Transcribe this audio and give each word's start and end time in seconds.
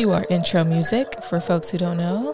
cue 0.00 0.12
our 0.12 0.24
intro 0.30 0.64
music 0.64 1.22
for 1.22 1.40
folks 1.40 1.70
who 1.70 1.76
don't 1.76 1.98
know. 1.98 2.32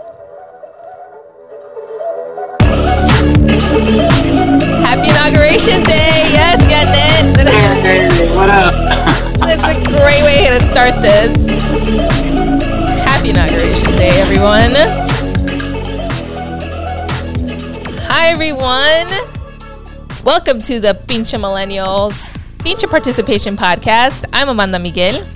Happy 4.87 5.08
Inauguration 5.11 5.83
Day! 5.83 6.15
Yes, 6.31 6.63
Janet! 6.71 7.26
Hey, 7.87 8.34
what 8.37 8.50
up? 8.50 8.73
That's 9.41 9.64
a 9.64 9.82
great 9.82 10.23
way 10.23 10.46
to 10.46 10.61
start 10.71 11.02
this. 11.02 11.34
Happy 13.05 13.30
Inauguration 13.30 13.96
Day, 13.96 14.10
everyone. 14.10 14.74
Hi, 18.06 18.28
everyone. 18.28 19.08
Welcome 20.22 20.62
to 20.62 20.78
the 20.78 20.94
Pinche 21.08 21.36
Millennials 21.36 22.14
Pinche 22.58 22.88
Participation 22.88 23.56
Podcast. 23.56 24.24
I'm 24.32 24.48
Amanda 24.48 24.78
Miguel. 24.78 25.26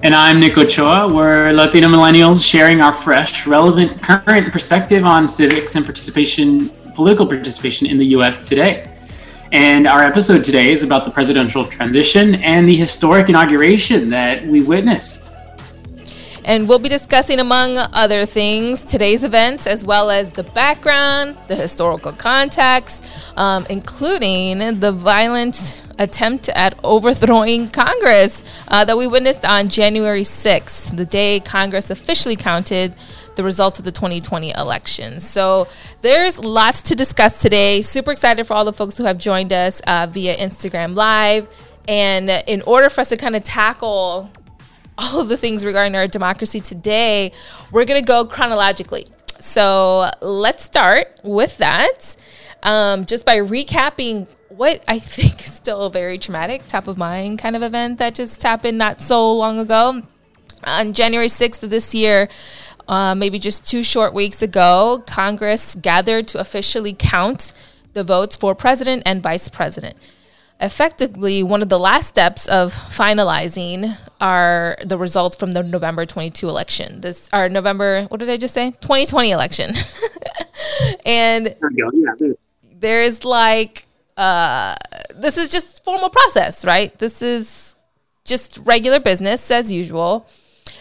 And 0.00 0.14
I'm 0.14 0.38
Nick 0.38 0.56
Ochoa. 0.56 1.12
We're 1.12 1.50
Latino 1.50 1.88
millennials 1.88 2.40
sharing 2.40 2.80
our 2.80 2.92
fresh, 2.92 3.48
relevant, 3.48 4.00
current 4.00 4.52
perspective 4.52 5.04
on 5.04 5.28
civics 5.28 5.74
and 5.74 5.84
participation, 5.84 6.70
political 6.94 7.26
participation 7.26 7.88
in 7.88 7.98
the 7.98 8.06
U.S. 8.06 8.48
today. 8.48 8.96
And 9.50 9.88
our 9.88 10.04
episode 10.04 10.44
today 10.44 10.70
is 10.70 10.84
about 10.84 11.04
the 11.04 11.10
presidential 11.10 11.66
transition 11.66 12.36
and 12.36 12.68
the 12.68 12.76
historic 12.76 13.28
inauguration 13.28 14.08
that 14.10 14.46
we 14.46 14.62
witnessed. 14.62 15.34
And 16.44 16.68
we'll 16.68 16.78
be 16.78 16.88
discussing, 16.88 17.40
among 17.40 17.76
other 17.76 18.24
things, 18.24 18.84
today's 18.84 19.24
events 19.24 19.66
as 19.66 19.84
well 19.84 20.10
as 20.10 20.30
the 20.30 20.44
background, 20.44 21.36
the 21.48 21.56
historical 21.56 22.12
context, 22.12 23.04
um, 23.36 23.66
including 23.68 24.78
the 24.78 24.92
violent 24.92 25.82
attempt 25.98 26.48
at 26.50 26.78
overthrowing 26.84 27.68
Congress 27.70 28.44
uh, 28.68 28.84
that 28.84 28.96
we 28.96 29.06
witnessed 29.06 29.44
on 29.44 29.68
January 29.68 30.22
6th, 30.22 30.96
the 30.96 31.04
day 31.04 31.40
Congress 31.40 31.90
officially 31.90 32.36
counted 32.36 32.94
the 33.36 33.44
results 33.44 33.78
of 33.78 33.84
the 33.84 33.92
2020 33.92 34.50
election. 34.50 35.20
So 35.20 35.68
there's 36.02 36.38
lots 36.38 36.82
to 36.82 36.94
discuss 36.94 37.40
today. 37.40 37.82
Super 37.82 38.12
excited 38.12 38.46
for 38.46 38.54
all 38.54 38.64
the 38.64 38.72
folks 38.72 38.96
who 38.96 39.04
have 39.04 39.18
joined 39.18 39.52
us 39.52 39.80
uh, 39.86 40.06
via 40.10 40.36
Instagram 40.36 40.94
Live. 40.94 41.48
And 41.86 42.30
in 42.46 42.62
order 42.62 42.90
for 42.90 43.00
us 43.00 43.08
to 43.10 43.16
kind 43.16 43.36
of 43.36 43.44
tackle 43.44 44.30
all 44.98 45.20
of 45.20 45.28
the 45.28 45.36
things 45.36 45.64
regarding 45.64 45.94
our 45.94 46.06
democracy 46.06 46.60
today, 46.60 47.32
we're 47.70 47.84
going 47.84 48.00
to 48.00 48.06
go 48.06 48.24
chronologically. 48.24 49.06
So 49.38 50.10
let's 50.20 50.64
start 50.64 51.20
with 51.22 51.58
that. 51.58 52.16
Um, 52.64 53.06
just 53.06 53.24
by 53.24 53.36
recapping 53.36 54.26
what 54.58 54.84
I 54.88 54.98
think 54.98 55.44
is 55.44 55.52
still 55.52 55.82
a 55.82 55.90
very 55.90 56.18
traumatic, 56.18 56.66
top 56.66 56.88
of 56.88 56.98
mind 56.98 57.38
kind 57.38 57.54
of 57.54 57.62
event 57.62 57.98
that 57.98 58.16
just 58.16 58.42
happened 58.42 58.76
not 58.76 59.00
so 59.00 59.32
long 59.32 59.60
ago. 59.60 60.02
On 60.64 60.92
January 60.92 61.28
6th 61.28 61.62
of 61.62 61.70
this 61.70 61.94
year, 61.94 62.28
uh, 62.88 63.14
maybe 63.14 63.38
just 63.38 63.64
two 63.64 63.84
short 63.84 64.12
weeks 64.12 64.42
ago, 64.42 65.04
Congress 65.06 65.76
gathered 65.76 66.26
to 66.28 66.40
officially 66.40 66.92
count 66.92 67.52
the 67.92 68.02
votes 68.02 68.34
for 68.34 68.54
president 68.54 69.04
and 69.06 69.22
vice 69.22 69.48
president 69.48 69.96
effectively 70.60 71.40
one 71.40 71.62
of 71.62 71.68
the 71.68 71.78
last 71.78 72.08
steps 72.08 72.48
of 72.48 72.74
finalizing 72.74 73.96
are 74.20 74.76
the 74.84 74.98
results 74.98 75.36
from 75.36 75.52
the 75.52 75.62
November 75.62 76.04
22 76.04 76.48
election. 76.48 77.00
This 77.00 77.28
our 77.32 77.48
November 77.48 78.06
what 78.06 78.18
did 78.18 78.28
I 78.28 78.36
just 78.36 78.54
say? 78.54 78.72
2020 78.72 79.30
election. 79.30 79.72
and 81.06 81.54
there's 82.80 83.24
like 83.24 83.84
uh, 84.18 84.74
this 85.14 85.38
is 85.38 85.48
just 85.48 85.84
formal 85.84 86.10
process, 86.10 86.64
right? 86.64 86.96
This 86.98 87.22
is 87.22 87.76
just 88.24 88.58
regular 88.64 88.98
business 88.98 89.50
as 89.50 89.70
usual. 89.70 90.28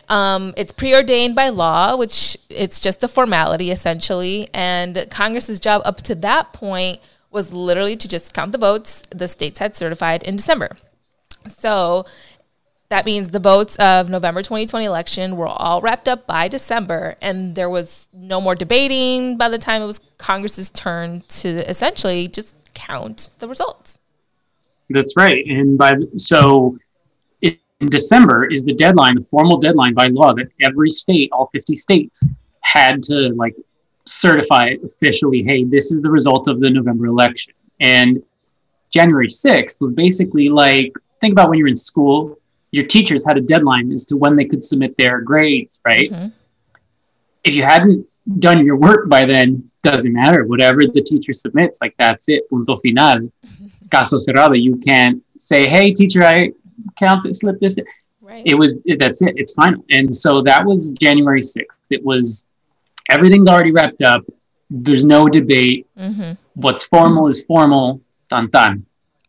Um, 0.10 0.54
it's 0.58 0.72
preordained 0.72 1.36
by 1.36 1.50
law, 1.50 1.96
which 1.96 2.36
it's 2.50 2.80
just 2.80 3.04
a 3.04 3.08
formality 3.08 3.72
essentially, 3.72 4.50
and 4.54 5.06
Congress's 5.12 5.60
job 5.60 5.84
up 5.86 6.02
to 6.04 6.16
that 6.16 6.52
point 6.52 7.00
was 7.30 7.54
literally 7.54 7.96
to 7.96 8.08
just 8.08 8.34
count 8.34 8.54
the 8.54 8.58
votes 8.58 9.04
the 9.12 9.28
states 9.28 9.60
had 9.60 9.76
certified 9.76 10.24
in 10.24 10.36
December. 10.36 10.76
So 11.48 12.06
that 12.90 13.06
means 13.06 13.30
the 13.30 13.40
votes 13.40 13.76
of 13.78 14.10
November 14.10 14.42
2020 14.42 14.86
election 14.86 15.36
were 15.36 15.48
all 15.48 15.82
wrapped 15.82 16.08
up 16.08 16.26
by 16.26 16.48
December, 16.48 17.16
and 17.22 17.54
there 17.54 17.70
was 17.70 18.10
no 18.14 18.42
more 18.42 18.56
debating 18.56 19.38
by 19.38 19.50
the 19.50 19.60
time 19.60 19.82
it 19.82 19.86
was 19.86 20.00
Congress's 20.18 20.72
turn 20.72 21.22
to 21.28 21.70
essentially 21.70 22.28
just 22.28 22.57
count 22.78 23.30
the 23.40 23.48
results. 23.48 24.00
That's 24.90 25.18
right, 25.18 25.46
and 25.48 25.78
by 25.78 25.96
so 26.16 26.78
in 27.42 27.88
December 27.90 28.52
is 28.52 28.64
the 28.64 28.74
deadline, 28.74 29.16
the 29.16 29.22
formal 29.22 29.58
deadline 29.58 29.94
by 29.94 30.08
law 30.08 30.34
that 30.34 30.48
every 30.62 30.90
state, 30.90 31.30
all 31.32 31.50
50 31.54 31.76
states, 31.76 32.28
had 32.62 33.04
to 33.04 33.34
like 33.36 33.56
certify 34.06 34.76
officially, 34.84 35.44
hey, 35.44 35.64
this 35.64 35.92
is 35.92 36.02
the 36.02 36.10
result 36.10 36.48
of 36.48 36.60
the 36.60 36.70
November 36.70 37.06
election. 37.06 37.54
And 37.80 38.24
January 38.90 39.28
6th 39.28 39.82
was 39.82 39.94
basically 39.94 40.50
like, 40.50 40.94
think 41.22 41.34
about 41.34 41.50
when 41.50 41.60
you're 41.60 41.68
in 41.68 41.76
school, 41.76 42.40
your 42.72 42.86
teachers 42.86 43.24
had 43.26 43.38
a 43.38 43.42
deadline 43.42 43.92
as 43.92 44.06
to 44.06 44.18
when 44.18 44.36
they 44.36 44.46
could 44.46 44.64
submit 44.64 44.96
their 44.98 45.22
grades, 45.22 45.80
right? 45.86 46.12
Mm-hmm. 46.12 46.28
If 47.44 47.54
you 47.54 47.64
hadn't 47.64 48.06
done 48.40 48.66
your 48.66 48.76
work 48.76 49.08
by 49.08 49.26
then, 49.26 49.70
doesn't 49.92 50.14
matter. 50.14 50.46
Whatever 50.46 50.82
the 50.86 51.02
teacher 51.02 51.34
submits, 51.34 51.80
like 51.82 51.96
that's 51.98 52.30
it. 52.30 52.50
Punto 52.50 52.78
final. 52.78 53.32
Caso 53.90 54.18
cerrado. 54.18 54.62
You 54.62 54.78
can't 54.78 55.24
say, 55.38 55.68
hey, 55.68 55.94
teacher, 55.94 56.24
I 56.24 56.52
count 56.98 57.24
this, 57.24 57.40
slip 57.40 57.60
this. 57.60 57.78
Right. 58.22 58.44
It 58.46 58.56
was, 58.56 58.78
that's 59.00 59.22
it. 59.22 59.36
It's 59.38 59.54
final. 59.54 59.84
And 59.90 60.14
so 60.14 60.42
that 60.42 60.66
was 60.66 60.92
January 60.92 61.42
6th. 61.42 61.88
It 61.90 62.04
was 62.04 62.48
everything's 63.10 63.48
already 63.48 63.72
wrapped 63.72 64.02
up. 64.02 64.24
There's 64.70 65.06
no 65.06 65.28
debate. 65.28 65.88
Mm-hmm. 65.98 66.34
What's 66.56 66.84
formal 66.86 67.28
is 67.28 67.46
formal. 67.46 68.02
Tan 68.30 68.50
tan. 68.52 68.86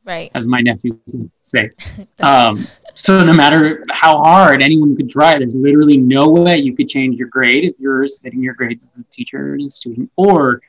Right. 0.08 0.30
As 0.34 0.48
my 0.48 0.60
nephew 0.60 0.98
say. 1.32 1.68
um, 2.20 2.66
so 2.94 3.22
no 3.22 3.34
matter 3.34 3.84
how 3.90 4.22
hard 4.22 4.62
anyone 4.62 4.96
could 4.96 5.10
try, 5.10 5.38
there's 5.38 5.54
literally 5.54 5.98
no 5.98 6.30
way 6.30 6.56
you 6.56 6.74
could 6.74 6.88
change 6.88 7.18
your 7.18 7.28
grade 7.28 7.64
if 7.64 7.78
you're 7.78 8.08
submitting 8.08 8.42
your 8.42 8.54
grades 8.54 8.84
as 8.84 8.96
a 8.96 9.04
teacher 9.12 9.52
and 9.52 9.66
a 9.66 9.68
student, 9.68 10.10
or 10.16 10.62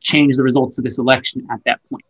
change 0.00 0.38
the 0.38 0.42
results 0.42 0.78
of 0.78 0.84
this 0.84 0.96
election 0.96 1.46
at 1.50 1.60
that 1.66 1.80
point. 1.90 2.02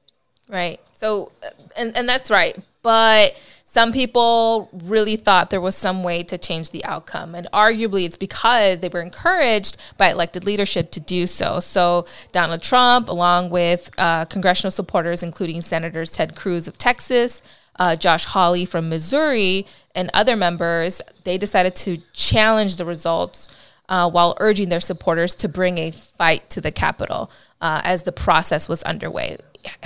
Right. 0.48 0.80
So, 0.94 1.32
and 1.76 1.96
and 1.96 2.08
that's 2.08 2.30
right. 2.30 2.56
But 2.82 3.36
some 3.72 3.90
people 3.90 4.68
really 4.70 5.16
thought 5.16 5.48
there 5.48 5.58
was 5.58 5.74
some 5.74 6.02
way 6.02 6.22
to 6.24 6.36
change 6.36 6.72
the 6.72 6.84
outcome. 6.84 7.34
And 7.34 7.48
arguably, 7.54 8.04
it's 8.04 8.18
because 8.18 8.80
they 8.80 8.90
were 8.90 9.00
encouraged 9.00 9.78
by 9.96 10.10
elected 10.10 10.44
leadership 10.44 10.90
to 10.90 11.00
do 11.00 11.26
so. 11.26 11.58
So, 11.58 12.04
Donald 12.32 12.60
Trump, 12.60 13.08
along 13.08 13.48
with 13.48 13.90
uh, 13.96 14.26
congressional 14.26 14.72
supporters, 14.72 15.22
including 15.22 15.62
Senators 15.62 16.10
Ted 16.10 16.36
Cruz 16.36 16.68
of 16.68 16.76
Texas, 16.76 17.40
uh, 17.78 17.96
Josh 17.96 18.26
Hawley 18.26 18.66
from 18.66 18.90
Missouri, 18.90 19.66
and 19.94 20.10
other 20.12 20.36
members, 20.36 21.00
they 21.24 21.38
decided 21.38 21.74
to 21.76 21.96
challenge 22.12 22.76
the 22.76 22.84
results 22.84 23.48
uh, 23.88 24.10
while 24.10 24.36
urging 24.38 24.68
their 24.68 24.80
supporters 24.80 25.34
to 25.36 25.48
bring 25.48 25.78
a 25.78 25.92
fight 25.92 26.50
to 26.50 26.60
the 26.60 26.72
Capitol 26.72 27.30
uh, 27.62 27.80
as 27.84 28.02
the 28.02 28.12
process 28.12 28.68
was 28.68 28.82
underway. 28.82 29.38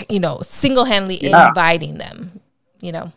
You 0.08 0.18
know, 0.18 0.40
single 0.42 0.86
handedly 0.86 1.28
yeah. 1.28 1.46
inviting 1.46 1.98
them, 1.98 2.40
you 2.80 2.90
know. 2.90 3.12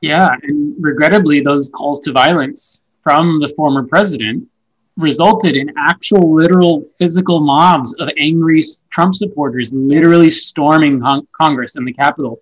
Yeah, 0.00 0.28
and 0.42 0.74
regrettably, 0.78 1.40
those 1.40 1.70
calls 1.70 2.00
to 2.00 2.12
violence 2.12 2.84
from 3.02 3.40
the 3.40 3.48
former 3.48 3.86
president 3.86 4.48
resulted 4.96 5.56
in 5.56 5.72
actual, 5.76 6.34
literal, 6.34 6.84
physical 6.98 7.40
mobs 7.40 7.94
of 8.00 8.08
angry 8.18 8.62
Trump 8.90 9.14
supporters 9.14 9.72
literally 9.72 10.30
storming 10.30 11.00
con- 11.00 11.26
Congress 11.32 11.76
and 11.76 11.86
the 11.86 11.92
Capitol 11.92 12.38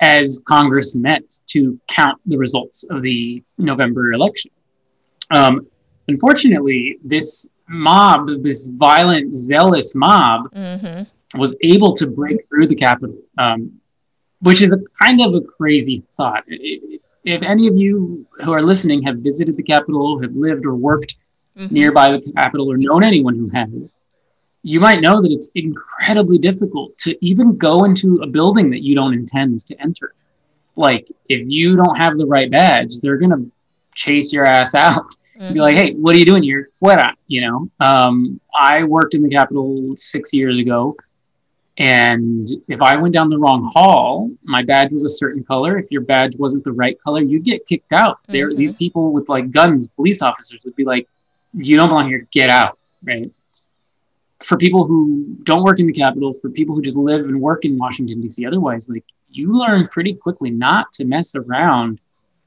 as 0.00 0.40
Congress 0.46 0.94
met 0.94 1.22
to 1.46 1.80
count 1.88 2.20
the 2.26 2.36
results 2.36 2.84
of 2.90 3.02
the 3.02 3.42
November 3.56 4.12
election. 4.12 4.50
Um, 5.30 5.66
unfortunately, 6.06 6.98
this 7.02 7.54
mob, 7.68 8.28
this 8.42 8.68
violent, 8.68 9.32
zealous 9.34 9.94
mob, 9.94 10.50
mm-hmm. 10.52 11.38
was 11.38 11.56
able 11.62 11.92
to 11.94 12.06
break 12.06 12.46
through 12.48 12.68
the 12.68 12.76
Capitol. 12.76 13.18
Um, 13.38 13.80
which 14.40 14.62
is 14.62 14.72
a 14.72 14.78
kind 15.00 15.20
of 15.20 15.34
a 15.34 15.40
crazy 15.40 16.04
thought. 16.16 16.44
If 17.24 17.42
any 17.42 17.66
of 17.66 17.76
you 17.76 18.26
who 18.42 18.52
are 18.52 18.62
listening 18.62 19.02
have 19.02 19.18
visited 19.18 19.56
the 19.56 19.62
Capitol, 19.62 20.20
have 20.22 20.34
lived 20.34 20.64
or 20.64 20.74
worked 20.74 21.16
mm-hmm. 21.56 21.74
nearby 21.74 22.12
the 22.12 22.32
Capitol, 22.32 22.70
or 22.70 22.76
known 22.76 23.02
anyone 23.02 23.36
who 23.36 23.48
has, 23.48 23.96
you 24.62 24.80
might 24.80 25.00
know 25.00 25.20
that 25.20 25.32
it's 25.32 25.50
incredibly 25.54 26.38
difficult 26.38 26.96
to 26.98 27.16
even 27.24 27.56
go 27.56 27.84
into 27.84 28.20
a 28.22 28.26
building 28.26 28.70
that 28.70 28.82
you 28.82 28.94
don't 28.94 29.14
intend 29.14 29.66
to 29.66 29.80
enter. 29.80 30.14
Like, 30.76 31.08
if 31.28 31.48
you 31.50 31.76
don't 31.76 31.96
have 31.96 32.16
the 32.16 32.26
right 32.26 32.50
badge, 32.50 32.98
they're 33.00 33.18
going 33.18 33.30
to 33.30 33.50
chase 33.94 34.32
your 34.32 34.46
ass 34.46 34.74
out. 34.74 35.06
Mm-hmm. 35.38 35.54
Be 35.54 35.60
like, 35.60 35.76
hey, 35.76 35.94
what 35.94 36.14
are 36.14 36.18
you 36.18 36.24
doing 36.24 36.42
here? 36.42 36.70
Fuera, 36.80 37.14
you 37.26 37.40
know? 37.40 37.70
Um, 37.80 38.40
I 38.54 38.84
worked 38.84 39.14
in 39.14 39.22
the 39.22 39.28
Capitol 39.28 39.94
six 39.96 40.32
years 40.32 40.58
ago 40.58 40.96
and 41.78 42.50
if 42.66 42.82
I 42.82 42.96
went 42.96 43.14
down 43.14 43.30
the 43.30 43.38
wrong 43.38 43.70
hall, 43.72 44.30
my 44.42 44.64
badge 44.64 44.92
was 44.92 45.04
a 45.04 45.10
certain 45.10 45.44
color. 45.44 45.78
If 45.78 45.92
your 45.92 46.00
badge 46.00 46.36
wasn't 46.36 46.64
the 46.64 46.72
right 46.72 47.00
color, 47.00 47.22
you'd 47.22 47.44
get 47.44 47.66
kicked 47.66 47.92
out. 47.92 48.20
Mm-hmm. 48.22 48.32
There, 48.32 48.54
these 48.54 48.72
people 48.72 49.12
with 49.12 49.28
like 49.28 49.52
guns, 49.52 49.86
police 49.86 50.20
officers 50.20 50.60
would 50.64 50.74
be 50.74 50.84
like, 50.84 51.08
you 51.54 51.76
don't 51.76 51.88
belong 51.88 52.08
here, 52.08 52.26
get 52.32 52.50
out, 52.50 52.78
right? 53.04 53.30
For 54.42 54.56
people 54.56 54.86
who 54.86 55.36
don't 55.44 55.62
work 55.62 55.78
in 55.78 55.86
the 55.86 55.92
Capitol, 55.92 56.34
for 56.34 56.50
people 56.50 56.74
who 56.74 56.82
just 56.82 56.96
live 56.96 57.24
and 57.24 57.40
work 57.40 57.64
in 57.64 57.76
Washington, 57.76 58.20
D.C., 58.20 58.44
otherwise, 58.44 58.88
like 58.88 59.04
you 59.30 59.52
learn 59.52 59.86
pretty 59.88 60.14
quickly 60.14 60.50
not 60.50 60.92
to 60.94 61.04
mess 61.04 61.36
around 61.36 62.00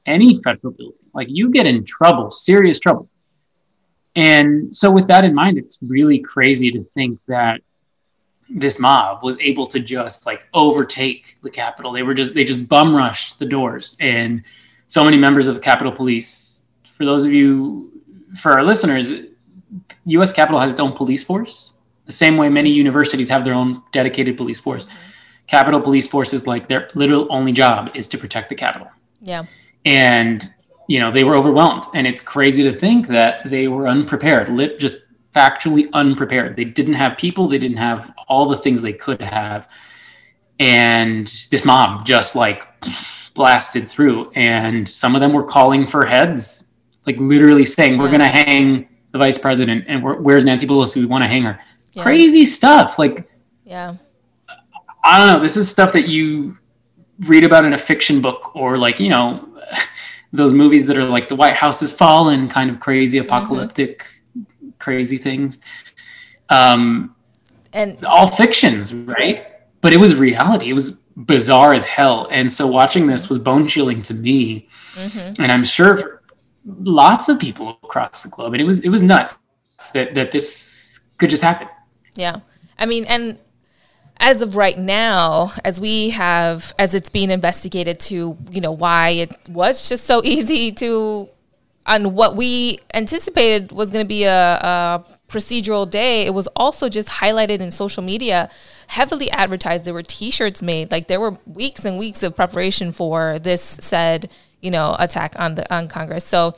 any 0.04 0.40
federal 0.42 0.74
building. 0.74 1.06
Like 1.14 1.28
you 1.30 1.50
get 1.50 1.66
in 1.66 1.84
trouble, 1.84 2.30
serious 2.30 2.78
trouble. 2.78 3.08
And 4.14 4.74
so, 4.76 4.90
with 4.90 5.08
that 5.08 5.24
in 5.24 5.34
mind, 5.34 5.56
it's 5.56 5.78
really 5.82 6.18
crazy 6.18 6.70
to 6.72 6.84
think 6.94 7.18
that 7.28 7.62
this 8.54 8.78
mob 8.78 9.22
was 9.22 9.38
able 9.40 9.66
to 9.66 9.80
just 9.80 10.26
like 10.26 10.46
overtake 10.54 11.38
the 11.42 11.50
Capitol. 11.50 11.92
They 11.92 12.02
were 12.02 12.14
just, 12.14 12.34
they 12.34 12.44
just 12.44 12.68
bum 12.68 12.94
rushed 12.94 13.38
the 13.38 13.46
doors. 13.46 13.96
And 14.00 14.42
so 14.86 15.04
many 15.04 15.16
members 15.16 15.46
of 15.46 15.54
the 15.54 15.60
Capitol 15.60 15.92
Police, 15.92 16.66
for 16.84 17.04
those 17.04 17.24
of 17.24 17.32
you, 17.32 17.90
for 18.36 18.52
our 18.52 18.62
listeners, 18.62 19.12
US 20.06 20.32
Capitol 20.32 20.60
has 20.60 20.72
its 20.72 20.80
own 20.80 20.92
police 20.92 21.24
force, 21.24 21.74
the 22.06 22.12
same 22.12 22.36
way 22.36 22.48
many 22.48 22.70
universities 22.70 23.28
have 23.28 23.44
their 23.44 23.54
own 23.54 23.82
dedicated 23.92 24.36
police 24.36 24.60
force. 24.60 24.86
Capitol 25.46 25.80
Police 25.80 26.08
Force 26.08 26.32
is 26.32 26.46
like 26.46 26.68
their 26.68 26.88
literal 26.94 27.26
only 27.30 27.52
job 27.52 27.90
is 27.94 28.08
to 28.08 28.18
protect 28.18 28.48
the 28.48 28.54
Capitol. 28.54 28.88
Yeah. 29.20 29.44
And 29.84 30.50
you 30.88 30.98
know 30.98 31.10
they 31.10 31.24
were 31.24 31.36
overwhelmed 31.36 31.84
and 31.94 32.06
it's 32.06 32.22
crazy 32.22 32.62
to 32.64 32.72
think 32.72 33.06
that 33.08 33.48
they 33.48 33.68
were 33.68 33.86
unprepared 33.86 34.48
lit 34.48 34.80
just 34.80 35.06
factually 35.34 35.88
unprepared. 35.92 36.56
They 36.56 36.64
didn't 36.64 36.94
have 36.94 37.16
people. 37.16 37.48
They 37.48 37.58
didn't 37.58 37.78
have 37.78 38.14
all 38.28 38.46
the 38.46 38.56
things 38.56 38.82
they 38.82 38.92
could 38.92 39.20
have. 39.20 39.68
And 40.60 41.26
this 41.50 41.64
mob 41.64 42.06
just 42.06 42.36
like 42.36 42.66
blasted 43.34 43.88
through. 43.88 44.30
And 44.34 44.88
some 44.88 45.14
of 45.14 45.20
them 45.20 45.32
were 45.32 45.44
calling 45.44 45.86
for 45.86 46.04
heads 46.04 46.72
like 47.06 47.16
literally 47.18 47.64
saying 47.64 47.98
we're 47.98 48.08
going 48.08 48.20
to 48.20 48.26
hang 48.26 48.88
the 49.12 49.18
vice 49.18 49.38
president 49.38 49.84
and 49.88 50.02
where's 50.02 50.44
nancy 50.44 50.66
pelosi? 50.66 50.96
We 50.96 51.06
want 51.06 51.22
to 51.22 51.28
hang 51.28 51.42
her. 51.42 51.58
Yeah. 51.92 52.02
crazy 52.04 52.46
stuff 52.46 52.98
like 52.98 53.28
yeah. 53.64 53.96
I 55.04 55.18
don't 55.18 55.26
know. 55.26 55.42
This 55.42 55.56
is 55.56 55.70
stuff 55.70 55.92
that 55.92 56.08
you 56.08 56.56
read 57.20 57.44
about 57.44 57.64
in 57.64 57.74
a 57.74 57.78
fiction 57.78 58.22
book 58.22 58.56
or 58.56 58.78
like 58.78 58.98
you 58.98 59.10
know 59.10 59.48
those 60.32 60.52
movies 60.52 60.86
that 60.86 60.96
are 60.96 61.04
like 61.04 61.28
the 61.28 61.36
White 61.36 61.54
House 61.54 61.80
has 61.80 61.92
fallen, 61.92 62.48
kind 62.48 62.70
of 62.70 62.80
crazy 62.80 63.18
mm-hmm. 63.18 63.26
apocalyptic, 63.26 64.00
mm-hmm. 64.00 64.21
Crazy 64.82 65.18
things. 65.18 65.58
Um, 66.48 67.14
and 67.72 68.04
all 68.04 68.26
fictions, 68.26 68.92
right? 68.92 69.46
But 69.80 69.92
it 69.92 69.96
was 69.98 70.14
reality. 70.14 70.68
It 70.68 70.74
was 70.74 70.98
bizarre 71.16 71.72
as 71.72 71.84
hell. 71.84 72.28
And 72.30 72.50
so 72.50 72.66
watching 72.66 73.06
this 73.06 73.30
was 73.30 73.38
bone 73.38 73.66
chilling 73.66 74.02
to 74.02 74.14
me, 74.14 74.68
mm-hmm. 74.94 75.42
and 75.42 75.50
I'm 75.50 75.64
sure 75.64 76.22
lots 76.64 77.28
of 77.28 77.38
people 77.38 77.78
across 77.82 78.22
the 78.22 78.28
globe. 78.28 78.52
And 78.52 78.60
it 78.60 78.64
was 78.64 78.80
it 78.80 78.90
was 78.90 79.02
nuts 79.02 79.36
that 79.94 80.14
that 80.14 80.32
this 80.32 81.06
could 81.16 81.30
just 81.30 81.42
happen. 81.42 81.68
Yeah, 82.14 82.40
I 82.78 82.84
mean, 82.86 83.06
and 83.06 83.38
as 84.22 84.40
of 84.40 84.56
right 84.56 84.78
now, 84.78 85.52
as 85.64 85.80
we 85.80 86.10
have, 86.10 86.72
as 86.78 86.94
it's 86.94 87.08
being 87.08 87.30
investigated 87.30 87.98
to, 87.98 88.38
you 88.50 88.60
know, 88.60 88.70
why 88.70 89.10
it 89.10 89.32
was 89.48 89.88
just 89.88 90.04
so 90.04 90.22
easy 90.24 90.70
to, 90.72 91.28
on 91.86 92.14
what 92.14 92.36
we 92.36 92.78
anticipated 92.94 93.72
was 93.72 93.90
going 93.90 94.04
to 94.04 94.08
be 94.08 94.24
a, 94.24 94.54
a 94.54 95.04
procedural 95.28 95.88
day, 95.88 96.22
it 96.22 96.34
was 96.34 96.46
also 96.54 96.88
just 96.88 97.08
highlighted 97.08 97.60
in 97.60 97.70
social 97.70 98.02
media, 98.02 98.48
heavily 98.88 99.30
advertised. 99.30 99.84
There 99.84 99.94
were 99.94 100.02
T-shirts 100.02 100.62
made, 100.62 100.90
like 100.90 101.08
there 101.08 101.20
were 101.20 101.38
weeks 101.46 101.84
and 101.84 101.98
weeks 101.98 102.22
of 102.22 102.36
preparation 102.36 102.92
for 102.92 103.38
this 103.38 103.62
said, 103.80 104.30
you 104.60 104.70
know, 104.70 104.94
attack 104.98 105.34
on 105.38 105.54
the 105.56 105.74
on 105.74 105.88
Congress. 105.88 106.24
So 106.24 106.54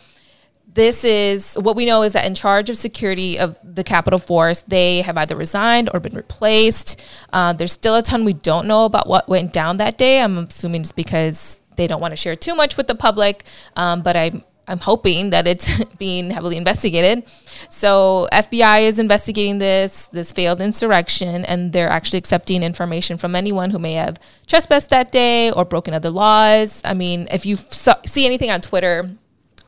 this 0.74 1.04
is 1.04 1.54
what 1.54 1.76
we 1.76 1.86
know 1.86 2.02
is 2.02 2.14
that 2.14 2.26
in 2.26 2.34
charge 2.34 2.68
of 2.68 2.76
security 2.76 3.38
of 3.38 3.56
the 3.62 3.84
Capitol 3.84 4.18
Force, 4.18 4.60
they 4.62 5.02
have 5.02 5.16
either 5.16 5.36
resigned 5.36 5.88
or 5.94 6.00
been 6.00 6.16
replaced. 6.16 7.02
Uh, 7.32 7.52
there's 7.52 7.72
still 7.72 7.94
a 7.94 8.02
ton 8.02 8.24
we 8.24 8.32
don't 8.32 8.66
know 8.66 8.84
about 8.84 9.08
what 9.08 9.28
went 9.28 9.52
down 9.52 9.76
that 9.76 9.96
day. 9.96 10.20
I'm 10.20 10.36
assuming 10.38 10.80
it's 10.80 10.92
because 10.92 11.60
they 11.76 11.86
don't 11.86 12.00
want 12.00 12.12
to 12.12 12.16
share 12.16 12.36
too 12.36 12.54
much 12.54 12.76
with 12.76 12.88
the 12.88 12.94
public, 12.94 13.44
um, 13.76 14.02
but 14.02 14.16
I'm 14.16 14.42
I'm 14.66 14.80
hoping 14.80 15.30
that 15.30 15.46
it's 15.46 15.84
being 15.98 16.30
heavily 16.30 16.56
investigated. 16.56 17.24
So 17.68 18.28
FBI 18.32 18.82
is 18.82 18.98
investigating 18.98 19.58
this 19.58 20.08
this 20.08 20.32
failed 20.32 20.60
insurrection, 20.60 21.44
and 21.44 21.72
they're 21.72 21.88
actually 21.88 22.18
accepting 22.18 22.62
information 22.62 23.16
from 23.16 23.34
anyone 23.34 23.70
who 23.70 23.78
may 23.78 23.92
have 23.92 24.18
trespassed 24.46 24.90
that 24.90 25.12
day 25.12 25.50
or 25.50 25.64
broken 25.64 25.94
other 25.94 26.10
laws. 26.10 26.80
I 26.84 26.94
mean, 26.94 27.28
if 27.30 27.44
you 27.44 27.56
see 27.56 28.26
anything 28.26 28.50
on 28.50 28.60
Twitter 28.60 29.10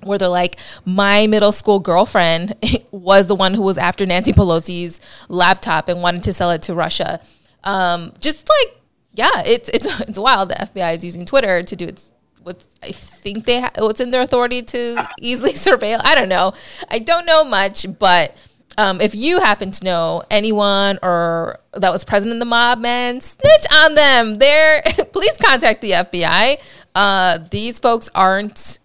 where 0.02 0.18
they're 0.18 0.28
like, 0.28 0.58
my 0.84 1.26
middle 1.26 1.52
school 1.52 1.80
girlfriend 1.80 2.54
was 2.90 3.26
the 3.26 3.34
one 3.34 3.54
who 3.54 3.62
was 3.62 3.78
after 3.78 4.06
Nancy 4.06 4.32
Pelosi's 4.32 5.00
laptop 5.28 5.88
and 5.88 6.02
wanted 6.02 6.22
to 6.24 6.32
sell 6.32 6.50
it 6.50 6.62
to 6.62 6.74
Russia. 6.74 7.20
Um, 7.64 8.12
just 8.20 8.48
like, 8.48 8.76
yeah, 9.14 9.42
it's 9.44 9.68
it's 9.70 10.00
it's 10.08 10.18
wild. 10.18 10.50
The 10.50 10.54
FBI 10.54 10.96
is 10.96 11.04
using 11.04 11.26
Twitter 11.26 11.62
to 11.62 11.76
do 11.76 11.86
its 11.86 12.12
what 12.46 12.62
I 12.80 12.92
think 12.92 13.44
they 13.44 13.60
ha- 13.60 13.72
what's 13.78 14.00
in 14.00 14.12
their 14.12 14.22
authority 14.22 14.62
to 14.62 15.06
easily 15.20 15.52
surveil. 15.66 16.00
I 16.04 16.14
don't 16.14 16.28
know. 16.28 16.52
I 16.88 17.00
don't 17.00 17.26
know 17.26 17.44
much, 17.44 17.86
but. 17.98 18.40
Um, 18.78 19.00
if 19.00 19.14
you 19.14 19.40
happen 19.40 19.70
to 19.70 19.84
know 19.86 20.22
anyone 20.30 20.98
or 21.02 21.60
that 21.72 21.90
was 21.90 22.04
present 22.04 22.30
in 22.30 22.40
the 22.40 22.44
mob, 22.44 22.78
man, 22.78 23.22
snitch 23.22 23.64
on 23.72 23.94
them. 23.94 24.34
There, 24.34 24.82
please 25.14 25.34
contact 25.42 25.80
the 25.80 25.92
FBI. 25.92 26.58
Uh, 26.94 27.38
these 27.50 27.78
folks 27.78 28.10
aren't 28.14 28.78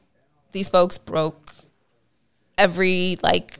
these 0.53 0.69
folks 0.69 0.97
broke 0.97 1.53
every 2.57 3.17
like 3.21 3.57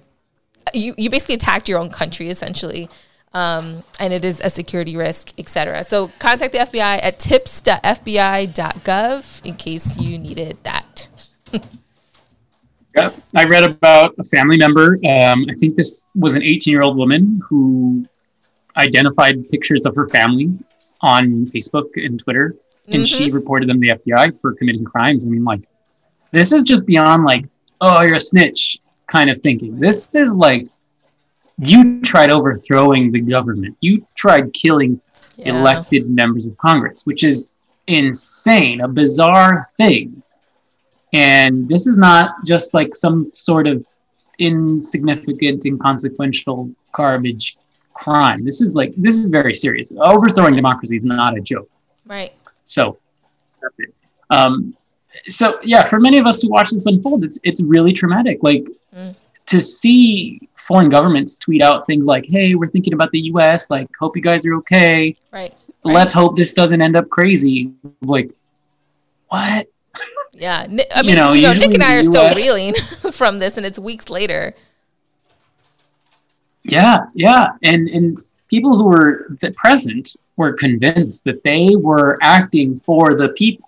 you 0.73 0.95
you 0.97 1.09
basically 1.09 1.35
attacked 1.35 1.67
your 1.67 1.79
own 1.79 1.89
country 1.89 2.29
essentially. 2.29 2.89
Um, 3.33 3.83
and 3.99 4.11
it 4.11 4.25
is 4.25 4.41
a 4.43 4.49
security 4.49 4.97
risk, 4.97 5.31
etc. 5.37 5.85
So 5.85 6.11
contact 6.19 6.51
the 6.51 6.59
FBI 6.59 6.99
at 7.01 7.17
tips.fbi.gov 7.19 9.45
in 9.45 9.55
case 9.55 9.97
you 9.97 10.17
needed 10.17 10.57
that. 10.63 11.07
yeah, 11.53 13.11
I 13.35 13.45
read 13.45 13.63
about 13.63 14.15
a 14.19 14.23
family 14.23 14.57
member. 14.57 14.97
Um, 15.07 15.45
I 15.49 15.53
think 15.57 15.75
this 15.75 16.05
was 16.13 16.35
an 16.35 16.43
18 16.43 16.71
year 16.71 16.81
old 16.81 16.97
woman 16.97 17.41
who 17.47 18.05
identified 18.75 19.47
pictures 19.49 19.85
of 19.85 19.95
her 19.95 20.09
family 20.09 20.53
on 21.01 21.45
Facebook 21.45 21.89
and 21.95 22.19
Twitter, 22.19 22.55
and 22.87 22.95
mm-hmm. 22.95 23.05
she 23.05 23.31
reported 23.31 23.69
them 23.69 23.81
to 23.81 23.87
the 23.87 23.97
FBI 23.97 24.39
for 24.39 24.53
committing 24.53 24.83
crimes. 24.83 25.25
I 25.25 25.29
mean, 25.29 25.43
like, 25.43 25.63
this 26.31 26.51
is 26.51 26.63
just 26.63 26.85
beyond 26.85 27.23
like, 27.23 27.45
oh, 27.79 28.01
you're 28.01 28.15
a 28.15 28.21
snitch 28.21 28.79
kind 29.07 29.29
of 29.29 29.39
thinking. 29.39 29.79
This 29.79 30.13
is 30.15 30.33
like 30.33 30.67
you 31.57 32.01
tried 32.01 32.31
overthrowing 32.31 33.11
the 33.11 33.19
government. 33.21 33.77
You 33.81 34.05
tried 34.15 34.53
killing 34.53 35.01
yeah. 35.37 35.49
elected 35.49 36.09
members 36.09 36.45
of 36.47 36.57
Congress, 36.57 37.05
which 37.05 37.23
is 37.23 37.47
insane, 37.87 38.81
a 38.81 38.87
bizarre 38.87 39.69
thing. 39.77 40.23
And 41.13 41.67
this 41.67 41.87
is 41.87 41.97
not 41.97 42.45
just 42.45 42.73
like 42.73 42.95
some 42.95 43.31
sort 43.33 43.67
of 43.67 43.85
insignificant, 44.39 45.65
inconsequential 45.65 46.73
garbage 46.93 47.57
crime. 47.93 48.43
This 48.43 48.61
is 48.61 48.73
like 48.73 48.93
this 48.95 49.15
is 49.15 49.29
very 49.29 49.53
serious. 49.53 49.91
Overthrowing 49.97 50.55
democracy 50.55 50.97
is 50.97 51.03
not 51.03 51.37
a 51.37 51.41
joke. 51.41 51.69
Right. 52.05 52.33
So 52.65 52.97
that's 53.61 53.79
it. 53.79 53.93
Um, 54.29 54.75
so 55.27 55.59
yeah, 55.63 55.83
for 55.83 55.99
many 55.99 56.17
of 56.17 56.25
us 56.25 56.39
to 56.39 56.47
watch 56.47 56.71
this 56.71 56.85
unfold, 56.85 57.23
it's 57.23 57.39
it's 57.43 57.61
really 57.61 57.93
traumatic. 57.93 58.39
Like 58.41 58.65
mm. 58.95 59.15
To 59.51 59.59
see 59.59 60.49
foreign 60.55 60.89
governments 60.89 61.35
tweet 61.35 61.61
out 61.61 61.85
things 61.85 62.05
like, 62.05 62.25
"Hey, 62.25 62.55
we're 62.55 62.67
thinking 62.67 62.93
about 62.93 63.11
the 63.11 63.19
U.S. 63.19 63.69
Like, 63.69 63.89
hope 63.99 64.15
you 64.15 64.21
guys 64.21 64.45
are 64.45 64.55
okay. 64.55 65.15
Right. 65.31 65.53
Let's 65.83 66.13
hope 66.13 66.37
this 66.37 66.53
doesn't 66.53 66.81
end 66.81 66.95
up 66.95 67.09
crazy." 67.09 67.73
Like, 68.01 68.31
what? 69.27 69.67
Yeah, 70.33 70.61
I 70.61 70.67
mean, 70.67 71.09
you 71.09 71.15
know, 71.15 71.33
you 71.33 71.41
know 71.41 71.53
Nick 71.53 71.73
and 71.73 71.83
I 71.83 71.95
are 71.95 72.03
still 72.03 72.33
reeling 72.33 72.73
from 73.11 73.39
this, 73.39 73.57
and 73.57 73.65
it's 73.65 73.77
weeks 73.77 74.09
later. 74.09 74.53
Yeah, 76.63 77.01
yeah, 77.13 77.47
and 77.63 77.89
and 77.89 78.17
people 78.47 78.77
who 78.77 78.85
were 78.85 79.37
present 79.55 80.15
were 80.37 80.53
convinced 80.53 81.25
that 81.25 81.43
they 81.43 81.75
were 81.75 82.17
acting 82.21 82.77
for 82.77 83.15
the 83.15 83.29
people 83.29 83.67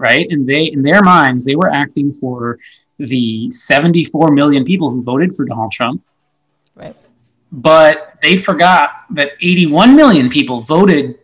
right? 0.00 0.26
And 0.30 0.46
they, 0.46 0.64
in 0.64 0.82
their 0.82 1.02
minds, 1.02 1.44
they 1.44 1.54
were 1.54 1.68
acting 1.68 2.10
for 2.10 2.58
the 3.08 3.50
74 3.50 4.30
million 4.30 4.64
people 4.64 4.90
who 4.90 5.02
voted 5.02 5.34
for 5.34 5.44
Donald 5.44 5.72
Trump. 5.72 6.02
Right. 6.74 6.96
But 7.52 8.18
they 8.22 8.36
forgot 8.36 9.04
that 9.10 9.32
81 9.40 9.96
million 9.96 10.30
people 10.30 10.60
voted 10.60 11.18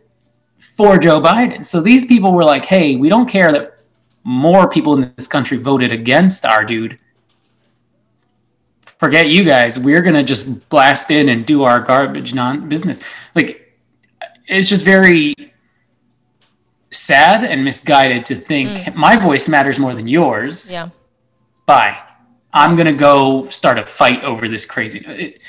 for 0.59 0.97
Joe 0.97 1.21
Biden. 1.21 1.65
So 1.65 1.81
these 1.81 2.05
people 2.05 2.33
were 2.33 2.43
like, 2.43 2.65
hey, 2.65 2.95
we 2.95 3.09
don't 3.09 3.27
care 3.27 3.51
that 3.51 3.77
more 4.23 4.67
people 4.67 4.93
in 4.95 5.13
this 5.15 5.27
country 5.27 5.57
voted 5.57 5.91
against 5.91 6.45
our 6.45 6.65
dude. 6.65 6.99
Forget 8.85 9.27
you 9.27 9.43
guys. 9.43 9.79
We're 9.79 10.01
going 10.01 10.15
to 10.15 10.23
just 10.23 10.67
blast 10.69 11.11
in 11.11 11.29
and 11.29 11.45
do 11.45 11.63
our 11.63 11.79
garbage 11.79 12.33
non 12.33 12.67
business. 12.67 13.03
Like, 13.35 13.77
it's 14.47 14.67
just 14.67 14.83
very 14.83 15.33
sad 16.91 17.43
and 17.43 17.63
misguided 17.63 18.25
to 18.25 18.35
think 18.35 18.69
mm. 18.69 18.95
my 18.95 19.17
voice 19.17 19.47
matters 19.47 19.79
more 19.79 19.93
than 19.93 20.07
yours. 20.07 20.71
Yeah. 20.71 20.89
Bye. 21.67 21.99
I'm 22.53 22.75
going 22.75 22.87
to 22.87 22.93
go 22.93 23.47
start 23.49 23.77
a 23.77 23.83
fight 23.83 24.23
over 24.23 24.47
this 24.47 24.65
crazy. 24.65 24.99
It, 25.05 25.41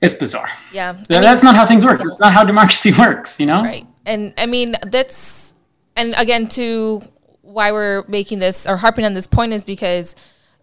it's 0.00 0.14
bizarre. 0.14 0.48
Yeah. 0.72 0.90
I 0.90 1.12
mean, 1.12 1.20
that's 1.20 1.42
not 1.42 1.56
how 1.56 1.66
things 1.66 1.84
work. 1.84 1.98
That's 1.98 2.20
not 2.20 2.32
how 2.32 2.44
democracy 2.44 2.92
works, 2.98 3.38
you 3.38 3.46
know? 3.46 3.62
Right. 3.62 3.86
And 4.06 4.32
I 4.38 4.46
mean, 4.46 4.76
that's, 4.86 5.52
and 5.96 6.14
again, 6.16 6.48
to 6.50 7.02
why 7.42 7.72
we're 7.72 8.04
making 8.06 8.38
this 8.38 8.66
or 8.66 8.76
harping 8.76 9.04
on 9.04 9.14
this 9.14 9.26
point 9.26 9.52
is 9.52 9.64
because, 9.64 10.14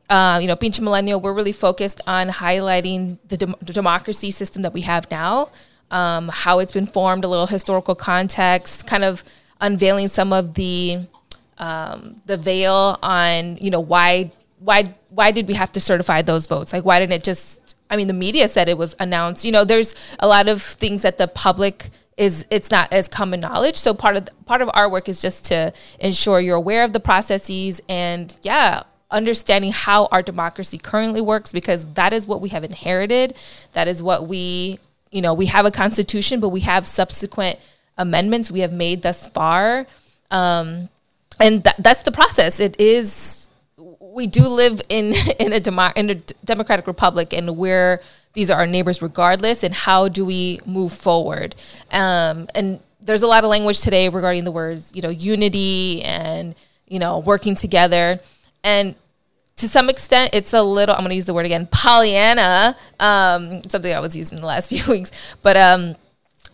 uh, 0.10 0.39
you 0.41 0.48
know, 0.48 0.55
Pinche 0.55 0.79
Millennial, 0.79 1.20
we're 1.20 1.34
really 1.34 1.51
focused 1.51 2.00
on 2.08 2.29
highlighting 2.29 3.17
the, 3.27 3.38
de- 3.38 3.55
the 3.62 3.74
democracy 3.74 4.32
system 4.32 4.62
that 4.62 4.74
we 4.74 4.82
have 4.82 5.12
now, 5.12 5.50
um, 5.91 6.29
how 6.29 6.60
it's 6.60 6.72
been 6.72 6.86
formed, 6.86 7.25
a 7.25 7.27
little 7.27 7.48
historical 7.48 7.96
context, 7.96 8.88
kind 8.88 9.03
of 9.03 9.25
unveiling 9.60 10.08
some 10.08 10.32
of 10.32 10.53
the 10.53 11.05
um, 11.58 12.15
the 12.25 12.36
veil 12.36 12.98
on, 13.03 13.58
you 13.58 13.70
know, 13.70 13.79
why 13.79 14.32
why 14.63 14.96
why 15.10 15.32
did 15.32 15.48
we 15.48 15.53
have 15.55 15.72
to 15.74 15.82
certify 15.82 16.22
those 16.22 16.48
votes? 16.48 16.74
Like, 16.74 16.86
why 16.86 17.00
didn't 17.00 17.13
it 17.13 17.24
just? 17.24 17.75
I 17.89 17.98
mean, 17.98 18.08
the 18.08 18.13
media 18.13 18.48
said 18.48 18.70
it 18.70 18.77
was 18.77 18.96
announced. 19.00 19.46
You 19.46 19.51
know, 19.51 19.63
there's 19.63 19.93
a 20.20 20.27
lot 20.27 20.48
of 20.48 20.62
things 20.62 21.01
that 21.01 21.17
the 21.17 21.27
public 21.27 21.89
is 22.17 22.46
it's 22.50 22.72
not 22.72 22.91
as 22.91 23.08
common 23.08 23.39
knowledge. 23.39 23.75
So 23.77 23.93
part 23.93 24.15
of 24.15 24.27
part 24.46 24.62
of 24.62 24.70
our 24.74 24.89
work 24.89 25.10
is 25.10 25.22
just 25.22 25.46
to 25.46 25.74
ensure 26.00 26.39
you're 26.39 26.55
aware 26.55 26.84
of 26.84 26.93
the 26.93 27.00
processes 27.00 27.82
and 27.89 28.36
yeah, 28.43 28.84
understanding 29.12 29.72
how 29.72 30.08
our 30.08 30.22
democracy 30.22 30.77
currently 30.77 31.22
works 31.22 31.51
because 31.51 31.86
that 31.93 32.13
is 32.13 32.25
what 32.25 32.41
we 32.41 32.50
have 32.50 32.63
inherited. 32.63 33.36
That 33.74 33.88
is 33.88 34.01
what 34.01 34.27
we 34.27 34.79
you 35.12 35.22
know 35.22 35.34
we 35.34 35.48
have 35.48 35.65
a 35.65 35.72
constitution, 35.72 36.39
but 36.39 36.50
we 36.50 36.62
have 36.62 36.88
subsequent 36.88 37.60
amendments 37.98 38.51
we 38.51 38.62
have 38.62 38.74
made 38.74 39.01
thus 39.01 39.27
far. 39.27 39.88
Um, 40.32 40.89
and 41.39 41.63
th- 41.63 41.75
that's 41.79 42.03
the 42.03 42.12
process. 42.12 42.60
It 42.60 42.79
is 42.79 43.42
we 44.13 44.27
do 44.27 44.48
live 44.48 44.82
in 44.89 45.13
in 45.39 45.53
a 45.53 45.60
demo, 45.60 45.91
in 45.96 46.10
a 46.10 46.15
democratic 46.46 46.88
republic, 46.88 47.34
and 47.34 47.58
we're 47.58 48.01
these 48.34 48.50
are 48.50 48.60
our 48.60 48.67
neighbors 48.67 49.01
regardless. 49.01 49.63
And 49.63 49.74
how 49.74 50.08
do 50.08 50.25
we 50.25 50.60
move 50.65 50.93
forward? 50.93 51.55
Um, 51.91 52.48
and 52.55 52.79
there's 53.01 53.22
a 53.22 53.27
lot 53.27 53.43
of 53.43 53.50
language 53.50 53.82
today 53.82 54.10
regarding 54.10 54.43
the 54.43 54.51
words, 54.51 54.91
you 54.96 55.01
know, 55.01 55.10
unity 55.10 56.01
and 56.03 56.55
you 56.88 57.00
know 57.00 57.20
working 57.20 57.55
together, 57.55 58.20
and 58.63 58.96
to 59.58 59.67
some 59.67 59.89
extent, 59.89 60.32
it's 60.34 60.53
a 60.53 60.63
little. 60.63 60.96
I'm 60.96 61.01
going 61.01 61.10
to 61.10 61.15
use 61.15 61.25
the 61.25 61.34
word 61.34 61.46
again, 61.46 61.67
Pollyanna. 61.67 62.75
Um, 63.00 63.62
something 63.70 63.93
I 63.93 64.00
was 64.00 64.15
using 64.15 64.39
the 64.39 64.48
last 64.48 64.70
few 64.70 64.84
weeks, 64.91 65.12
but 65.41 65.58
um, 65.58 65.96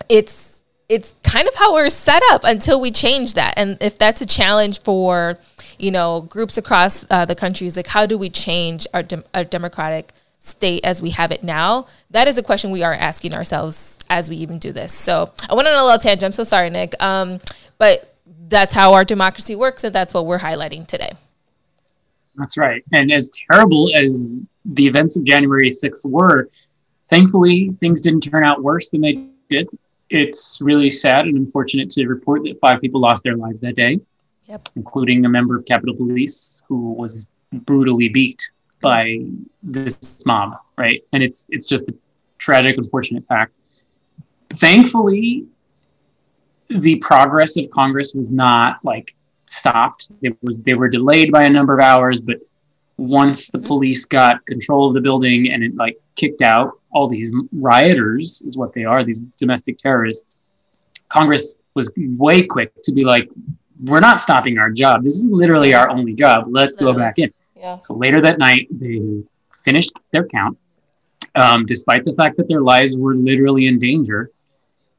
it's 0.08 0.64
it's 0.90 1.14
kind 1.24 1.48
of 1.48 1.54
how 1.56 1.74
we're 1.74 1.92
set 1.92 2.24
up 2.32 2.42
until 2.44 2.82
we 2.82 2.92
change 2.92 3.36
that. 3.36 3.54
And 3.58 3.78
if 3.80 4.00
that's 4.00 4.22
a 4.22 4.26
challenge 4.26 4.82
for 4.82 5.38
you 5.80 5.92
know, 5.92 6.22
groups 6.22 6.58
across 6.58 7.06
uh, 7.10 7.26
the 7.26 7.36
country 7.36 7.66
is 7.66 7.76
like, 7.76 7.88
how 7.88 8.06
do 8.06 8.18
we 8.18 8.30
change 8.30 8.86
our, 8.94 9.02
de- 9.02 9.24
our 9.34 9.44
democratic 9.44 10.12
state 10.40 10.84
as 10.84 11.02
we 11.02 11.12
have 11.12 11.32
it 11.32 11.44
now? 11.44 11.88
That 12.12 12.28
is 12.28 12.38
a 12.38 12.44
question 12.44 12.72
we 12.72 12.84
are 12.84 12.94
asking 12.94 13.34
ourselves 13.34 13.98
as 14.10 14.30
we 14.30 14.36
even 14.38 14.60
do 14.60 14.72
this. 14.72 14.94
So 14.94 15.32
I 15.50 15.56
went 15.56 15.68
on 15.68 15.76
a 15.76 15.84
little 15.84 15.98
tangent. 15.98 16.24
I'm 16.24 16.34
so 16.34 16.44
sorry, 16.44 16.70
Nick. 16.70 17.02
Um, 17.02 17.40
but 17.78 18.16
that's 18.50 18.74
how 18.74 18.94
our 18.94 19.06
democracy 19.06 19.56
works, 19.56 19.84
and 19.84 19.96
that's 19.96 20.14
what 20.14 20.26
we're 20.26 20.40
highlighting 20.40 20.86
today. 20.86 21.12
That's 22.36 22.58
right. 22.58 22.84
And 22.94 23.12
as 23.12 23.32
terrible 23.50 23.92
as 23.96 24.40
the 24.66 24.86
events 24.86 25.18
of 25.18 25.24
January 25.24 25.70
6th 25.70 26.06
were, 26.06 26.50
thankfully, 27.10 27.72
things 27.78 28.02
didn't 28.02 28.22
turn 28.22 28.44
out 28.44 28.62
worse 28.64 28.90
than 28.90 29.02
they 29.02 29.26
did. 29.50 29.68
It's 30.10 30.60
really 30.62 30.90
sad 30.90 31.26
and 31.26 31.38
unfortunate 31.38 31.90
to 31.92 32.08
report 32.08 32.44
that 32.44 32.60
five 32.60 32.82
people 32.82 33.00
lost 33.00 33.24
their 33.24 33.36
lives 33.36 33.62
that 33.62 33.76
day 33.76 34.00
yep. 34.50 34.68
including 34.76 35.26
a 35.26 35.30
member 35.30 35.56
of 35.56 35.66
Capitol 35.66 35.96
Police 35.96 36.64
who 36.68 36.94
was 36.94 37.32
brutally 37.54 38.10
beat 38.10 38.52
by 38.82 39.20
this 39.64 40.26
mob, 40.26 40.58
right? 40.78 41.04
And 41.14 41.24
it's 41.24 41.46
it's 41.50 41.68
just 41.68 41.88
a 41.88 41.94
tragic, 42.38 42.78
unfortunate 42.78 43.26
fact. 43.28 43.54
Thankfully, 44.50 45.46
the 46.70 46.96
progress 46.98 47.56
of 47.58 47.70
Congress 47.72 48.14
was 48.14 48.32
not 48.32 48.80
like 48.84 49.16
stopped. 49.48 50.10
It 50.22 50.38
was 50.42 50.58
they 50.58 50.74
were 50.74 50.90
delayed 50.90 51.32
by 51.32 51.44
a 51.44 51.50
number 51.50 51.74
of 51.74 51.80
hours, 51.80 52.20
but 52.20 52.40
once 53.00 53.50
the 53.50 53.58
mm-hmm. 53.58 53.68
police 53.68 54.06
got 54.06 54.46
control 54.46 54.88
of 54.88 54.94
the 54.94 55.02
building 55.02 55.52
and 55.52 55.64
it 55.64 55.76
like 55.76 55.98
kicked 56.16 56.42
out 56.42 56.80
all 56.92 57.08
these 57.08 57.32
rioters 57.54 58.42
is 58.42 58.58
what 58.58 58.74
they 58.74 58.84
are 58.84 59.06
these 59.06 59.22
domestic 59.38 59.78
terrorists 59.78 60.40
congress 61.08 61.60
was 61.76 61.92
way 61.96 62.44
quick 62.44 62.74
to 62.84 62.92
be 62.92 63.06
like 63.06 63.30
we're 63.86 64.00
not 64.00 64.20
stopping 64.20 64.58
our 64.58 64.72
job. 64.72 65.04
This 65.04 65.16
is 65.16 65.26
literally 65.26 65.74
our 65.74 65.90
only 65.90 66.14
job. 66.14 66.46
Let's 66.48 66.76
go 66.76 66.94
back 66.94 67.20
in. 67.20 67.32
Yeah. 67.56 67.80
So 67.80 67.94
later 67.94 68.22
that 68.22 68.40
night, 68.40 68.68
they 68.72 69.24
finished 69.64 69.92
their 70.12 70.26
count, 70.26 70.58
um, 71.36 71.66
despite 71.66 72.06
the 72.06 72.14
fact 72.14 72.38
that 72.38 72.48
their 72.48 72.62
lives 72.62 72.98
were 72.98 73.16
literally 73.16 73.68
in 73.68 73.80
danger. 73.80 74.32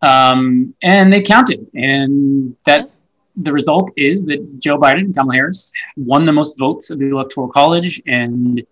Um, 0.03 0.75
and 0.83 1.13
they 1.13 1.21
counted. 1.21 1.67
And 1.75 2.57
that 2.65 2.87
yeah. 2.87 2.91
the 3.37 3.53
result 3.53 3.91
is 3.97 4.25
that 4.25 4.59
Joe 4.59 4.79
Biden 4.79 5.01
and 5.01 5.15
Kamala 5.15 5.35
Harris 5.35 5.73
won 5.97 6.25
the 6.25 6.33
most 6.33 6.59
votes 6.59 6.91
of 6.91 6.99
the 6.99 7.09
Electoral 7.09 7.49
College 7.49 8.03
and 8.07 8.63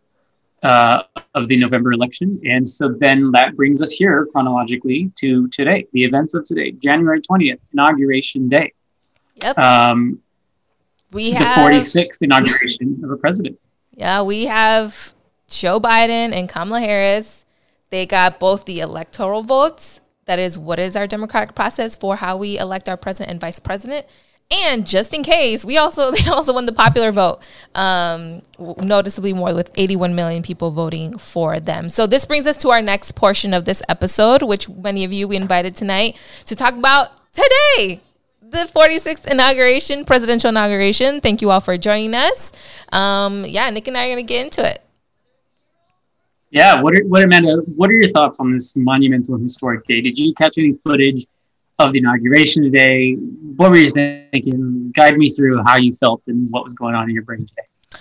uh, 0.62 1.02
of 1.34 1.48
the 1.48 1.56
November 1.56 1.92
election. 1.92 2.40
And 2.44 2.68
so 2.68 2.94
then 2.98 3.30
that 3.32 3.56
brings 3.56 3.82
us 3.82 3.92
here 3.92 4.26
chronologically 4.32 5.12
to 5.16 5.48
today, 5.48 5.86
the 5.92 6.04
events 6.04 6.34
of 6.34 6.44
today, 6.44 6.72
January 6.72 7.20
20th, 7.20 7.60
Inauguration 7.72 8.48
Day. 8.48 8.72
Yep. 9.42 9.58
Um, 9.58 10.20
we 11.12 11.30
the 11.30 11.38
have 11.38 11.70
46th 11.72 12.18
inauguration 12.20 13.00
of 13.04 13.10
a 13.10 13.16
president. 13.16 13.58
Yeah, 13.92 14.22
we 14.22 14.46
have 14.46 15.12
Joe 15.48 15.80
Biden 15.80 16.34
and 16.34 16.48
Kamala 16.48 16.80
Harris. 16.80 17.44
They 17.90 18.06
got 18.06 18.38
both 18.38 18.64
the 18.64 18.80
electoral 18.80 19.42
votes. 19.42 20.00
That 20.26 20.38
is, 20.38 20.58
what 20.58 20.78
is 20.78 20.94
our 20.94 21.06
democratic 21.06 21.54
process 21.54 21.96
for 21.96 22.16
how 22.16 22.36
we 22.36 22.58
elect 22.58 22.88
our 22.88 22.98
president 22.98 23.30
and 23.30 23.40
vice 23.40 23.58
president? 23.58 24.06
And 24.50 24.86
just 24.86 25.12
in 25.12 25.22
case, 25.22 25.64
we 25.64 25.76
also 25.76 26.10
they 26.12 26.28
also 26.30 26.54
won 26.54 26.66
the 26.66 26.72
popular 26.72 27.12
vote, 27.12 27.46
um, 27.74 28.42
noticeably 28.58 29.32
more 29.32 29.54
with 29.54 29.70
81 29.76 30.14
million 30.14 30.42
people 30.42 30.70
voting 30.70 31.18
for 31.18 31.60
them. 31.60 31.88
So 31.88 32.06
this 32.06 32.24
brings 32.24 32.46
us 32.46 32.56
to 32.58 32.70
our 32.70 32.82
next 32.82 33.12
portion 33.12 33.52
of 33.52 33.64
this 33.64 33.82
episode, 33.88 34.42
which 34.42 34.68
many 34.68 35.04
of 35.04 35.12
you 35.12 35.28
we 35.28 35.36
invited 35.36 35.76
tonight 35.76 36.18
to 36.46 36.54
talk 36.54 36.74
about 36.74 37.32
today 37.32 38.00
the 38.40 38.58
46th 38.58 39.30
inauguration, 39.30 40.04
presidential 40.04 40.48
inauguration. 40.48 41.20
Thank 41.20 41.42
you 41.42 41.50
all 41.50 41.60
for 41.60 41.76
joining 41.76 42.14
us. 42.14 42.52
Um, 42.92 43.44
yeah, 43.46 43.68
Nick 43.70 43.88
and 43.88 43.96
I 43.96 44.06
are 44.06 44.14
going 44.14 44.24
to 44.24 44.28
get 44.28 44.44
into 44.44 44.68
it. 44.68 44.82
Yeah, 46.50 46.80
what 46.80 46.98
are, 46.98 47.04
what 47.04 47.22
Amanda? 47.22 47.56
What 47.76 47.90
are 47.90 47.94
your 47.94 48.10
thoughts 48.10 48.40
on 48.40 48.52
this 48.52 48.74
monumental 48.76 49.36
historic 49.36 49.86
day? 49.86 50.00
Did 50.00 50.18
you 50.18 50.32
catch 50.34 50.56
any 50.56 50.74
footage 50.84 51.26
of 51.78 51.92
the 51.92 51.98
inauguration 51.98 52.62
today? 52.62 53.14
What 53.14 53.70
were 53.70 53.76
you 53.76 53.90
thinking? 53.90 54.90
Guide 54.94 55.18
me 55.18 55.28
through 55.28 55.62
how 55.64 55.76
you 55.76 55.92
felt 55.92 56.22
and 56.28 56.50
what 56.50 56.62
was 56.62 56.72
going 56.72 56.94
on 56.94 57.08
in 57.08 57.14
your 57.14 57.24
brain 57.24 57.46
today. 57.46 58.00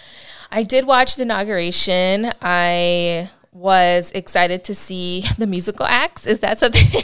I 0.49 0.63
did 0.63 0.87
watch 0.87 1.17
the 1.17 1.23
inauguration. 1.23 2.31
I 2.41 3.29
was 3.57 4.11
excited 4.11 4.63
to 4.65 4.75
see 4.75 5.25
the 5.37 5.47
musical 5.47 5.85
acts. 5.85 6.25
Is 6.25 6.39
that 6.39 6.59
something? 6.59 6.81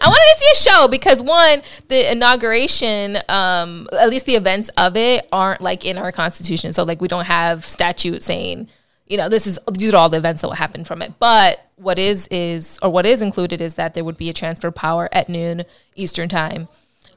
I 0.00 0.06
wanted 0.06 0.34
to 0.34 0.38
see 0.38 0.50
a 0.52 0.70
show 0.70 0.88
because 0.88 1.22
one, 1.22 1.62
the 1.88 2.12
inauguration, 2.12 3.18
um, 3.28 3.88
at 3.98 4.10
least 4.10 4.26
the 4.26 4.34
events 4.34 4.68
of 4.76 4.96
it 4.96 5.26
aren't 5.32 5.62
like 5.62 5.84
in 5.84 5.96
our 5.96 6.12
constitution. 6.12 6.72
So 6.72 6.82
like 6.82 7.00
we 7.00 7.08
don't 7.08 7.24
have 7.24 7.64
statute 7.64 8.22
saying, 8.22 8.68
you 9.06 9.16
know, 9.16 9.30
this 9.30 9.46
is 9.46 9.58
these 9.72 9.94
are 9.94 9.96
all 9.96 10.10
the 10.10 10.18
events 10.18 10.42
that 10.42 10.48
will 10.48 10.56
happen 10.56 10.84
from 10.84 11.00
it. 11.00 11.14
But 11.18 11.64
what 11.76 11.98
is 11.98 12.28
is 12.30 12.78
or 12.82 12.90
what 12.90 13.06
is 13.06 13.22
included 13.22 13.62
is 13.62 13.74
that 13.74 13.94
there 13.94 14.04
would 14.04 14.18
be 14.18 14.28
a 14.28 14.34
transfer 14.34 14.68
of 14.68 14.74
power 14.74 15.08
at 15.12 15.30
noon 15.30 15.64
Eastern 15.96 16.28
time 16.28 16.68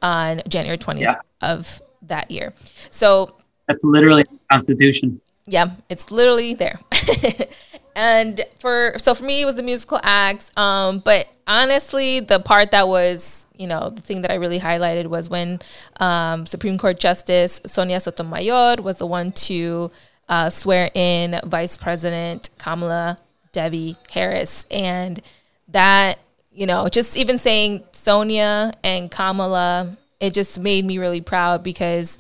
on 0.02 0.42
January 0.48 0.78
twentieth 0.78 1.04
yeah. 1.04 1.22
of 1.42 1.82
that 2.04 2.32
year. 2.32 2.54
So 2.90 3.36
that's 3.68 3.84
literally 3.84 4.24
the 4.24 4.40
constitution. 4.50 5.20
Yeah, 5.46 5.72
it's 5.90 6.10
literally 6.10 6.54
there. 6.54 6.80
and 7.96 8.42
for 8.58 8.94
so 8.98 9.14
for 9.14 9.24
me 9.24 9.42
it 9.42 9.46
was 9.46 9.56
the 9.56 9.64
musical 9.64 10.00
acts 10.04 10.52
um 10.58 11.00
but 11.00 11.28
honestly 11.48 12.20
the 12.20 12.40
part 12.40 12.72
that 12.72 12.88
was 12.88 13.48
you 13.58 13.68
know 13.68 13.90
the 13.90 14.02
thing 14.02 14.22
that 14.22 14.32
i 14.32 14.36
really 14.36 14.60
highlighted 14.60 15.08
was 15.08 15.30
when 15.30 15.60
um, 16.00 16.46
supreme 16.46 16.78
court 16.78 17.00
justice 17.00 17.62
sonia 17.66 18.00
sotomayor 18.00 18.82
was 18.82 18.98
the 18.98 19.06
one 19.06 19.32
to 19.32 19.92
uh, 20.30 20.50
swear 20.50 20.90
in 20.94 21.40
vice 21.46 21.78
president 21.78 22.50
kamala 22.58 23.18
devi 23.52 23.98
harris. 24.12 24.66
And 24.72 25.22
that 25.68 26.20
you 26.52 26.66
know 26.66 26.88
just 26.88 27.18
even 27.18 27.38
saying 27.38 27.84
sonia 27.92 28.72
and 28.84 29.12
kamala 29.12 29.94
it 30.20 30.34
just 30.34 30.60
made 30.60 30.86
me 30.86 30.98
really 30.98 31.22
proud 31.22 31.64
because 31.64 32.18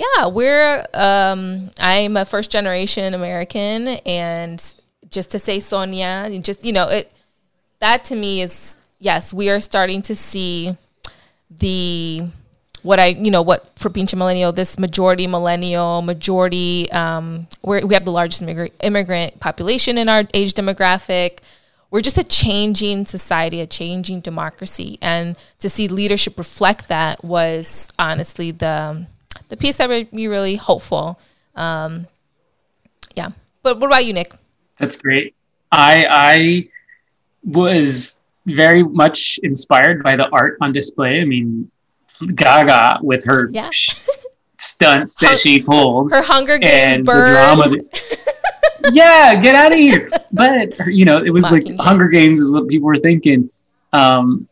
yeah, 0.00 0.26
we're. 0.28 0.84
Um, 0.94 1.70
I'm 1.78 2.16
a 2.16 2.24
first 2.24 2.50
generation 2.50 3.12
American, 3.12 3.88
and 4.06 4.74
just 5.10 5.30
to 5.32 5.38
say 5.38 5.60
Sonia, 5.60 6.30
just 6.40 6.64
you 6.64 6.72
know, 6.72 6.88
it 6.88 7.12
that 7.80 8.04
to 8.04 8.16
me 8.16 8.40
is 8.40 8.78
yes, 8.98 9.34
we 9.34 9.50
are 9.50 9.60
starting 9.60 10.00
to 10.02 10.16
see 10.16 10.76
the 11.50 12.28
what 12.82 12.98
I, 12.98 13.08
you 13.08 13.30
know, 13.30 13.42
what 13.42 13.78
for 13.78 13.90
Pinche 13.90 14.14
Millennial, 14.16 14.52
this 14.52 14.78
majority 14.78 15.26
millennial, 15.26 16.00
majority, 16.00 16.90
um, 16.92 17.46
we 17.62 17.84
we 17.84 17.92
have 17.92 18.06
the 18.06 18.12
largest 18.12 18.40
immigrant, 18.40 18.72
immigrant 18.80 19.38
population 19.38 19.98
in 19.98 20.08
our 20.08 20.24
age 20.32 20.54
demographic. 20.54 21.40
We're 21.90 22.00
just 22.00 22.16
a 22.16 22.24
changing 22.24 23.04
society, 23.04 23.60
a 23.60 23.66
changing 23.66 24.20
democracy, 24.20 24.96
and 25.02 25.36
to 25.58 25.68
see 25.68 25.88
leadership 25.88 26.38
reflect 26.38 26.88
that 26.88 27.22
was 27.22 27.90
honestly 27.98 28.50
the 28.50 29.06
the 29.50 29.56
piece 29.56 29.76
that 29.76 29.88
made 29.90 30.12
me 30.12 30.26
really 30.26 30.56
hopeful. 30.56 31.18
Um, 31.54 32.06
yeah, 33.14 33.30
but 33.62 33.78
what 33.78 33.86
about 33.88 34.04
you, 34.06 34.12
Nick? 34.14 34.32
That's 34.78 34.96
great. 35.00 35.34
I 35.70 36.06
I 36.08 36.68
was 37.44 38.20
very 38.46 38.82
much 38.82 39.38
inspired 39.42 40.02
by 40.02 40.16
the 40.16 40.28
art 40.30 40.56
on 40.60 40.72
display. 40.72 41.20
I 41.20 41.24
mean, 41.24 41.70
Gaga 42.34 43.00
with 43.02 43.24
her 43.24 43.48
Yeah. 43.52 43.70
stunts 44.58 45.16
that 45.16 45.28
Hun- 45.30 45.38
she 45.38 45.62
pulled. 45.62 46.10
Her 46.12 46.22
Hunger 46.22 46.58
Games 46.58 46.96
and 46.98 47.06
the 47.06 47.12
drama. 47.12 47.68
that- 47.70 48.92
yeah, 48.92 49.34
get 49.40 49.54
out 49.54 49.72
of 49.72 49.78
here. 49.78 50.10
But 50.32 50.86
you 50.86 51.04
know, 51.04 51.22
it 51.22 51.30
was 51.30 51.44
like 51.44 51.64
Mockingjay. 51.64 51.80
Hunger 51.80 52.08
Games 52.08 52.40
is 52.40 52.52
what 52.52 52.68
people 52.68 52.86
were 52.86 52.96
thinking. 52.96 53.50
Um, 53.92 54.48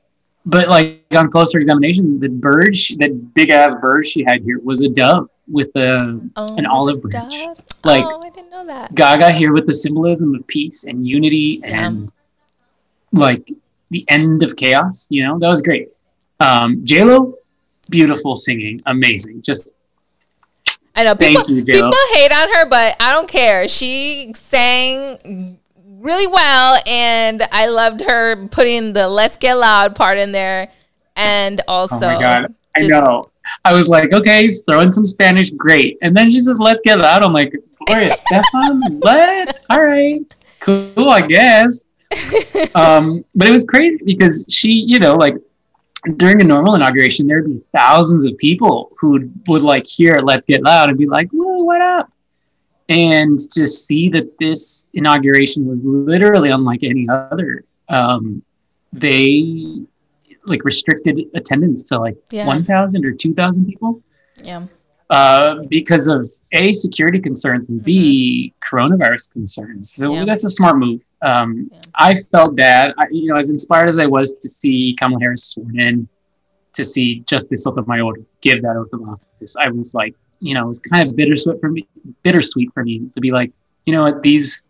but 0.49 0.69
like 0.69 1.05
on 1.13 1.31
closer 1.31 1.59
examination, 1.61 2.19
the 2.19 2.29
bird, 2.29 2.77
she, 2.77 2.97
that 2.97 3.35
big 3.35 3.51
ass 3.51 3.75
bird 3.81 4.07
she 4.07 4.25
had 4.25 4.43
here 4.43 4.59
was 4.61 4.83
a 4.83 4.89
dove 4.89 5.29
with 5.47 5.75
a 5.77 6.21
Oh, 6.37 6.57
an 6.57 6.67
olive 6.67 7.01
branch. 7.03 7.33
dove? 7.33 7.59
Like- 7.85 8.05
oh, 8.05 8.21
I 8.25 8.31
didn't 8.31 8.51
know 8.51 8.67
that. 8.67 8.95
Gaga 8.95 9.31
here 9.33 9.53
with 9.53 9.67
the 9.67 9.75
symbolism 9.75 10.35
of 10.35 10.47
peace 10.47 10.85
and 10.85 11.07
unity 11.07 11.61
and 11.65 12.11
like 13.13 13.51
the 13.91 14.05
end 14.09 14.43
of 14.43 14.57
chaos. 14.57 15.07
You 15.11 15.25
know, 15.25 15.39
that 15.39 15.49
was 15.49 15.63
great. 15.63 15.91
Um, 16.41 16.85
J 16.85 17.05
Lo, 17.05 17.35
beautiful 17.91 18.35
singing, 18.37 18.83
amazing. 18.87 19.43
Just 19.43 19.75
I 20.95 21.05
know 21.05 21.15
people 21.15 21.45
you, 21.49 21.65
people 21.65 21.93
hate 22.15 22.33
on 22.33 22.49
her, 22.55 22.69
but 22.69 22.97
I 23.01 23.13
don't 23.13 23.29
care. 23.29 23.69
She 23.69 24.33
sang 24.35 25.58
really 26.01 26.27
well, 26.27 26.81
and 26.87 27.43
I 27.53 27.67
loved 27.67 28.01
her 28.03 28.47
putting 28.49 28.93
the 28.93 29.09
"Let's 29.09 29.37
Get 29.37 29.55
Loud" 29.55 29.95
part 29.97 30.19
in 30.19 30.33
there, 30.33 30.71
and 31.17 31.61
also 31.69 31.97
oh 31.97 32.15
my 32.15 32.21
god, 32.21 32.55
I 32.77 32.81
just- 32.81 32.91
know. 32.91 33.31
I 33.65 33.73
was 33.73 33.89
like, 33.89 34.13
okay, 34.13 34.43
he's 34.43 34.63
throwing 34.63 34.93
some 34.93 35.07
Spanish, 35.07 35.49
great. 35.51 35.97
And 36.03 36.15
then 36.15 36.31
she 36.31 36.39
says, 36.41 36.59
"Let's 36.59 36.83
get 36.83 36.99
loud." 36.99 37.23
I'm 37.23 37.33
like, 37.33 37.53
Gloria 37.87 38.11
Estefan, 38.33 39.01
what? 39.03 39.61
All 39.71 39.83
right, 39.83 40.21
cool, 40.61 41.09
I 41.09 41.23
guess. 41.23 41.87
um, 42.75 43.25
but 43.35 43.49
it 43.49 43.51
was 43.51 43.65
crazy 43.65 44.03
because 44.05 44.45
she, 44.49 44.71
you 44.71 44.99
know, 44.99 45.15
like 45.15 45.37
during 46.17 46.41
a 46.41 46.45
normal 46.45 46.75
inauguration, 46.75 47.27
there'd 47.27 47.47
be 47.47 47.61
thousands 47.77 48.25
of 48.25 48.37
people 48.39 48.93
who 48.99 49.11
would, 49.11 49.33
would 49.49 49.63
like 49.63 49.87
hear 49.87 50.21
"Let's 50.23 50.47
Get 50.47 50.63
Loud" 50.63 50.91
and 50.91 50.99
be 50.99 51.07
like, 51.07 51.31
"Whoa, 51.31 51.65
what 51.65 51.81
up?" 51.81 52.11
And 52.89 53.39
to 53.53 53.67
see 53.67 54.09
that 54.11 54.39
this 54.39 54.89
inauguration 54.95 55.67
was 55.67 55.83
literally 55.85 56.51
unlike 56.51 56.83
any 56.83 57.07
other, 57.09 57.65
um, 57.89 58.43
they 58.93 59.83
like 60.47 60.65
restricted 60.65 61.21
attendance 61.35 61.85
to 61.85 61.99
like 61.99 62.17
Yeah. 62.31 62.47
1,000 62.47 63.05
or 63.05 63.13
2,000 63.13 63.67
people 63.67 64.03
yeah, 64.43 64.65
uh, 65.11 65.63
because 65.69 66.07
of 66.07 66.31
a 66.53 66.73
security 66.73 67.19
concerns 67.21 67.69
and 67.69 67.83
b 67.85 68.55
coronavirus 68.63 69.33
concerns. 69.35 69.91
So 69.93 70.05
Mm-hmm. 70.07 70.15
Yeah. 70.15 70.25
that's 70.25 70.45
a 70.45 70.51
smart 70.51 70.79
move. 70.79 71.03
Um, 71.21 71.69
Yeah. 71.71 71.81
I 71.95 72.15
felt 72.15 72.57
bad. 72.57 72.95
I, 72.99 73.05
you 73.11 73.31
know, 73.31 73.37
as 73.37 73.51
inspired 73.51 73.89
as 73.91 73.99
I 73.99 74.07
was 74.07 74.33
to 74.41 74.49
see 74.49 74.97
Kamala 74.99 75.21
Harris 75.21 75.45
sworn 75.45 75.79
in, 75.79 76.09
to 76.75 76.85
see 76.85 77.21
Justice 77.27 77.65
Sotomayor 77.65 78.15
give 78.41 78.63
that 78.63 78.77
oath 78.77 78.93
of 78.95 79.03
office, 79.03 79.57
I 79.57 79.69
was 79.69 79.93
like, 79.93 80.15
you 80.41 80.55
know, 80.55 80.65
it 80.65 80.69
was 80.69 80.79
kind 80.81 81.09
of 81.09 81.17
bittersweet 81.17 81.61
for 81.61 81.71
me. 81.71 81.87
Bittersweet 82.23 82.73
for 82.73 82.85
me 82.85 83.09
to 83.15 83.21
be 83.21 83.33
like, 83.33 83.53
you 83.87 83.93
know 83.93 84.03
what, 84.03 84.21
these 84.21 84.63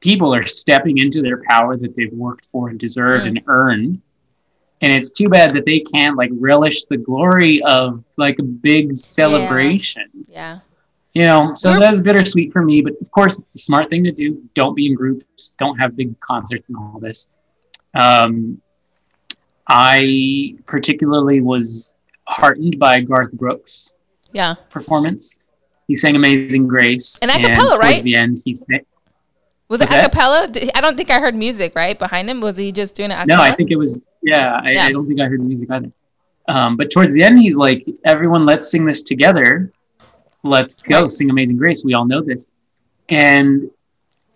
people 0.00 0.34
are 0.34 0.44
stepping 0.46 0.98
into 0.98 1.22
their 1.22 1.42
power 1.48 1.76
that 1.76 1.94
they've 1.94 2.12
worked 2.12 2.46
for 2.52 2.68
and 2.68 2.78
deserved 2.78 3.24
Mm. 3.24 3.28
and 3.28 3.40
earned. 3.46 4.00
And 4.80 4.92
it's 4.92 5.10
too 5.10 5.28
bad 5.28 5.50
that 5.52 5.64
they 5.64 5.80
can't 5.80 6.16
like 6.16 6.30
relish 6.34 6.84
the 6.84 6.96
glory 6.96 7.60
of 7.62 8.04
like 8.16 8.38
a 8.38 8.44
big 8.44 8.92
celebration. 8.94 10.04
yeah, 10.28 10.60
You 11.14 11.24
know, 11.24 11.52
so 11.54 11.70
We're- 11.70 11.80
that's 11.80 12.00
bittersweet 12.00 12.52
for 12.52 12.62
me, 12.62 12.80
but 12.80 12.92
of 13.00 13.10
course 13.10 13.38
it's 13.40 13.50
the 13.50 13.58
smart 13.58 13.90
thing 13.90 14.04
to 14.04 14.12
do. 14.12 14.40
Don't 14.54 14.74
be 14.74 14.86
in 14.86 14.94
groups, 14.94 15.56
don't 15.58 15.76
have 15.78 15.96
big 15.96 16.18
concerts 16.20 16.68
and 16.68 16.76
all 16.76 17.00
this. 17.00 17.30
Um, 17.94 18.60
I 19.66 20.54
particularly 20.66 21.40
was 21.40 21.96
heartened 22.26 22.78
by 22.78 23.00
Garth 23.00 23.32
Brooks' 23.32 23.97
yeah. 24.38 24.54
performance. 24.70 25.38
He 25.88 25.94
sang 25.94 26.16
Amazing 26.16 26.66
Grace. 26.68 27.18
And 27.22 27.30
a 27.30 27.34
cappella, 27.34 27.76
right? 27.78 28.02
the 28.02 28.14
end, 28.14 28.40
he 28.44 28.52
sang. 28.52 28.84
Was 29.68 29.80
Was 29.80 29.90
it 29.90 29.94
acapella? 29.94 30.70
I 30.74 30.80
don't 30.80 30.96
think 30.96 31.10
I 31.10 31.18
heard 31.18 31.34
music 31.34 31.74
right 31.74 31.98
behind 31.98 32.30
him. 32.30 32.40
Was 32.40 32.56
he 32.56 32.72
just 32.72 32.94
doing 32.94 33.10
it? 33.10 33.14
Acapella? 33.14 33.26
No, 33.26 33.42
I 33.42 33.54
think 33.54 33.70
it 33.70 33.76
was, 33.76 34.02
yeah, 34.22 34.60
I, 34.62 34.72
Yeah. 34.72 34.84
I 34.84 34.92
don't 34.92 35.06
think 35.06 35.20
I 35.20 35.26
heard 35.26 35.44
music 35.44 35.70
either. 35.70 35.90
Um, 36.46 36.76
but 36.76 36.90
towards 36.90 37.12
the 37.12 37.22
end, 37.22 37.38
he's 37.38 37.56
like, 37.56 37.84
everyone, 38.04 38.46
let's 38.46 38.70
sing 38.70 38.86
this 38.86 39.02
together. 39.02 39.72
Let's 40.42 40.74
go 40.74 41.02
Right. 41.02 41.10
sing 41.10 41.30
Amazing 41.30 41.58
Grace. 41.58 41.84
We 41.84 41.94
all 41.94 42.06
know 42.06 42.22
this. 42.22 42.50
And 43.10 43.70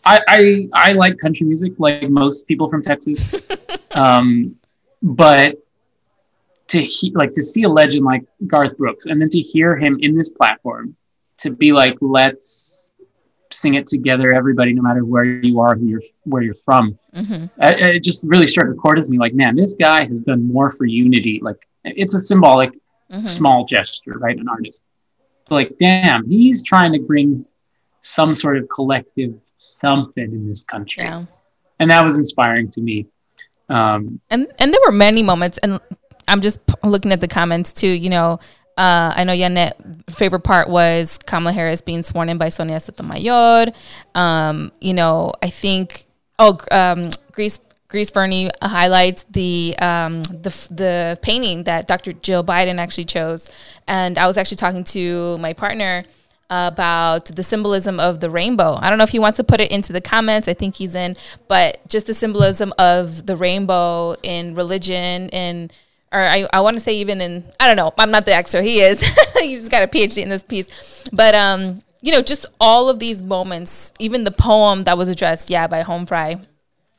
I, 0.05 0.21
I, 0.29 0.69
I 0.75 0.93
like 0.93 1.17
country 1.19 1.47
music 1.47 1.73
like 1.79 2.11
most 2.11 2.47
people 2.49 2.69
from 2.69 2.83
Texas. 2.83 3.35
um, 3.93 4.57
but 5.03 5.62
to 6.69 6.83
he, 6.83 7.13
like 7.15 7.33
to 7.35 7.43
see 7.43 7.65
a 7.65 7.69
legend 7.69 8.05
like 8.05 8.23
Garth 8.47 8.77
Brooks 8.77 9.07
and 9.07 9.21
then 9.21 9.29
to 9.31 9.41
hear 9.41 9.77
him 9.77 9.99
in 10.01 10.17
this 10.17 10.31
platform 10.31 10.97
to 11.39 11.51
be 11.51 11.73
like, 11.73 11.97
let's 12.01 12.95
sing 13.51 13.75
it 13.75 13.87
together, 13.87 14.33
everybody, 14.33 14.73
no 14.73 14.81
matter 14.81 15.05
where 15.05 15.25
you 15.25 15.61
are, 15.61 15.75
who 15.77 15.87
you're, 15.87 16.01
where 16.25 16.43
you're 16.43 16.55
from 16.55 16.99
Mhm. 17.15 17.51
I- 17.61 17.75
it 17.75 18.03
just 18.03 18.25
really 18.29 18.47
struck 18.47 18.69
a 18.71 18.75
chord 18.75 18.97
with 18.97 19.11
me 19.11 19.19
like 19.19 19.35
man 19.35 19.55
this 19.55 19.75
guy 19.75 20.05
has 20.05 20.21
done 20.21 20.43
more 20.51 20.71
for 20.71 20.87
unity 20.87 21.39
like 21.43 21.69
it's 21.85 22.15
a 22.15 22.19
symbolic 22.19 22.71
Mhm. 23.13 23.29
small 23.29 23.67
gesture 23.67 24.17
right 24.17 24.39
an 24.39 24.49
artist 24.49 24.87
but 25.47 25.55
like 25.57 25.77
damn 25.79 26.27
he's 26.27 26.63
trying 26.65 26.93
to 26.95 27.01
bring 27.01 27.45
some 28.01 28.35
sort 28.35 28.57
of 28.57 28.67
collective 28.75 29.35
something 29.59 30.25
in 30.33 30.49
this 30.49 30.65
country 30.65 31.03
Yeah. 31.05 31.27
and 31.79 31.91
that 31.91 32.03
was 32.03 32.17
inspiring 32.17 32.71
to 32.71 32.81
me 32.81 33.07
um 33.69 34.19
and 34.31 34.47
and 34.59 34.73
there 34.73 34.81
were 34.87 34.93
many 34.93 35.23
moments 35.23 35.59
and 35.63 35.79
i'm 36.29 36.41
just 36.41 36.59
looking 36.83 37.13
at 37.13 37.21
the 37.21 37.29
comments 37.29 37.73
too 37.73 37.89
you 37.89 38.11
know 38.11 38.39
uh, 38.77 39.13
I 39.15 39.25
know 39.25 39.37
Janet 39.37 39.77
favorite 40.09 40.45
part 40.45 40.69
was 40.69 41.19
Kamala 41.19 41.53
Harris 41.53 41.83
being 41.83 42.03
sworn 42.03 42.31
in 42.31 42.39
by 42.39 42.49
Sonia 42.49 42.81
Sotomayor. 42.81 43.67
Um, 44.15 44.73
you 44.81 44.95
know, 44.95 45.33
I 45.43 45.51
think 45.51 46.07
oh 46.39 46.59
um, 46.71 47.11
Grease 47.33 47.61
Grease 47.89 48.11
Fernie 48.11 48.49
highlights 48.63 49.27
the 49.31 49.77
um, 49.79 50.23
the 50.23 50.49
the 50.71 51.19
painting 51.21 51.65
that 51.65 51.87
Dr. 51.87 52.15
Jill 52.15 52.43
Biden 52.43 52.79
actually 52.79 53.05
chose, 53.05 53.51
and 53.87 54.17
I 54.17 54.27
was 54.27 54.39
actually 54.39 54.57
talking 54.57 54.85
to 54.85 55.37
my 55.39 55.53
partner 55.53 56.05
about 56.49 57.27
the 57.27 57.43
symbolism 57.43 58.01
of 58.01 58.21
the 58.21 58.31
rainbow. 58.31 58.79
I 58.81 58.89
don't 58.89 58.97
know 58.97 59.05
if 59.05 59.11
he 59.11 59.19
wants 59.19 59.37
to 59.37 59.45
put 59.45 59.61
it 59.61 59.71
into 59.71 59.93
the 59.93 60.01
comments. 60.01 60.49
I 60.49 60.55
think 60.55 60.77
he's 60.77 60.95
in, 60.95 61.17
but 61.49 61.87
just 61.89 62.07
the 62.07 62.15
symbolism 62.15 62.73
of 62.79 63.27
the 63.27 63.37
rainbow 63.37 64.17
in 64.23 64.55
religion 64.55 65.29
and 65.31 65.71
or 66.13 66.21
I, 66.21 66.47
I 66.53 66.61
want 66.61 66.75
to 66.77 66.81
say 66.81 66.95
even 66.97 67.21
in 67.21 67.45
I 67.61 67.67
don't 67.67 67.77
know. 67.77 67.93
I'm 67.99 68.11
not 68.11 68.25
the 68.27 68.35
expert. 68.35 68.63
He 68.65 68.81
is. 68.81 69.01
He's 69.39 69.69
got 69.69 69.83
a 69.83 69.87
PhD 69.87 70.23
in 70.23 70.29
this 70.29 70.43
piece. 70.43 71.05
But 71.13 71.35
um, 71.35 71.83
you 72.01 72.13
know, 72.13 72.23
just 72.23 72.47
all 72.61 72.89
of 72.89 72.99
these 72.99 73.23
moments, 73.23 73.93
even 73.99 74.25
the 74.25 74.31
poem 74.33 74.85
that 74.85 74.97
was 74.99 75.09
addressed, 75.09 75.51
yeah, 75.51 75.67
by 75.67 75.83
Home 75.83 76.07
Fry. 76.07 76.41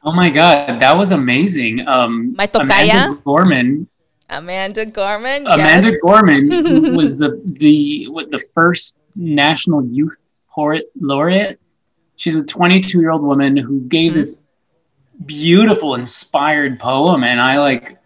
oh 0.05 0.13
my 0.13 0.29
god 0.29 0.79
that 0.83 0.97
was 0.97 1.11
amazing 1.11 1.75
um 1.87 2.33
My 2.35 2.45
tocaya? 2.45 2.91
amanda 3.05 3.21
gorman 3.23 3.87
Amanda 4.29 4.85
Gorman. 4.85 5.45
Amanda 5.47 5.89
yes. 5.91 5.99
Gorman 6.01 6.95
was 6.99 7.17
the 7.17 7.29
the 7.63 8.07
what 8.15 8.31
the 8.31 8.41
first 8.55 8.97
national 9.15 9.85
youth 9.85 10.17
poet 10.55 10.83
laureate. 10.99 11.59
She's 12.15 12.37
a 12.41 12.45
22 12.45 12.99
year 12.99 13.11
old 13.11 13.21
woman 13.21 13.55
who 13.55 13.75
gave 13.95 14.11
Mhm. 14.11 14.15
this 14.15 14.35
beautiful, 15.25 15.95
inspired 15.95 16.79
poem, 16.79 17.23
and 17.23 17.39
I 17.41 17.59
like. 17.59 17.97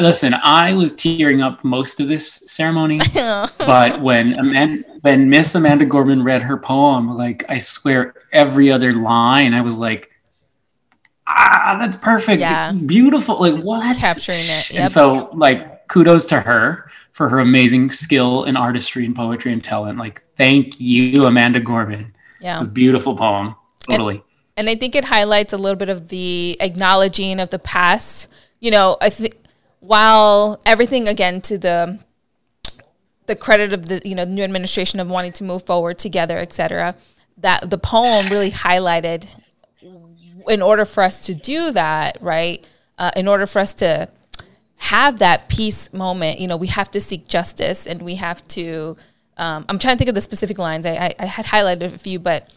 Listen, 0.00 0.34
I 0.34 0.72
was 0.74 0.94
tearing 0.96 1.42
up 1.42 1.62
most 1.64 2.00
of 2.00 2.08
this 2.08 2.32
ceremony, 2.32 2.98
but 3.14 4.00
when 4.00 4.38
Amanda, 4.38 4.84
when 5.02 5.28
Miss 5.28 5.54
Amanda 5.54 5.84
Gorman 5.84 6.22
read 6.24 6.42
her 6.42 6.56
poem, 6.56 7.14
like 7.14 7.44
I 7.48 7.58
swear 7.58 8.14
every 8.32 8.70
other 8.72 8.94
line, 8.94 9.52
I 9.52 9.60
was 9.60 9.78
like, 9.78 10.10
ah, 11.26 11.76
that's 11.80 11.96
perfect, 11.96 12.40
Yeah. 12.40 12.72
beautiful, 12.72 13.38
like 13.40 13.62
what? 13.62 13.96
Capturing 13.98 14.38
it, 14.40 14.72
And 14.74 14.90
so, 14.90 15.30
like, 15.34 15.88
kudos 15.88 16.26
to 16.26 16.40
her 16.40 16.90
for 17.12 17.28
her 17.28 17.40
amazing 17.40 17.90
skill 17.90 18.44
in 18.44 18.56
artistry 18.56 19.04
and 19.04 19.14
poetry 19.14 19.52
and 19.52 19.62
talent. 19.62 19.98
Like, 19.98 20.22
thank 20.38 20.80
you, 20.80 21.26
Amanda 21.26 21.60
Gorman. 21.60 22.14
It 22.40 22.44
yeah. 22.44 22.58
was 22.58 22.66
a 22.66 22.70
beautiful 22.70 23.16
poem. 23.16 23.54
Totally. 23.90 24.22
and 24.56 24.70
I 24.70 24.76
think 24.76 24.94
it 24.94 25.04
highlights 25.04 25.52
a 25.52 25.56
little 25.58 25.76
bit 25.76 25.88
of 25.88 26.06
the 26.08 26.56
acknowledging 26.60 27.40
of 27.40 27.50
the 27.50 27.58
past. 27.58 28.28
You 28.60 28.70
know, 28.70 28.96
I 29.00 29.10
think 29.10 29.34
while 29.82 30.60
everything 30.64 31.08
again 31.08 31.40
to 31.42 31.58
the 31.58 31.98
the 33.26 33.36
credit 33.36 33.72
of 33.72 33.88
the 33.88 34.00
you 34.04 34.14
know 34.14 34.24
the 34.24 34.30
new 34.30 34.42
administration 34.42 35.00
of 35.00 35.08
wanting 35.08 35.32
to 35.32 35.44
move 35.44 35.64
forward 35.64 35.98
together, 35.98 36.38
et 36.38 36.52
cetera. 36.52 36.94
That 37.36 37.68
the 37.70 37.78
poem 37.78 38.26
really 38.28 38.50
highlighted. 38.50 39.26
In 40.48 40.60
order 40.60 40.84
for 40.84 41.04
us 41.04 41.20
to 41.26 41.36
do 41.36 41.70
that, 41.70 42.18
right? 42.20 42.66
Uh, 42.98 43.12
in 43.14 43.28
order 43.28 43.46
for 43.46 43.60
us 43.60 43.74
to 43.74 44.08
have 44.80 45.20
that 45.20 45.48
peace 45.48 45.92
moment, 45.92 46.40
you 46.40 46.48
know, 46.48 46.56
we 46.56 46.66
have 46.66 46.90
to 46.90 47.00
seek 47.00 47.28
justice 47.28 47.86
and 47.86 48.02
we 48.02 48.16
have 48.16 48.42
to. 48.48 48.96
Um, 49.36 49.64
I'm 49.68 49.78
trying 49.78 49.94
to 49.94 49.98
think 49.98 50.08
of 50.08 50.14
the 50.14 50.20
specific 50.20 50.58
lines. 50.58 50.84
I, 50.84 50.94
I, 50.94 51.14
I 51.20 51.26
had 51.26 51.46
highlighted 51.46 51.94
a 51.94 51.98
few, 51.98 52.18
but 52.18 52.52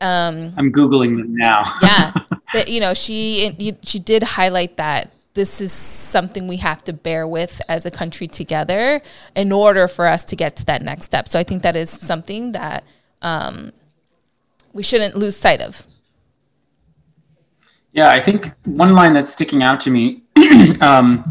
um, 0.00 0.52
I'm 0.56 0.72
googling 0.72 1.16
them 1.16 1.36
now. 1.36 1.62
yeah, 1.80 2.12
that 2.52 2.68
you 2.68 2.80
know, 2.80 2.94
she 2.94 3.76
she 3.82 3.98
did 3.98 4.22
highlight 4.22 4.76
that 4.76 5.12
this 5.38 5.60
is 5.60 5.72
something 5.72 6.48
we 6.48 6.56
have 6.56 6.82
to 6.82 6.92
bear 6.92 7.24
with 7.24 7.62
as 7.68 7.86
a 7.86 7.92
country 7.92 8.26
together 8.26 9.00
in 9.36 9.52
order 9.52 9.86
for 9.86 10.08
us 10.08 10.24
to 10.24 10.34
get 10.34 10.56
to 10.56 10.64
that 10.64 10.82
next 10.82 11.04
step. 11.04 11.28
So 11.28 11.38
I 11.38 11.44
think 11.44 11.62
that 11.62 11.76
is 11.76 11.88
something 11.88 12.50
that 12.52 12.82
um, 13.22 13.72
we 14.72 14.82
shouldn't 14.82 15.14
lose 15.14 15.36
sight 15.36 15.60
of. 15.60 15.86
Yeah, 17.92 18.10
I 18.10 18.20
think 18.20 18.52
one 18.64 18.94
line 18.94 19.14
that's 19.14 19.30
sticking 19.30 19.62
out 19.62 19.78
to 19.82 19.90
me, 19.90 20.22
um, 20.80 21.22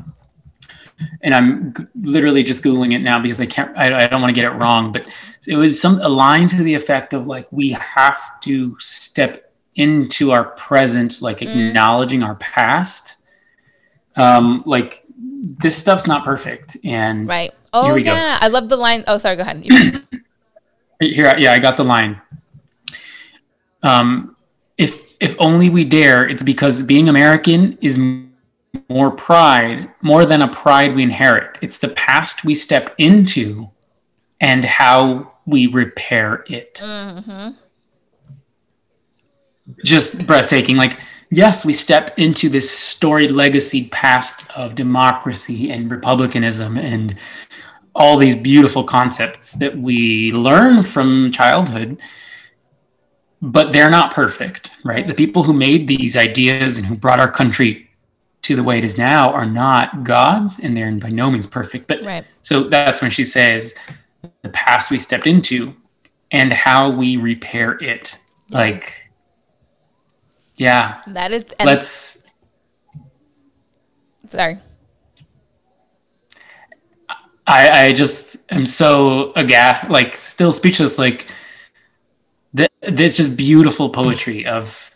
and 1.21 1.35
I'm 1.35 1.73
g- 1.73 1.83
literally 1.95 2.43
just 2.43 2.63
googling 2.63 2.93
it 2.93 2.99
now 2.99 3.21
because 3.21 3.41
I 3.41 3.45
can't. 3.45 3.77
I, 3.77 4.05
I 4.05 4.07
don't 4.07 4.21
want 4.21 4.33
to 4.33 4.41
get 4.41 4.49
it 4.49 4.55
wrong, 4.55 4.93
but 4.93 5.07
it 5.45 5.57
was 5.57 5.79
some 5.79 5.99
a 5.99 6.07
line 6.07 6.47
to 6.47 6.63
the 6.63 6.73
effect 6.73 7.13
of 7.13 7.27
like 7.27 7.47
we 7.51 7.71
have 7.71 8.39
to 8.41 8.77
step 8.79 9.53
into 9.75 10.31
our 10.31 10.45
present, 10.45 11.21
like 11.21 11.41
acknowledging 11.41 12.23
our 12.23 12.35
past 12.35 13.16
um, 14.17 14.63
like 14.65 15.03
this 15.09 15.77
stuff's 15.77 16.07
not 16.07 16.25
perfect. 16.25 16.77
And 16.83 17.27
right. 17.27 17.51
Oh 17.73 17.95
yeah, 17.95 18.37
I 18.41 18.47
love 18.47 18.69
the 18.69 18.77
line. 18.77 19.03
Oh, 19.07 19.17
sorry. 19.17 19.35
Go 19.35 19.43
ahead. 19.43 19.63
here, 20.99 21.35
yeah, 21.37 21.53
I 21.53 21.59
got 21.59 21.77
the 21.77 21.83
line. 21.83 22.21
Um, 23.83 24.35
if 24.77 25.15
if 25.19 25.35
only 25.39 25.69
we 25.69 25.85
dare, 25.85 26.27
it's 26.27 26.43
because 26.43 26.83
being 26.83 27.09
American 27.09 27.77
is 27.81 27.99
more 28.89 29.11
pride, 29.11 29.89
more 30.01 30.25
than 30.25 30.41
a 30.41 30.47
pride 30.47 30.95
we 30.95 31.03
inherit. 31.03 31.57
It's 31.61 31.77
the 31.77 31.89
past 31.89 32.43
we 32.43 32.55
step 32.55 32.93
into, 32.97 33.69
and 34.41 34.65
how 34.65 35.33
we 35.45 35.67
repair 35.67 36.43
it. 36.47 36.75
Mm-hmm. 36.75 37.51
Just 39.83 40.25
breathtaking. 40.25 40.77
Like 40.77 40.99
yes, 41.29 41.65
we 41.65 41.73
step 41.73 42.17
into 42.17 42.49
this 42.49 42.69
storied 42.69 43.31
legacy 43.31 43.87
past 43.89 44.49
of 44.55 44.75
democracy 44.75 45.71
and 45.71 45.91
republicanism 45.91 46.77
and 46.77 47.17
all 47.95 48.17
these 48.17 48.35
beautiful 48.35 48.83
concepts 48.83 49.53
that 49.53 49.77
we 49.77 50.31
learn 50.31 50.83
from 50.83 51.31
childhood, 51.31 51.99
but 53.41 53.73
they're 53.73 53.89
not 53.89 54.13
perfect, 54.13 54.69
right? 54.85 55.07
The 55.07 55.15
people 55.15 55.43
who 55.43 55.53
made 55.53 55.87
these 55.87 56.15
ideas 56.15 56.77
and 56.77 56.85
who 56.85 56.95
brought 56.95 57.19
our 57.19 57.31
country 57.31 57.89
to 58.43 58.55
the 58.55 58.63
way 58.63 58.77
it 58.77 58.83
is 58.83 58.97
now 58.97 59.31
are 59.31 59.45
not 59.45 60.03
gods 60.03 60.59
and 60.59 60.77
they're 60.77 60.91
by 60.91 61.09
no 61.09 61.29
means 61.31 61.47
perfect. 61.47 61.87
But 61.87 62.01
right. 62.03 62.23
so 62.43 62.63
that's 62.63 63.01
when 63.01 63.11
she 63.11 63.23
says 63.23 63.73
the 64.43 64.49
past 64.49 64.91
we 64.91 64.99
stepped 64.99 65.27
into 65.27 65.75
and 66.31 66.53
how 66.53 66.89
we 66.89 67.17
repair 67.17 67.73
it. 67.81 68.17
Like 68.49 69.06
yeah. 70.57 71.01
That 71.07 71.31
is. 71.31 71.45
Let's. 71.63 72.25
Sorry. 74.25 74.57
I 77.45 77.87
I 77.87 77.93
just 77.93 78.37
am 78.51 78.65
so 78.65 79.31
aghast, 79.35 79.89
like 79.89 80.15
still 80.15 80.51
speechless, 80.51 80.99
like 80.99 81.27
th- 82.55 82.69
this 82.81 83.17
just 83.17 83.37
beautiful 83.37 83.89
poetry 83.89 84.45
of 84.45 84.91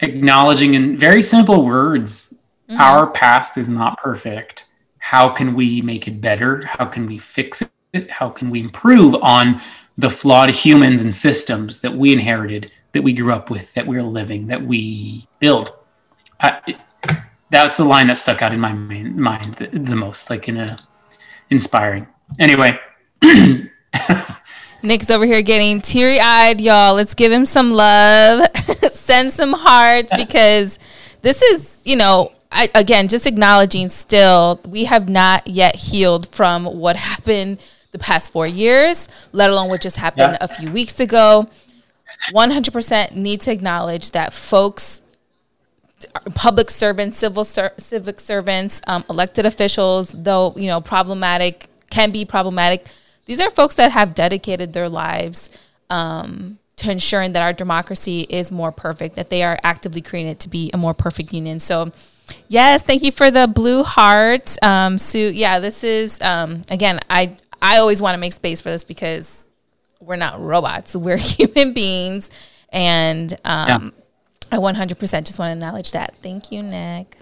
acknowledging 0.00 0.74
in 0.74 0.98
very 0.98 1.22
simple 1.22 1.64
words 1.64 2.34
mm-hmm. 2.68 2.80
our 2.80 3.08
past 3.10 3.56
is 3.56 3.68
not 3.68 3.98
perfect. 3.98 4.68
How 4.98 5.28
can 5.30 5.54
we 5.54 5.80
make 5.80 6.08
it 6.08 6.20
better? 6.20 6.64
How 6.66 6.86
can 6.86 7.06
we 7.06 7.18
fix 7.18 7.62
it? 7.92 8.10
How 8.10 8.28
can 8.30 8.50
we 8.50 8.60
improve 8.60 9.14
on 9.16 9.60
the 9.96 10.10
flawed 10.10 10.50
humans 10.50 11.02
and 11.02 11.14
systems 11.14 11.80
that 11.80 11.94
we 11.94 12.12
inherited? 12.12 12.70
That 12.92 13.02
we 13.02 13.12
grew 13.12 13.32
up 13.32 13.50
with, 13.50 13.74
that 13.74 13.86
we're 13.86 14.02
living, 14.02 14.46
that 14.48 14.62
we 14.62 15.26
build. 15.38 15.72
I, 16.40 16.76
that's 17.50 17.76
the 17.76 17.84
line 17.84 18.08
that 18.08 18.18
stuck 18.18 18.42
out 18.42 18.52
in 18.52 18.60
my 18.60 18.72
main, 18.72 19.20
mind 19.20 19.54
the, 19.54 19.66
the 19.66 19.96
most, 19.96 20.30
like 20.30 20.48
in 20.48 20.56
a 20.56 20.76
inspiring. 21.50 22.06
Anyway. 22.38 22.78
Nick's 24.82 25.10
over 25.10 25.26
here 25.26 25.42
getting 25.42 25.80
teary 25.80 26.20
eyed, 26.20 26.60
y'all. 26.60 26.94
Let's 26.94 27.14
give 27.14 27.32
him 27.32 27.44
some 27.44 27.72
love, 27.72 28.46
send 28.88 29.32
some 29.32 29.52
hearts 29.52 30.12
because 30.16 30.78
this 31.22 31.42
is, 31.42 31.82
you 31.84 31.96
know, 31.96 32.32
I, 32.52 32.70
again, 32.74 33.08
just 33.08 33.26
acknowledging 33.26 33.88
still, 33.88 34.60
we 34.68 34.84
have 34.84 35.08
not 35.08 35.46
yet 35.46 35.76
healed 35.76 36.28
from 36.28 36.64
what 36.64 36.96
happened 36.96 37.60
the 37.90 37.98
past 37.98 38.32
four 38.32 38.46
years, 38.46 39.08
let 39.32 39.50
alone 39.50 39.68
what 39.68 39.80
just 39.80 39.96
happened 39.96 40.36
yeah. 40.40 40.44
a 40.44 40.48
few 40.48 40.70
weeks 40.70 41.00
ago. 41.00 41.46
100% 42.30 43.14
need 43.14 43.40
to 43.42 43.52
acknowledge 43.52 44.10
that 44.12 44.32
folks 44.32 45.02
public 46.34 46.70
servants 46.70 47.18
civil 47.18 47.44
ser- 47.44 47.72
civic 47.76 48.20
servants 48.20 48.80
um, 48.86 49.04
elected 49.10 49.44
officials 49.44 50.10
though 50.12 50.52
you 50.56 50.68
know 50.68 50.80
problematic 50.80 51.68
can 51.90 52.12
be 52.12 52.24
problematic 52.24 52.86
these 53.28 53.40
are 53.40 53.50
folks 53.50 53.74
that 53.74 53.92
have 53.92 54.14
dedicated 54.14 54.72
their 54.72 54.88
lives 54.88 55.50
um, 55.90 56.58
to 56.76 56.90
ensuring 56.90 57.32
that 57.32 57.42
our 57.42 57.52
democracy 57.52 58.20
is 58.30 58.50
more 58.50 58.72
perfect 58.72 59.16
that 59.16 59.28
they 59.28 59.42
are 59.42 59.58
actively 59.62 60.00
creating 60.00 60.32
it 60.32 60.40
to 60.40 60.48
be 60.48 60.70
a 60.72 60.78
more 60.78 60.94
perfect 60.94 61.32
union. 61.32 61.60
So 61.60 61.92
yes 62.48 62.82
thank 62.82 63.02
you 63.02 63.12
for 63.12 63.30
the 63.30 63.46
blue 63.46 63.82
heart 63.82 64.56
um, 64.62 64.98
sue. 64.98 65.30
Yeah 65.32 65.60
this 65.60 65.84
is 65.84 66.20
um, 66.22 66.62
again 66.70 67.00
i 67.10 67.36
i 67.60 67.78
always 67.78 68.00
want 68.00 68.14
to 68.14 68.18
make 68.18 68.32
space 68.32 68.60
for 68.60 68.70
this 68.70 68.84
because 68.84 69.37
we're 70.00 70.16
not 70.16 70.40
robots. 70.40 70.94
We're 71.08 71.16
human 71.16 71.72
beings. 71.72 72.30
And 72.70 73.32
um, 73.44 73.92
yeah. 74.52 74.56
I 74.56 74.56
100% 74.56 74.98
just 74.98 75.38
want 75.38 75.48
to 75.48 75.52
acknowledge 75.52 75.92
that. 75.92 76.16
Thank 76.16 76.52
you, 76.52 76.62
Nick. 76.62 77.16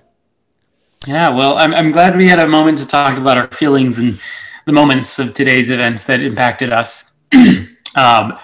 Yeah, 1.07 1.29
well, 1.29 1.57
I'm, 1.57 1.73
I'm 1.73 1.93
glad 1.93 2.17
we 2.17 2.27
had 2.27 2.41
a 2.41 2.49
moment 2.49 2.79
to 2.79 2.87
talk 2.87 3.17
about 3.17 3.39
our 3.39 3.49
feelings 3.49 3.99
and 3.99 4.19
the 4.65 4.73
moments 4.73 5.19
of 5.19 5.35
today's 5.35 5.71
events 5.71 6.05
that 6.05 6.21
impacted 6.21 6.73
us. 6.73 7.17
um, 7.97 8.37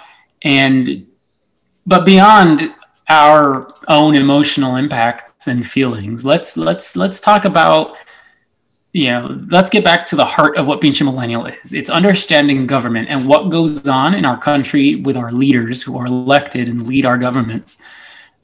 and, 0.43 1.05
but 1.85 2.05
beyond 2.05 2.73
our 3.09 3.73
own 3.89 4.15
emotional 4.15 4.77
impacts 4.77 5.47
and 5.47 5.67
feelings, 5.67 6.23
let's, 6.23 6.55
let's, 6.55 6.95
let's 6.95 7.19
talk 7.19 7.43
about 7.43 7.97
you 8.93 9.09
know, 9.09 9.41
let's 9.49 9.71
get 9.71 9.83
back 9.83 10.05
to 10.05 10.15
the 10.15 10.23
heart 10.23 10.55
of 10.55 10.67
what 10.67 10.79
being 10.79 10.93
a 11.01 11.03
millennial 11.03 11.47
is. 11.47 11.73
It's 11.73 11.89
understanding 11.89 12.67
government 12.67 13.09
and 13.09 13.27
what 13.27 13.49
goes 13.49 13.87
on 13.87 14.13
in 14.13 14.23
our 14.23 14.37
country 14.37 14.95
with 14.95 15.17
our 15.17 15.31
leaders 15.31 15.81
who 15.81 15.97
are 15.97 16.05
elected 16.05 16.69
and 16.69 16.87
lead 16.87 17.05
our 17.05 17.17
governments. 17.17 17.83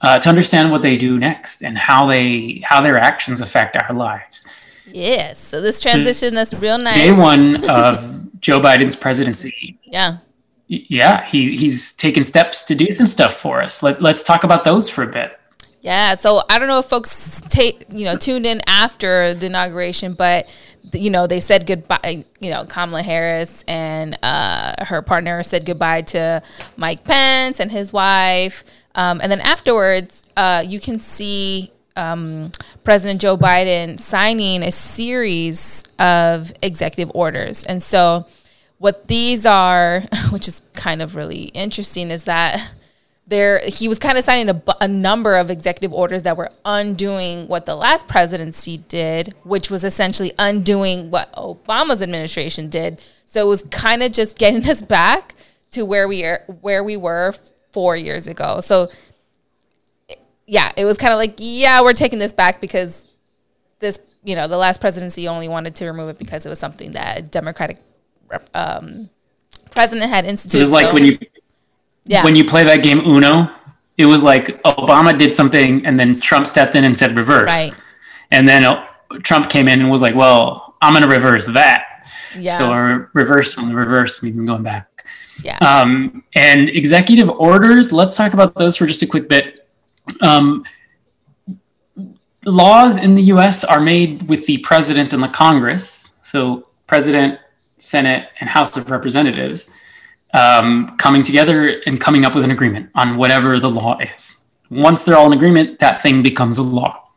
Uh, 0.02 0.18
to 0.18 0.30
understand 0.30 0.72
what 0.72 0.82
they 0.82 0.98
do 0.98 1.20
next 1.20 1.62
and 1.62 1.78
how 1.78 2.08
they 2.08 2.62
how 2.64 2.80
their 2.80 2.98
actions 2.98 3.42
affect 3.42 3.76
our 3.76 3.94
lives. 3.94 4.48
Yes. 4.88 5.38
So 5.38 5.60
this 5.60 5.82
transition 5.82 6.34
that's 6.34 6.54
real 6.54 6.78
nice. 6.78 6.96
Day 6.96 7.12
one 7.12 7.64
of 7.70 8.40
Joe 8.40 8.60
Biden's 8.60 8.96
presidency. 8.96 9.78
Yeah. 9.84 10.20
Yeah, 10.68 11.26
he, 11.26 11.58
he's 11.58 11.96
taken 11.96 12.24
steps 12.24 12.64
to 12.66 12.76
do 12.76 12.92
some 12.92 13.08
stuff 13.08 13.36
for 13.36 13.60
us. 13.60 13.82
Let, 13.82 14.04
let's 14.04 14.22
talk 14.22 14.44
about 14.44 14.64
those 14.64 14.88
for 14.88 15.04
a 15.04 15.08
bit. 15.08 15.39
Yeah, 15.82 16.16
so 16.16 16.42
I 16.50 16.60
don't 16.60 16.68
know 16.68 16.80
if 16.80 16.86
folks 16.86 17.42
take 17.48 17.86
you 17.94 18.04
know 18.04 18.18
tuned 18.18 18.46
in 18.46 18.62
after 18.68 19.34
the 19.34 19.46
inauguration, 19.46 20.14
but 20.14 20.50
you 20.92 21.10
know 21.10 21.26
they 21.26 21.40
said 21.40 21.66
goodbye. 21.66 22.26
You 22.40 22.50
know 22.50 22.66
Kamala 22.66 23.02
Harris 23.02 23.64
and 23.68 24.18
uh, 24.22 24.86
her 24.86 25.02
partner 25.02 25.42
said 25.44 25.66
goodbye 25.66 26.02
to 26.04 26.42
Mike 26.76 27.06
Pence 27.06 27.62
and 27.62 27.72
his 27.72 27.94
wife, 27.94 28.64
um, 28.96 29.22
and 29.22 29.32
then 29.32 29.40
afterwards 29.42 30.24
uh, 30.36 30.64
you 30.68 30.82
can 30.82 31.00
see 31.00 31.72
um, 31.96 32.52
President 32.84 33.22
Joe 33.22 33.38
Biden 33.38 34.00
signing 34.00 34.64
a 34.64 34.72
series 34.72 35.84
of 35.98 36.52
executive 36.62 37.10
orders, 37.16 37.64
and 37.64 37.82
so 37.82 38.26
what 38.80 39.08
these 39.08 39.46
are, 39.46 40.02
which 40.32 40.50
is 40.50 40.62
kind 40.74 41.02
of 41.02 41.16
really 41.16 41.44
interesting, 41.54 42.12
is 42.12 42.26
that 42.26 42.74
there 43.30 43.62
he 43.66 43.88
was 43.88 44.00
kind 44.00 44.18
of 44.18 44.24
signing 44.24 44.50
a, 44.50 44.62
a, 44.82 44.88
number 44.88 45.36
of 45.36 45.52
executive 45.52 45.94
orders 45.94 46.24
that 46.24 46.36
were 46.36 46.50
undoing 46.66 47.48
what 47.48 47.66
the 47.66 47.76
last 47.76 48.08
presidency 48.08 48.78
did 48.78 49.34
which 49.44 49.70
was 49.70 49.84
essentially 49.84 50.32
undoing 50.40 51.12
what 51.12 51.32
obama's 51.34 52.02
administration 52.02 52.70
did 52.70 53.04
so 53.26 53.46
it 53.46 53.48
was 53.48 53.64
kind 53.72 54.04
of 54.04 54.12
just 54.12 54.38
getting 54.38 54.68
us 54.68 54.82
back 54.82 55.36
to 55.72 55.84
where 55.84 56.08
we 56.08 56.26
are 56.26 56.42
where 56.62 56.84
we 56.84 56.98
were 56.98 57.34
four 57.72 57.96
years 57.96 58.28
ago 58.28 58.60
so 58.60 58.88
yeah 60.48 60.72
it 60.76 60.86
was 60.86 60.98
kind 60.98 61.14
of 61.14 61.18
like 61.18 61.36
yeah 61.38 61.82
we're 61.82 61.94
taking 61.94 62.20
this 62.20 62.34
back 62.34 62.60
because 62.60 63.06
this 63.80 64.00
you 64.24 64.36
know 64.36 64.48
the 64.48 64.58
last 64.58 64.82
presidency 64.82 65.28
only 65.28 65.48
wanted 65.48 65.76
to 65.76 65.86
remove 65.86 66.10
it 66.10 66.18
because 66.18 66.46
it 66.46 66.50
was 66.50 66.60
something 66.60 66.92
that 66.92 67.20
a 67.20 67.22
democratic 67.22 67.78
um, 68.54 69.10
president 69.72 70.10
had 70.10 70.26
instituted. 70.26 70.60
It 70.60 70.62
was 70.62 70.72
like 70.72 70.88
so- 70.88 70.94
when 70.94 71.06
you 71.06 71.18
yeah. 72.10 72.24
when 72.24 72.36
you 72.36 72.44
play 72.44 72.64
that 72.64 72.82
game 72.84 73.00
Uno. 73.06 73.56
It 73.98 74.06
was 74.06 74.24
like 74.24 74.62
Obama 74.64 75.18
did 75.18 75.36
something, 75.36 75.86
and 75.86 76.00
then 76.00 76.20
Trump 76.20 76.48
stepped 76.48 76.76
in 76.76 76.84
and 76.84 76.98
said 76.98 77.16
reverse. 77.16 77.48
right. 77.48 77.72
And 78.32 78.48
then 78.48 78.64
uh, 78.64 78.86
Trump 79.24 79.50
came 79.50 79.68
in 79.68 79.82
and 79.82 79.90
was 79.90 80.02
like, 80.02 80.16
"Well, 80.16 80.76
I'm 80.82 80.94
going 80.94 81.04
to 81.04 81.10
reverse 81.10 81.46
that." 81.48 82.06
Yeah. 82.38 82.58
So 82.58 82.72
a 82.72 83.10
reverse 83.14 83.58
on 83.58 83.70
the 83.70 83.76
reverse 83.76 84.24
means 84.24 84.42
going 84.42 84.64
back. 84.64 85.06
yeah. 85.44 85.58
Um, 85.58 86.24
and 86.34 86.70
executive 86.70 87.30
orders, 87.30 87.92
let's 87.92 88.16
talk 88.16 88.34
about 88.34 88.56
those 88.56 88.78
for 88.78 88.86
just 88.86 89.04
a 89.04 89.08
quick 89.08 89.28
bit. 89.28 89.68
Um, 90.22 90.64
laws 92.46 92.98
in 92.98 93.16
the 93.16 93.24
US 93.24 93.64
are 93.64 93.82
made 93.82 94.24
with 94.24 94.46
the 94.46 94.60
president 94.60 95.14
and 95.14 95.22
the 95.22 95.28
Congress. 95.28 96.18
So, 96.22 96.70
president, 96.88 97.40
Senate, 97.78 98.30
and 98.40 98.50
House 98.50 98.78
of 98.78 98.90
Representatives 98.90 99.74
um, 100.34 100.96
coming 100.98 101.24
together 101.24 101.82
and 101.86 102.00
coming 102.00 102.26
up 102.26 102.36
with 102.36 102.44
an 102.44 102.52
agreement 102.52 102.90
on 102.96 103.18
whatever 103.18 103.60
the 103.60 103.70
law 103.70 103.98
is. 104.00 104.48
Once 104.70 105.04
they're 105.04 105.18
all 105.18 105.28
in 105.28 105.34
agreement, 105.34 105.80
that 105.80 106.02
thing 106.02 106.22
becomes 106.22 106.58
a 106.58 106.64
law. 106.64 107.10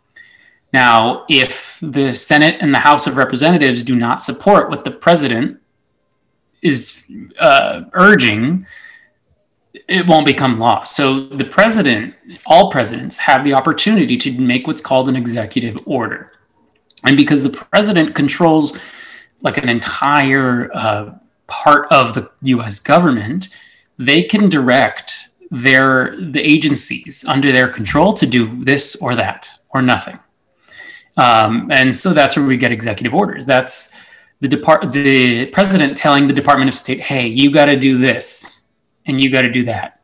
Now, 0.72 1.26
if 1.28 1.78
the 1.82 2.14
Senate 2.14 2.56
and 2.60 2.74
the 2.74 2.78
House 2.78 3.06
of 3.06 3.16
Representatives 3.16 3.82
do 3.82 3.94
not 3.94 4.22
support 4.22 4.70
what 4.70 4.84
the 4.84 4.90
president 4.90 5.60
is 6.62 7.04
uh, 7.38 7.82
urging, 7.92 8.66
it 9.88 10.06
won't 10.06 10.24
become 10.24 10.58
law. 10.58 10.82
So 10.84 11.26
the 11.28 11.44
president, 11.44 12.14
all 12.46 12.70
presidents, 12.70 13.18
have 13.18 13.44
the 13.44 13.52
opportunity 13.52 14.16
to 14.18 14.32
make 14.38 14.66
what's 14.66 14.80
called 14.80 15.08
an 15.08 15.16
executive 15.16 15.78
order. 15.84 16.32
And 17.04 17.16
because 17.16 17.42
the 17.42 17.50
president 17.50 18.14
controls 18.14 18.78
like 19.42 19.58
an 19.58 19.68
entire 19.68 20.70
uh, 20.72 21.14
part 21.46 21.90
of 21.90 22.14
the 22.14 22.30
US 22.42 22.78
government, 22.78 23.48
they 23.98 24.22
can 24.22 24.48
direct 24.48 25.28
their 25.50 26.16
the 26.18 26.40
agencies 26.40 27.24
under 27.28 27.52
their 27.52 27.68
control 27.68 28.12
to 28.14 28.26
do 28.26 28.64
this 28.64 28.96
or 28.96 29.14
that 29.14 29.50
or 29.70 29.82
nothing. 29.82 30.18
Um, 31.16 31.70
and 31.70 31.94
so 31.94 32.14
that's 32.14 32.36
where 32.36 32.46
we 32.46 32.56
get 32.56 32.72
executive 32.72 33.12
orders. 33.12 33.44
That's 33.44 33.94
the 34.40 34.48
depart 34.48 34.92
the 34.92 35.46
president 35.46 35.96
telling 35.96 36.26
the 36.26 36.32
Department 36.32 36.68
of 36.68 36.74
State, 36.74 37.00
"Hey, 37.00 37.26
you 37.26 37.52
got 37.52 37.66
to 37.66 37.76
do 37.76 37.98
this, 37.98 38.68
and 39.06 39.22
you 39.22 39.30
got 39.30 39.42
to 39.42 39.50
do 39.50 39.62
that," 39.64 40.00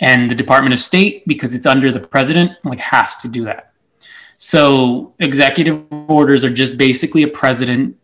and 0.00 0.30
the 0.30 0.34
Department 0.34 0.74
of 0.74 0.80
State, 0.80 1.26
because 1.26 1.54
it's 1.54 1.66
under 1.66 1.92
the 1.92 2.00
president, 2.00 2.52
like 2.64 2.80
has 2.80 3.16
to 3.18 3.28
do 3.28 3.44
that. 3.44 3.72
So 4.36 5.14
executive 5.20 5.80
orders 6.08 6.42
are 6.42 6.50
just 6.50 6.76
basically 6.76 7.22
a 7.22 7.28
president 7.28 7.96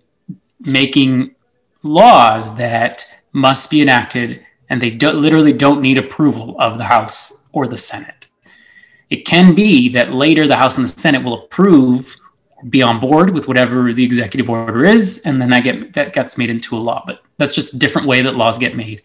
making 0.60 1.34
laws 1.82 2.56
that 2.56 3.06
must 3.32 3.70
be 3.70 3.80
enacted, 3.80 4.44
and 4.68 4.80
they 4.80 4.90
do, 4.90 5.10
literally 5.10 5.52
don't 5.52 5.80
need 5.80 5.98
approval 5.98 6.56
of 6.58 6.78
the 6.78 6.84
House 6.84 7.46
or 7.52 7.66
the 7.66 7.78
Senate. 7.78 8.26
It 9.10 9.24
can 9.24 9.54
be 9.54 9.88
that 9.90 10.12
later 10.12 10.46
the 10.46 10.56
House 10.56 10.76
and 10.76 10.84
the 10.84 10.92
Senate 10.92 11.24
will 11.24 11.44
approve 11.44 12.16
be 12.68 12.82
on 12.82 12.98
board 12.98 13.30
with 13.30 13.46
whatever 13.46 13.92
the 13.92 14.04
executive 14.04 14.50
order 14.50 14.84
is, 14.84 15.22
and 15.24 15.40
then 15.40 15.50
that 15.50 15.64
get 15.64 15.92
that 15.92 16.12
gets 16.12 16.36
made 16.36 16.50
into 16.50 16.76
a 16.76 16.78
law. 16.78 17.02
But 17.06 17.22
that's 17.36 17.54
just 17.54 17.74
a 17.74 17.78
different 17.78 18.08
way 18.08 18.20
that 18.22 18.34
laws 18.34 18.58
get 18.58 18.76
made. 18.76 19.02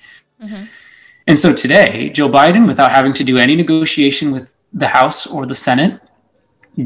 And 1.28 1.38
so 1.38 1.54
today, 1.54 2.10
Joe 2.10 2.30
Biden, 2.30 2.68
without 2.68 2.92
having 2.92 3.14
to 3.14 3.24
do 3.24 3.38
any 3.38 3.56
negotiation 3.56 4.32
with 4.32 4.56
the 4.74 4.88
House 4.88 5.28
or 5.28 5.46
the 5.46 5.56
Senate, 5.56 6.02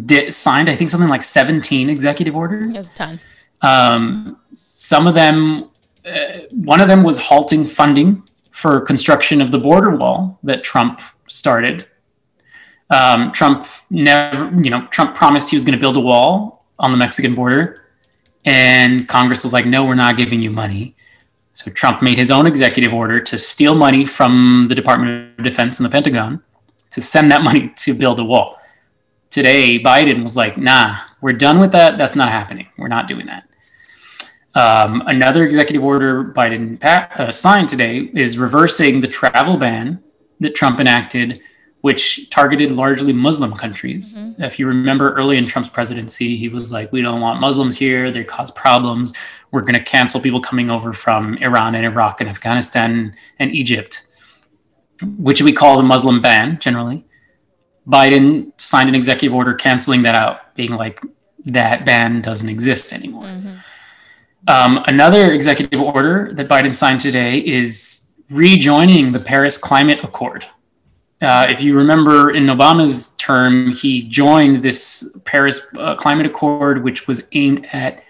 did, 0.06 0.34
signed 0.34 0.70
I 0.70 0.76
think 0.76 0.92
something 0.92 1.10
like 1.10 1.24
17 1.24 1.90
executive 1.90 2.36
orders. 2.36 2.66
It 2.66 2.74
was 2.74 2.90
a 2.90 2.94
ton. 2.94 3.20
Um, 3.62 4.40
some 4.52 5.08
of 5.08 5.16
them, 5.16 5.72
uh, 6.08 6.40
one 6.52 6.80
of 6.80 6.88
them 6.88 7.04
was 7.04 7.20
halting 7.20 7.66
funding 7.66 8.24
for 8.52 8.82
construction 8.82 9.42
of 9.42 9.52
the 9.52 9.58
border 9.60 9.96
wall 9.96 10.40
that 10.44 10.64
Trump 10.64 11.02
started. 11.28 11.88
Um, 12.90 13.32
Trump 13.32 13.68
never, 13.90 14.50
you 14.62 14.70
know, 14.70 14.88
Trump 14.88 15.16
promised 15.16 15.50
he 15.50 15.56
was 15.56 15.66
going 15.66 15.74
to 15.74 15.80
build 15.80 15.98
a 15.98 16.00
wall 16.00 16.66
on 16.80 16.92
the 16.92 16.98
Mexican 16.98 17.36
border, 17.36 17.84
and 18.46 19.08
Congress 19.08 19.44
was 19.44 19.52
like, 19.52 19.66
"No, 19.66 19.84
we're 19.84 19.96
not 19.96 20.16
giving 20.16 20.42
you 20.42 20.50
money." 20.50 20.96
So 21.54 21.72
Trump 21.72 22.02
made 22.02 22.18
his 22.18 22.32
own 22.32 22.48
executive 22.48 22.94
order 22.94 23.20
to 23.20 23.38
steal 23.38 23.76
money 23.76 24.06
from 24.06 24.68
the 24.70 24.76
Department 24.76 25.38
of 25.38 25.44
Defense 25.44 25.80
and 25.80 25.86
the 25.86 25.90
Pentagon 25.90 26.42
to 26.92 27.02
send 27.02 27.32
that 27.32 27.42
money 27.42 27.74
to 27.78 27.94
build 27.94 28.20
a 28.20 28.24
wall. 28.24 28.58
Today, 29.30 29.78
Biden 29.80 30.24
was 30.24 30.38
like, 30.38 30.58
"Nah, 30.58 30.98
we're 31.20 31.34
done 31.34 31.60
with 31.60 31.74
that. 31.74 31.98
That's 31.98 32.16
not 32.16 32.30
happening. 32.30 32.68
We're 32.78 32.88
not 32.88 33.08
doing 33.08 33.26
that." 33.26 33.47
Um, 34.58 35.04
another 35.06 35.46
executive 35.46 35.84
order 35.84 36.34
Biden 36.34 36.80
pa- 36.80 37.10
uh, 37.16 37.32
signed 37.32 37.70
today 37.70 38.10
is 38.16 38.40
reversing 38.40 39.02
the 39.02 39.08
travel 39.08 39.56
ban 39.56 40.04
that 40.40 40.56
Trump 40.56 40.80
enacted, 40.80 41.42
which 41.82 42.28
targeted 42.32 42.72
largely 42.72 43.14
Muslim 43.14 43.54
countries. 43.54 44.32
If 44.40 44.58
you 44.58 44.66
remember 44.68 45.14
early 45.14 45.38
in 45.38 45.46
Trump's 45.46 45.70
presidency, 45.70 46.36
he 46.36 46.50
was 46.50 46.72
like, 46.72 46.92
We 46.92 47.04
don't 47.04 47.22
want 47.22 47.40
Muslims 47.40 47.78
here. 47.78 48.12
They 48.12 48.24
cause 48.24 48.50
problems. 48.50 49.14
We're 49.52 49.62
going 49.62 49.76
to 49.76 49.84
cancel 49.84 50.20
people 50.20 50.42
coming 50.42 50.72
over 50.72 50.92
from 50.92 51.36
Iran 51.36 51.76
and 51.76 51.86
Iraq 51.86 52.20
and 52.22 52.30
Afghanistan 52.30 53.16
and 53.38 53.54
Egypt, 53.54 54.08
which 55.18 55.44
we 55.44 55.54
call 55.54 55.78
the 55.78 55.84
Muslim 55.84 56.20
ban 56.20 56.58
generally. 56.60 57.06
Biden 57.88 58.52
signed 58.60 58.90
an 58.90 58.96
executive 58.96 59.36
order 59.36 59.54
canceling 59.54 60.02
that 60.02 60.16
out, 60.16 60.56
being 60.56 60.72
like, 60.72 61.00
that 61.46 61.86
ban 61.86 62.22
doesn't 62.22 62.50
exist 62.50 62.92
anymore. 62.92 63.28
Um, 64.48 64.84
another 64.88 65.32
executive 65.32 65.82
order 65.82 66.32
that 66.34 66.48
Biden 66.48 66.74
signed 66.74 67.02
today 67.02 67.40
is 67.40 68.12
rejoining 68.30 69.12
the 69.12 69.20
Paris 69.20 69.58
Climate 69.58 70.04
Accord. 70.04 70.46
Uh, 71.22 71.48
if 71.50 71.62
you 71.62 71.76
remember 71.76 72.32
in 72.32 72.46
Obama's 72.46 73.16
term, 73.16 73.72
he 73.72 74.04
joined 74.04 74.62
this 74.62 75.20
Paris 75.26 75.62
uh, 75.78 75.96
Climate 75.96 76.28
Accord, 76.28 76.84
which 76.84 77.08
was 77.08 77.28
aimed 77.32 77.68
at 77.72 78.04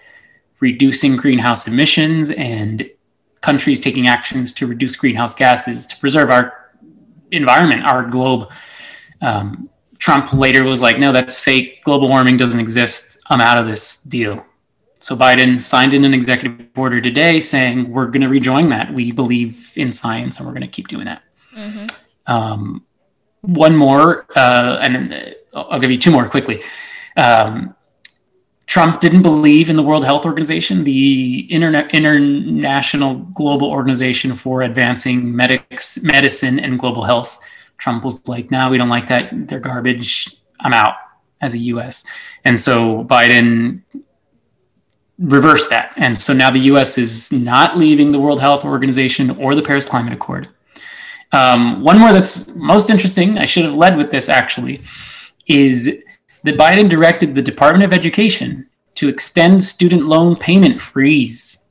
reducing 0.60 1.16
greenhouse 1.16 1.66
emissions 1.66 2.30
and 2.32 2.90
countries 3.40 3.80
taking 3.80 4.08
actions 4.08 4.52
to 4.52 4.66
reduce 4.66 4.96
greenhouse 4.96 5.34
gases 5.34 5.86
to 5.86 5.96
preserve 5.96 6.30
our 6.30 6.72
environment, 7.30 7.84
our 7.84 8.04
globe. 8.04 8.50
Um, 9.22 9.70
Trump 9.98 10.32
later 10.32 10.64
was 10.64 10.82
like, 10.82 10.98
no, 10.98 11.12
that's 11.12 11.40
fake. 11.40 11.82
Global 11.84 12.08
warming 12.08 12.36
doesn't 12.36 12.60
exist. 12.60 13.20
I'm 13.30 13.40
out 13.40 13.58
of 13.58 13.66
this 13.66 14.02
deal. 14.02 14.44
So 15.00 15.16
Biden 15.16 15.60
signed 15.60 15.94
in 15.94 16.04
an 16.04 16.12
executive 16.12 16.66
order 16.76 17.00
today 17.00 17.40
saying 17.40 17.90
we're 17.90 18.06
going 18.06 18.22
to 18.22 18.28
rejoin 18.28 18.68
that. 18.70 18.92
We 18.92 19.12
believe 19.12 19.72
in 19.76 19.92
science 19.92 20.38
and 20.38 20.46
we're 20.46 20.52
going 20.52 20.62
to 20.62 20.68
keep 20.68 20.88
doing 20.88 21.04
that. 21.04 21.22
Um, 22.26 22.84
one 23.42 23.76
more, 23.76 24.26
uh, 24.36 24.78
and 24.82 25.14
uh, 25.14 25.30
I'll 25.54 25.78
give 25.78 25.90
you 25.90 25.96
two 25.96 26.10
more 26.10 26.28
quickly. 26.28 26.62
Um, 27.16 27.74
Trump 28.66 29.00
didn't 29.00 29.22
believe 29.22 29.70
in 29.70 29.76
the 29.76 29.82
World 29.82 30.04
Health 30.04 30.26
Organization, 30.26 30.84
the 30.84 31.40
internet, 31.48 31.94
international 31.94 33.14
global 33.16 33.70
organization 33.70 34.34
for 34.34 34.62
advancing 34.62 35.34
medics, 35.34 36.02
medicine 36.02 36.58
and 36.58 36.78
global 36.78 37.04
health. 37.04 37.40
Trump 37.78 38.04
was 38.04 38.28
like, 38.28 38.50
"No, 38.50 38.68
we 38.68 38.76
don't 38.76 38.90
like 38.90 39.08
that. 39.08 39.30
They're 39.48 39.60
garbage. 39.60 40.36
I'm 40.60 40.74
out." 40.74 40.96
As 41.40 41.54
a 41.54 41.58
U.S. 41.58 42.04
and 42.44 42.60
so 42.60 43.04
Biden 43.04 43.82
reversed 45.18 45.70
that. 45.70 45.92
And 45.96 46.16
so 46.16 46.32
now 46.32 46.50
the 46.50 46.60
US 46.60 46.96
is 46.96 47.32
not 47.32 47.76
leaving 47.76 48.12
the 48.12 48.20
World 48.20 48.40
Health 48.40 48.64
Organization 48.64 49.30
or 49.30 49.54
the 49.54 49.62
Paris 49.62 49.84
Climate 49.84 50.12
Accord. 50.12 50.48
Um, 51.32 51.82
one 51.82 51.98
more 51.98 52.12
that's 52.12 52.54
most 52.56 52.88
interesting, 52.88 53.36
I 53.36 53.44
should 53.44 53.64
have 53.64 53.74
led 53.74 53.96
with 53.96 54.10
this 54.10 54.28
actually, 54.28 54.82
is 55.46 56.04
that 56.44 56.56
Biden 56.56 56.88
directed 56.88 57.34
the 57.34 57.42
Department 57.42 57.84
of 57.84 57.92
Education 57.92 58.66
to 58.94 59.08
extend 59.08 59.62
student 59.62 60.06
loan 60.06 60.36
payment 60.36 60.80
freeze. 60.80 61.66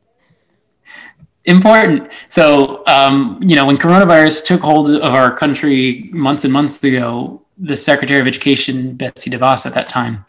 Important. 1.45 2.11
So, 2.29 2.83
um, 2.87 3.39
you 3.41 3.55
know, 3.55 3.65
when 3.65 3.77
coronavirus 3.77 4.45
took 4.45 4.61
hold 4.61 4.91
of 4.91 5.13
our 5.13 5.35
country 5.35 6.09
months 6.11 6.43
and 6.43 6.51
months 6.51 6.83
ago, 6.83 7.41
the 7.57 7.75
Secretary 7.75 8.19
of 8.19 8.27
Education, 8.27 8.93
Betsy 8.95 9.29
DeVos, 9.29 9.65
at 9.65 9.73
that 9.73 9.87
time, 9.87 10.25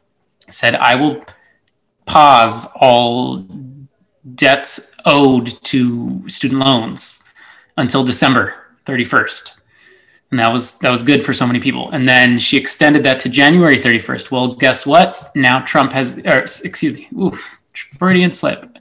said, 0.48 0.76
I 0.76 0.94
will 0.94 1.24
pause 2.08 2.68
all 2.80 3.46
debts 4.34 4.94
owed 5.04 5.62
to 5.64 6.28
student 6.28 6.60
loans 6.60 7.22
until 7.76 8.04
December 8.04 8.54
31st. 8.86 9.60
And 10.30 10.40
that 10.40 10.52
was 10.52 10.78
that 10.80 10.90
was 10.90 11.02
good 11.02 11.24
for 11.24 11.32
so 11.32 11.46
many 11.46 11.58
people. 11.60 11.90
And 11.90 12.06
then 12.06 12.38
she 12.38 12.56
extended 12.58 13.02
that 13.04 13.18
to 13.20 13.28
January 13.30 13.78
31st. 13.78 14.30
Well, 14.30 14.54
guess 14.56 14.84
what? 14.84 15.30
Now 15.34 15.60
Trump 15.60 15.92
has 15.92 16.18
or 16.26 16.40
excuse 16.40 16.92
me, 16.94 17.08
ooh, 17.18 17.32
Freudian 17.98 18.32
slip. 18.32 18.76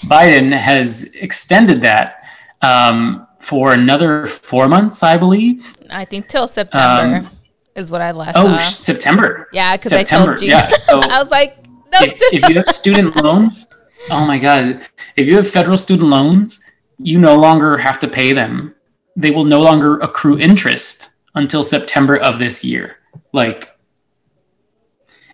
Biden 0.00 0.52
has 0.52 1.04
extended 1.14 1.78
that 1.82 2.24
um, 2.60 3.26
for 3.40 3.72
another 3.72 4.26
four 4.26 4.68
months, 4.68 5.02
I 5.02 5.16
believe. 5.16 5.72
I 5.90 6.04
think 6.04 6.28
till 6.28 6.48
September 6.48 7.28
Um, 7.28 7.30
is 7.74 7.90
what 7.90 8.02
I 8.02 8.10
last 8.10 8.36
Oh, 8.36 8.48
saw. 8.48 8.58
September. 8.58 9.48
yeah, 9.52 9.76
because 9.76 9.92
I 9.94 10.02
told 10.02 10.42
you. 10.42 10.48
yeah. 10.50 10.68
So- 10.68 11.00
I 11.14 11.18
was 11.22 11.30
like, 11.30 11.56
if, 12.02 12.14
if 12.32 12.48
you 12.48 12.56
have 12.56 12.68
student 12.82 13.22
loans, 13.22 13.66
oh 14.10 14.26
my 14.26 14.38
god, 14.38 14.86
if 15.16 15.26
you 15.26 15.36
have 15.36 15.48
federal 15.48 15.78
student 15.78 16.08
loans 16.08 16.64
you 16.98 17.18
no 17.18 17.36
longer 17.36 17.76
have 17.76 17.98
to 18.00 18.08
pay 18.08 18.32
them. 18.32 18.74
They 19.16 19.30
will 19.30 19.44
no 19.44 19.60
longer 19.60 19.98
accrue 19.98 20.38
interest 20.38 21.14
until 21.34 21.62
September 21.62 22.16
of 22.16 22.38
this 22.38 22.64
year. 22.64 22.98
Like, 23.32 23.76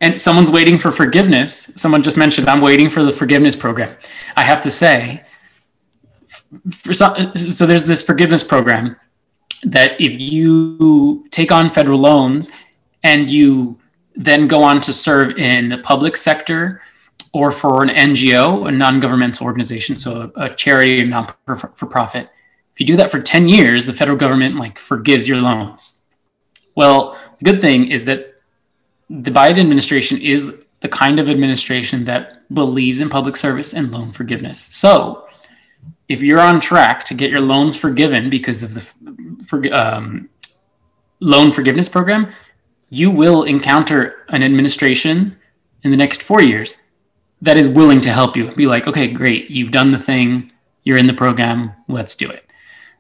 and 0.01 0.21
someone's 0.21 0.51
waiting 0.51 0.79
for 0.79 0.91
forgiveness. 0.91 1.73
Someone 1.77 2.03
just 2.03 2.19
mentioned, 2.19 2.49
I'm 2.49 2.61
waiting 2.61 2.89
for 2.89 3.03
the 3.03 3.13
forgiveness 3.13 3.57
program. 3.57 3.97
I 4.37 4.43
have 4.43 4.61
to 4.63 4.71
say, 4.71 5.25
some, 6.91 7.37
so 7.37 7.67
there's 7.67 7.85
this 7.85 8.05
forgiveness 8.05 8.43
program 8.43 8.97
that 9.65 10.01
if 10.01 10.19
you 10.19 11.27
take 11.31 11.53
on 11.53 11.71
federal 11.71 11.99
loans 11.99 12.51
and 13.03 13.29
you 13.29 13.79
then 14.25 14.47
go 14.47 14.63
on 14.63 14.81
to 14.83 14.93
serve 14.93 15.39
in 15.39 15.71
the 15.71 15.79
public 15.79 16.17
sector 16.17 16.83
or 17.33 17.51
for 17.51 17.83
an 17.83 17.89
NGO, 17.89 18.69
a 18.69 18.71
non-governmental 18.71 19.47
organization, 19.47 19.97
so 19.97 20.31
a, 20.37 20.45
a 20.45 20.55
charity 20.55 21.03
or 21.03 21.07
non-for-profit. 21.07 22.29
If 22.75 22.81
you 22.81 22.87
do 22.87 22.97
that 22.97 23.11
for 23.11 23.21
10 23.21 23.49
years, 23.49 23.87
the 23.87 23.95
federal 23.95 24.19
government 24.19 24.57
like 24.57 24.79
forgives 24.79 25.27
your 25.27 25.39
loans. 25.39 26.05
Well, 26.75 27.17
the 27.39 27.45
good 27.45 27.61
thing 27.61 27.91
is 27.91 28.05
that 28.05 28.35
the 29.09 29.31
Biden 29.31 29.59
administration 29.59 30.21
is 30.21 30.63
the 30.81 30.89
kind 30.89 31.19
of 31.19 31.31
administration 31.31 32.05
that 32.05 32.53
believes 32.53 33.01
in 33.01 33.09
public 33.09 33.37
service 33.37 33.73
and 33.73 33.91
loan 33.91 34.13
forgiveness. 34.13 34.61
So, 34.61 35.27
if 36.09 36.21
you're 36.21 36.41
on 36.41 36.61
track 36.61 37.05
to 37.05 37.15
get 37.15 37.31
your 37.31 37.41
loans 37.41 37.77
forgiven 37.77 38.29
because 38.29 38.63
of 38.63 38.75
the 38.75 38.81
for, 39.47 39.63
um, 39.73 40.29
loan 41.21 41.53
forgiveness 41.53 41.89
program, 41.89 42.33
you 42.91 43.11
will 43.11 43.45
encounter 43.45 44.27
an 44.29 44.43
administration 44.43 45.37
in 45.83 45.91
the 45.91 45.97
next 45.97 46.23
four 46.23 46.43
years 46.43 46.75
that 47.41 47.57
is 47.57 47.69
willing 47.69 48.01
to 48.03 48.13
help 48.13 48.37
you. 48.37 48.53
Be 48.53 48.67
like, 48.67 48.87
okay, 48.87 49.11
great, 49.11 49.49
you've 49.49 49.71
done 49.71 49.93
the 49.93 49.99
thing, 49.99 50.53
you're 50.83 50.99
in 50.99 51.07
the 51.07 51.15
program, 51.15 51.73
let's 51.89 52.17
do 52.17 52.29
it. 52.29 52.45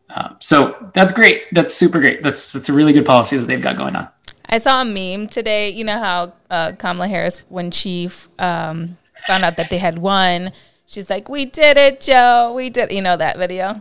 Uh, 0.09 0.35
so 0.40 0.90
that's 0.94 1.12
great. 1.12 1.42
That's 1.53 1.72
super 1.72 2.00
great. 2.00 2.22
That's 2.22 2.53
that's 2.53 2.68
a 2.68 2.72
really 2.72 2.92
good 2.92 3.07
policy 3.07 3.37
that 3.37 3.46
they've 3.46 3.62
got 3.62 3.76
going 3.76 3.94
on. 3.94 4.09
I 4.46 4.59
saw 4.59 4.83
a 4.83 4.85
meme 4.85 5.29
today. 5.29 5.70
You 5.70 5.85
know 5.85 5.98
how 5.98 6.33
uh, 6.50 6.72
Kamala 6.76 7.07
Harris, 7.07 7.44
when 7.48 7.70
she 7.70 8.11
um, 8.38 8.96
found 9.26 9.44
out 9.44 9.57
that 9.57 9.70
they 9.70 9.79
had 9.79 9.98
won, 9.98 10.50
she's 10.87 11.09
like, 11.09 11.29
"We 11.29 11.44
did 11.44 11.76
it, 11.76 12.00
Joe. 12.00 12.53
We 12.57 12.70
did." 12.70 12.90
You 12.90 13.03
know 13.03 13.16
that 13.16 13.38
video. 13.38 13.74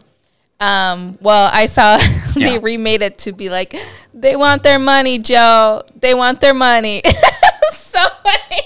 Um, 0.60 1.18
well, 1.22 1.50
I 1.52 1.66
saw 1.66 1.98
they 2.40 2.60
remade 2.60 3.02
it 3.02 3.18
to 3.20 3.32
be 3.32 3.50
like, 3.50 3.76
"They 4.14 4.36
want 4.36 4.64
their 4.64 4.80
money, 4.80 5.20
Joe. 5.20 5.84
They 6.00 6.14
want 6.14 6.42
their 6.42 6.54
money." 6.54 7.02
so 7.72 8.00
funny 8.24 8.62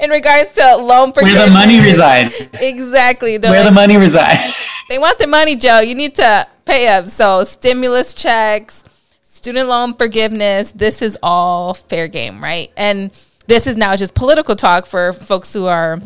in 0.00 0.10
regards 0.10 0.52
to 0.52 0.76
loan 0.76 1.12
forgiveness. 1.12 1.40
Where 1.40 1.48
the 1.48 1.52
money 1.52 1.80
reside. 1.80 2.32
Exactly. 2.54 3.38
Where 3.38 3.52
like, 3.52 3.64
the 3.64 3.72
money 3.72 3.96
reside. 3.96 4.52
they 4.88 4.98
want 4.98 5.18
their 5.18 5.28
money, 5.28 5.56
Joe. 5.56 5.80
You 5.80 5.94
need 5.94 6.14
to 6.16 6.46
pay 6.64 6.88
up. 6.88 7.06
So 7.06 7.44
stimulus 7.44 8.14
checks, 8.14 8.84
student 9.22 9.68
loan 9.68 9.94
forgiveness. 9.94 10.72
This 10.72 11.02
is 11.02 11.18
all 11.22 11.74
fair 11.74 12.08
game, 12.08 12.42
right? 12.42 12.70
And 12.76 13.10
this 13.46 13.66
is 13.66 13.76
now 13.76 13.96
just 13.96 14.14
political 14.14 14.56
talk 14.56 14.86
for 14.86 15.12
folks 15.12 15.52
who 15.52 15.66
are 15.66 16.00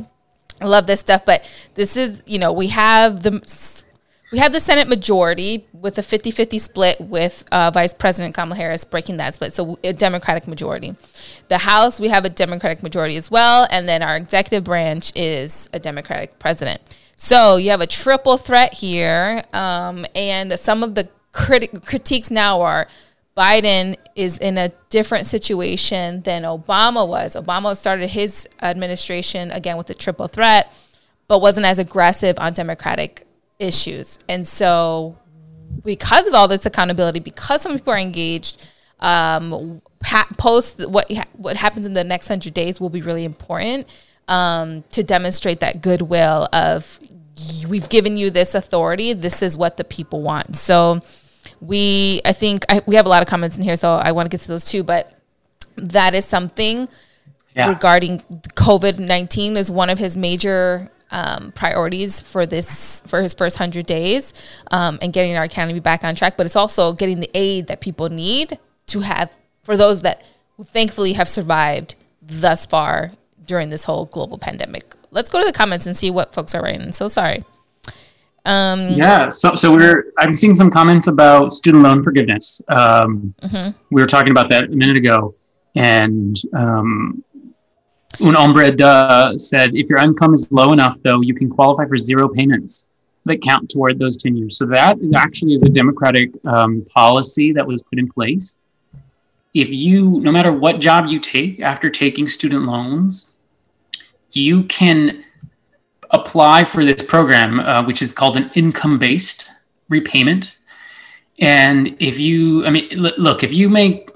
love 0.61 0.87
this 0.87 1.00
stuff. 1.00 1.24
But 1.24 1.48
this 1.74 1.96
is, 1.96 2.22
you 2.26 2.38
know, 2.38 2.52
we 2.52 2.68
have 2.68 3.22
the 3.22 3.40
we 4.33 4.38
have 4.38 4.51
the 4.51 4.61
Senate 4.61 4.88
majority 4.88 5.66
with 5.75 5.99
a 5.99 6.03
50 6.03 6.31
50 6.31 6.59
split 6.59 7.01
with 7.01 7.45
uh, 7.53 7.71
Vice 7.71 7.92
President 7.92 8.35
Kamala 8.35 8.57
Harris 8.57 8.83
breaking 8.83 9.18
that 9.18 9.35
split. 9.35 9.53
So, 9.53 9.79
a 9.85 9.92
Democratic 9.92 10.49
majority. 10.49 10.97
The 11.49 11.59
House, 11.59 12.01
we 12.01 12.09
have 12.09 12.25
a 12.25 12.31
Democratic 12.31 12.83
majority 12.83 13.16
as 13.16 13.31
well. 13.31 13.68
And 13.71 13.87
then 13.87 14.03
our 14.03 14.16
executive 14.16 14.64
branch 14.64 15.12
is 15.14 15.68
a 15.75 15.79
Democratic 15.79 16.38
president. 16.38 16.99
So, 17.14 17.57
you 17.57 17.71
have 17.71 17.83
a 17.83 17.87
triple 17.87 18.38
threat 18.38 18.73
here. 18.73 19.45
Um, 19.53 20.07
and 20.14 20.59
some 20.59 20.83
of 20.83 20.95
the 20.95 21.11
criti- 21.35 21.85
critiques 21.85 22.31
now 22.31 22.62
are 22.62 22.88
Biden 23.37 23.97
is 24.16 24.38
in 24.38 24.57
a 24.57 24.71
different 24.88 25.27
situation 25.27 26.23
than 26.23 26.45
Obama 26.45 27.07
was. 27.07 27.37
Obama 27.37 27.77
started 27.77 28.09
his 28.09 28.49
administration 28.62 29.51
again 29.51 29.77
with 29.77 29.90
a 29.90 29.95
triple 29.95 30.27
threat, 30.27 30.73
but 31.29 31.42
wasn't 31.42 31.66
as 31.66 31.79
aggressive 31.79 32.38
on 32.38 32.55
Democratic 32.55 33.27
issues. 33.58 34.18
And 34.28 34.46
so, 34.46 35.16
because 35.84 36.26
of 36.26 36.34
all 36.34 36.48
this 36.48 36.66
accountability, 36.66 37.20
because 37.20 37.62
some 37.62 37.72
people 37.76 37.92
are 37.92 37.98
engaged, 37.98 38.66
um, 39.00 39.82
post 40.36 40.86
what 40.88 41.10
what 41.32 41.56
happens 41.56 41.86
in 41.86 41.94
the 41.94 42.04
next 42.04 42.28
hundred 42.28 42.54
days 42.54 42.80
will 42.80 42.90
be 42.90 43.02
really 43.02 43.24
important 43.24 43.86
um, 44.28 44.82
to 44.90 45.02
demonstrate 45.02 45.60
that 45.60 45.82
goodwill 45.82 46.48
of 46.52 46.98
we've 47.66 47.88
given 47.88 48.16
you 48.16 48.30
this 48.30 48.54
authority. 48.54 49.12
This 49.12 49.42
is 49.42 49.56
what 49.56 49.76
the 49.76 49.84
people 49.84 50.22
want. 50.22 50.56
So 50.56 51.00
we, 51.60 52.20
I 52.24 52.32
think 52.32 52.64
I, 52.68 52.82
we 52.86 52.96
have 52.96 53.06
a 53.06 53.08
lot 53.08 53.22
of 53.22 53.28
comments 53.28 53.56
in 53.56 53.62
here, 53.62 53.76
so 53.76 53.94
I 53.94 54.12
want 54.12 54.30
to 54.30 54.36
get 54.36 54.42
to 54.42 54.48
those 54.48 54.64
too. 54.64 54.82
But 54.82 55.12
that 55.76 56.14
is 56.14 56.24
something 56.24 56.88
yeah. 57.54 57.68
regarding 57.68 58.20
COVID 58.54 58.98
nineteen 58.98 59.56
is 59.56 59.70
one 59.70 59.90
of 59.90 59.98
his 59.98 60.16
major 60.16 60.90
um, 61.12 61.53
priorities 61.53 62.18
for 62.18 62.46
this 62.46 63.03
for 63.07 63.22
his 63.22 63.35
first 63.35 63.59
hundred 63.59 63.87
days 63.87 64.35
um, 64.70 64.98
and 65.01 65.12
getting 65.12 65.37
our 65.37 65.44
economy 65.44 65.79
back 65.79 66.03
on 66.03 66.16
track. 66.16 66.37
But 66.37 66.46
it's 66.46 66.57
also 66.57 66.92
getting 66.92 67.20
the 67.20 67.31
aid 67.35 67.68
that 67.68 67.81
people 67.81 68.09
need 68.09 68.59
to 68.87 69.01
have 69.01 69.31
for 69.62 69.77
those 69.77 70.03
that 70.03 70.25
thankfully 70.64 71.12
have 71.12 71.29
survived 71.29 71.94
thus 72.20 72.66
far 72.66 73.12
during 73.44 73.70
this 73.70 73.85
whole 73.85 74.07
global 74.07 74.38
pandemic. 74.38 74.94
Let's 75.11 75.31
go 75.31 75.38
to 75.38 75.44
the 75.44 75.53
comments 75.53 75.87
and 75.87 75.96
see 75.96 76.11
what 76.11 76.35
folks 76.35 76.55
are 76.55 76.62
writing. 76.62 76.92
So 76.92 77.09
sorry. 77.09 77.44
Um, 78.44 78.94
yeah, 78.94 79.29
so 79.29 79.55
so 79.55 79.72
we're 79.72 80.12
I'm 80.18 80.35
seeing 80.35 80.55
some 80.55 80.70
comments 80.70 81.07
about 81.07 81.53
student 81.53 81.85
loan 81.85 82.03
forgiveness. 82.03 82.61
Um, 82.75 83.35
mm-hmm. 83.40 83.70
We 83.90 84.03
were 84.03 84.09
talking 84.09 84.33
about 84.33 84.51
that 84.51 84.64
a 84.64 84.68
minute 84.68 84.96
ago, 84.96 85.37
and 85.77 86.37
um, 86.53 87.22
Un 88.20 88.35
Hombre 88.35 88.75
uh, 88.83 89.37
said, 89.38 89.75
if 89.75 89.88
your 89.88 89.98
income 89.98 90.35
is 90.35 90.51
low 90.53 90.72
enough, 90.72 91.01
though, 91.03 91.22
you 91.22 91.35
can 91.35 91.48
qualify 91.48 91.87
for 91.87 91.96
zero 91.96 92.29
payments 92.29 92.90
that 93.25 93.40
count 93.40 93.70
toward 93.70 93.98
those 93.98 94.16
10 94.16 94.37
years. 94.37 94.59
So 94.59 94.66
that 94.66 94.98
actually 95.14 95.55
is 95.55 95.62
a 95.62 95.68
democratic 95.68 96.35
um, 96.44 96.85
policy 96.92 97.53
that 97.53 97.66
was 97.66 97.83
put 97.83 97.98
in 97.98 98.11
place. 98.11 98.59
If 99.55 99.70
you, 99.70 100.20
no 100.20 100.33
matter 100.33 100.53
what 100.53 100.81
job 100.81 101.07
you 101.07 101.20
take 101.20 101.61
after 101.61 101.90
taking 101.90 102.27
student 102.27 102.64
loans, 102.64 103.33
you 104.31 104.64
can 104.64 105.25
apply 106.11 106.64
for 106.64 106.85
this 106.85 107.03
program, 107.03 107.61
uh, 107.61 107.85
which 107.85 108.03
is 108.03 108.12
called 108.12 108.37
an 108.37 108.51
income 108.55 108.98
based 108.98 109.48
repayment. 109.88 110.59
And 111.38 111.96
if 111.98 112.18
you, 112.18 112.64
I 112.66 112.70
mean, 112.70 112.88
look, 112.92 113.42
if 113.42 113.53
you 113.53 113.68
make 113.68 114.11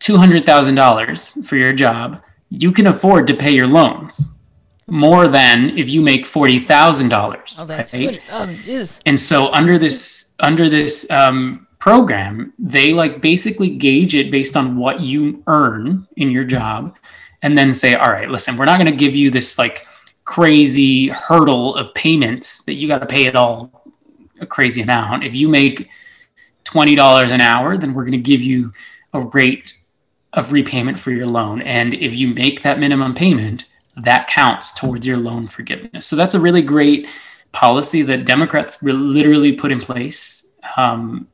$200,000 0.00 1.46
for 1.46 1.56
your 1.56 1.72
job, 1.72 2.22
you 2.50 2.72
can 2.72 2.86
afford 2.86 3.26
to 3.26 3.34
pay 3.34 3.50
your 3.52 3.66
loans 3.66 4.36
more 4.86 5.28
than 5.28 5.76
if 5.76 5.88
you 5.88 6.00
make 6.00 6.26
forty 6.26 6.60
thousand 6.60 7.10
dollars. 7.10 7.58
Right? 7.92 8.20
And 9.06 9.18
so 9.20 9.52
under 9.52 9.78
this 9.78 10.34
under 10.40 10.68
this 10.68 11.10
um, 11.10 11.66
program, 11.78 12.52
they 12.58 12.92
like 12.92 13.20
basically 13.20 13.76
gauge 13.76 14.14
it 14.14 14.30
based 14.30 14.56
on 14.56 14.76
what 14.76 15.00
you 15.00 15.42
earn 15.46 16.06
in 16.16 16.30
your 16.30 16.44
job, 16.44 16.96
and 17.42 17.56
then 17.56 17.72
say, 17.72 17.94
all 17.94 18.10
right, 18.10 18.30
listen, 18.30 18.56
we're 18.56 18.64
not 18.64 18.78
going 18.80 18.90
to 18.90 18.96
give 18.96 19.14
you 19.14 19.30
this 19.30 19.58
like 19.58 19.86
crazy 20.24 21.08
hurdle 21.08 21.74
of 21.74 21.92
payments 21.94 22.62
that 22.64 22.74
you 22.74 22.88
got 22.88 22.98
to 22.98 23.06
pay 23.06 23.24
it 23.24 23.36
all 23.36 23.70
a 24.40 24.46
crazy 24.46 24.82
amount. 24.82 25.24
If 25.24 25.34
you 25.34 25.48
make 25.48 25.88
twenty 26.64 26.94
dollars 26.94 27.30
an 27.30 27.40
hour, 27.40 27.76
then 27.76 27.92
we're 27.92 28.04
going 28.04 28.12
to 28.12 28.18
give 28.18 28.40
you 28.40 28.72
a 29.12 29.20
rate 29.20 29.74
of 30.32 30.52
repayment 30.52 30.98
for 30.98 31.10
your 31.10 31.26
loan. 31.26 31.62
And 31.62 31.94
if 31.94 32.14
you 32.14 32.34
make 32.34 32.62
that 32.62 32.78
minimum 32.78 33.14
payment, 33.14 33.66
that 33.96 34.28
counts 34.28 34.72
towards 34.72 35.06
your 35.06 35.16
loan 35.16 35.48
forgiveness. 35.48 36.06
So 36.06 36.16
that's 36.16 36.34
a 36.34 36.40
really 36.40 36.62
great 36.62 37.08
policy 37.52 38.02
that 38.02 38.24
Democrats 38.24 38.82
literally 38.82 39.52
put 39.52 39.72
in 39.72 39.80
place. 39.80 40.52
Um, 40.76 41.28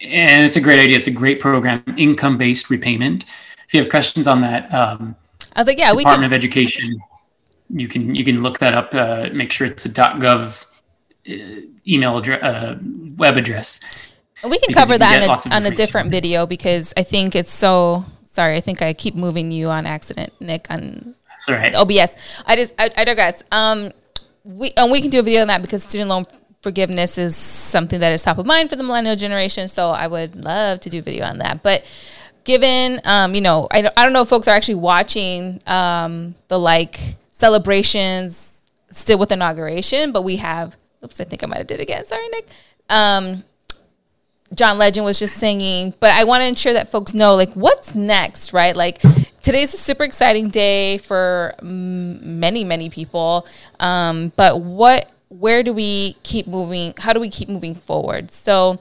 and 0.00 0.44
it's 0.44 0.56
a 0.56 0.60
great 0.60 0.80
idea. 0.80 0.96
It's 0.96 1.06
a 1.06 1.12
great 1.12 1.40
program, 1.40 1.82
income 1.96 2.38
based 2.38 2.70
repayment. 2.70 3.24
If 3.66 3.74
you 3.74 3.80
have 3.80 3.90
questions 3.90 4.28
on 4.28 4.40
that, 4.42 4.72
um, 4.72 5.16
I 5.56 5.60
was 5.60 5.66
like, 5.66 5.78
yeah, 5.78 5.92
we 5.92 6.04
Department 6.04 6.32
of 6.32 6.36
Education, 6.36 7.00
you 7.70 7.88
can 7.88 8.14
you 8.14 8.24
can 8.24 8.42
look 8.42 8.58
that 8.60 8.74
up. 8.74 8.94
Uh, 8.94 9.28
make 9.32 9.50
sure 9.50 9.66
it's 9.66 9.84
a 9.84 9.88
.gov 9.88 10.64
uh, 11.28 11.32
email 11.86 12.18
address, 12.18 12.42
uh, 12.42 12.78
web 13.16 13.36
address. 13.36 13.80
We 14.48 14.58
can 14.60 14.72
cover 14.72 14.96
that 14.96 15.28
on 15.28 15.52
a, 15.52 15.56
on 15.56 15.72
a 15.72 15.74
different 15.74 16.12
video 16.12 16.46
because 16.46 16.94
I 16.96 17.02
think 17.02 17.34
it's 17.34 17.52
so 17.52 18.04
Sorry, 18.38 18.54
I 18.54 18.60
think 18.60 18.82
I 18.82 18.92
keep 18.92 19.16
moving 19.16 19.50
you 19.50 19.68
on 19.68 19.84
accident, 19.84 20.32
Nick. 20.38 20.70
On 20.70 21.16
That's 21.28 21.48
all 21.48 21.56
right. 21.56 21.74
OBS. 21.74 22.16
I 22.46 22.54
just 22.54 22.72
I, 22.78 22.88
I 22.96 23.04
digress. 23.04 23.42
Um, 23.50 23.90
we 24.44 24.70
and 24.76 24.92
we 24.92 25.00
can 25.00 25.10
do 25.10 25.18
a 25.18 25.22
video 25.22 25.40
on 25.40 25.48
that 25.48 25.60
because 25.60 25.82
student 25.82 26.08
loan 26.08 26.22
forgiveness 26.62 27.18
is 27.18 27.34
something 27.34 27.98
that 27.98 28.12
is 28.12 28.22
top 28.22 28.38
of 28.38 28.46
mind 28.46 28.70
for 28.70 28.76
the 28.76 28.84
millennial 28.84 29.16
generation. 29.16 29.66
So 29.66 29.90
I 29.90 30.06
would 30.06 30.36
love 30.36 30.78
to 30.82 30.88
do 30.88 31.00
a 31.00 31.02
video 31.02 31.24
on 31.24 31.38
that. 31.38 31.64
But 31.64 31.84
given, 32.44 33.00
um, 33.04 33.34
you 33.34 33.40
know, 33.40 33.66
I, 33.72 33.90
I 33.96 34.04
don't 34.04 34.12
know 34.12 34.22
if 34.22 34.28
folks 34.28 34.46
are 34.46 34.54
actually 34.54 34.76
watching 34.76 35.60
um, 35.66 36.36
the 36.46 36.60
like 36.60 37.16
celebrations 37.32 38.62
still 38.92 39.18
with 39.18 39.32
inauguration, 39.32 40.12
but 40.12 40.22
we 40.22 40.36
have 40.36 40.76
oops, 41.04 41.20
I 41.20 41.24
think 41.24 41.42
I 41.42 41.48
might 41.48 41.58
have 41.58 41.66
did 41.66 41.80
it 41.80 41.82
again. 41.82 42.04
Sorry, 42.04 42.28
Nick. 42.28 42.46
Um, 42.88 43.42
John 44.54 44.78
Legend 44.78 45.04
was 45.04 45.18
just 45.18 45.36
singing, 45.36 45.92
but 46.00 46.10
I 46.10 46.24
want 46.24 46.40
to 46.42 46.46
ensure 46.46 46.72
that 46.72 46.90
folks 46.90 47.14
know 47.14 47.34
like 47.34 47.52
what's 47.54 47.94
next, 47.94 48.52
right? 48.52 48.74
Like 48.74 49.00
today's 49.42 49.74
a 49.74 49.76
super 49.76 50.04
exciting 50.04 50.48
day 50.48 50.98
for 50.98 51.54
many, 51.62 52.64
many 52.64 52.90
people. 52.90 53.46
Um, 53.78 54.32
but 54.36 54.60
what, 54.60 55.10
where 55.28 55.62
do 55.62 55.72
we 55.72 56.14
keep 56.22 56.46
moving? 56.46 56.94
How 56.98 57.12
do 57.12 57.20
we 57.20 57.28
keep 57.28 57.48
moving 57.48 57.74
forward? 57.74 58.30
So 58.30 58.80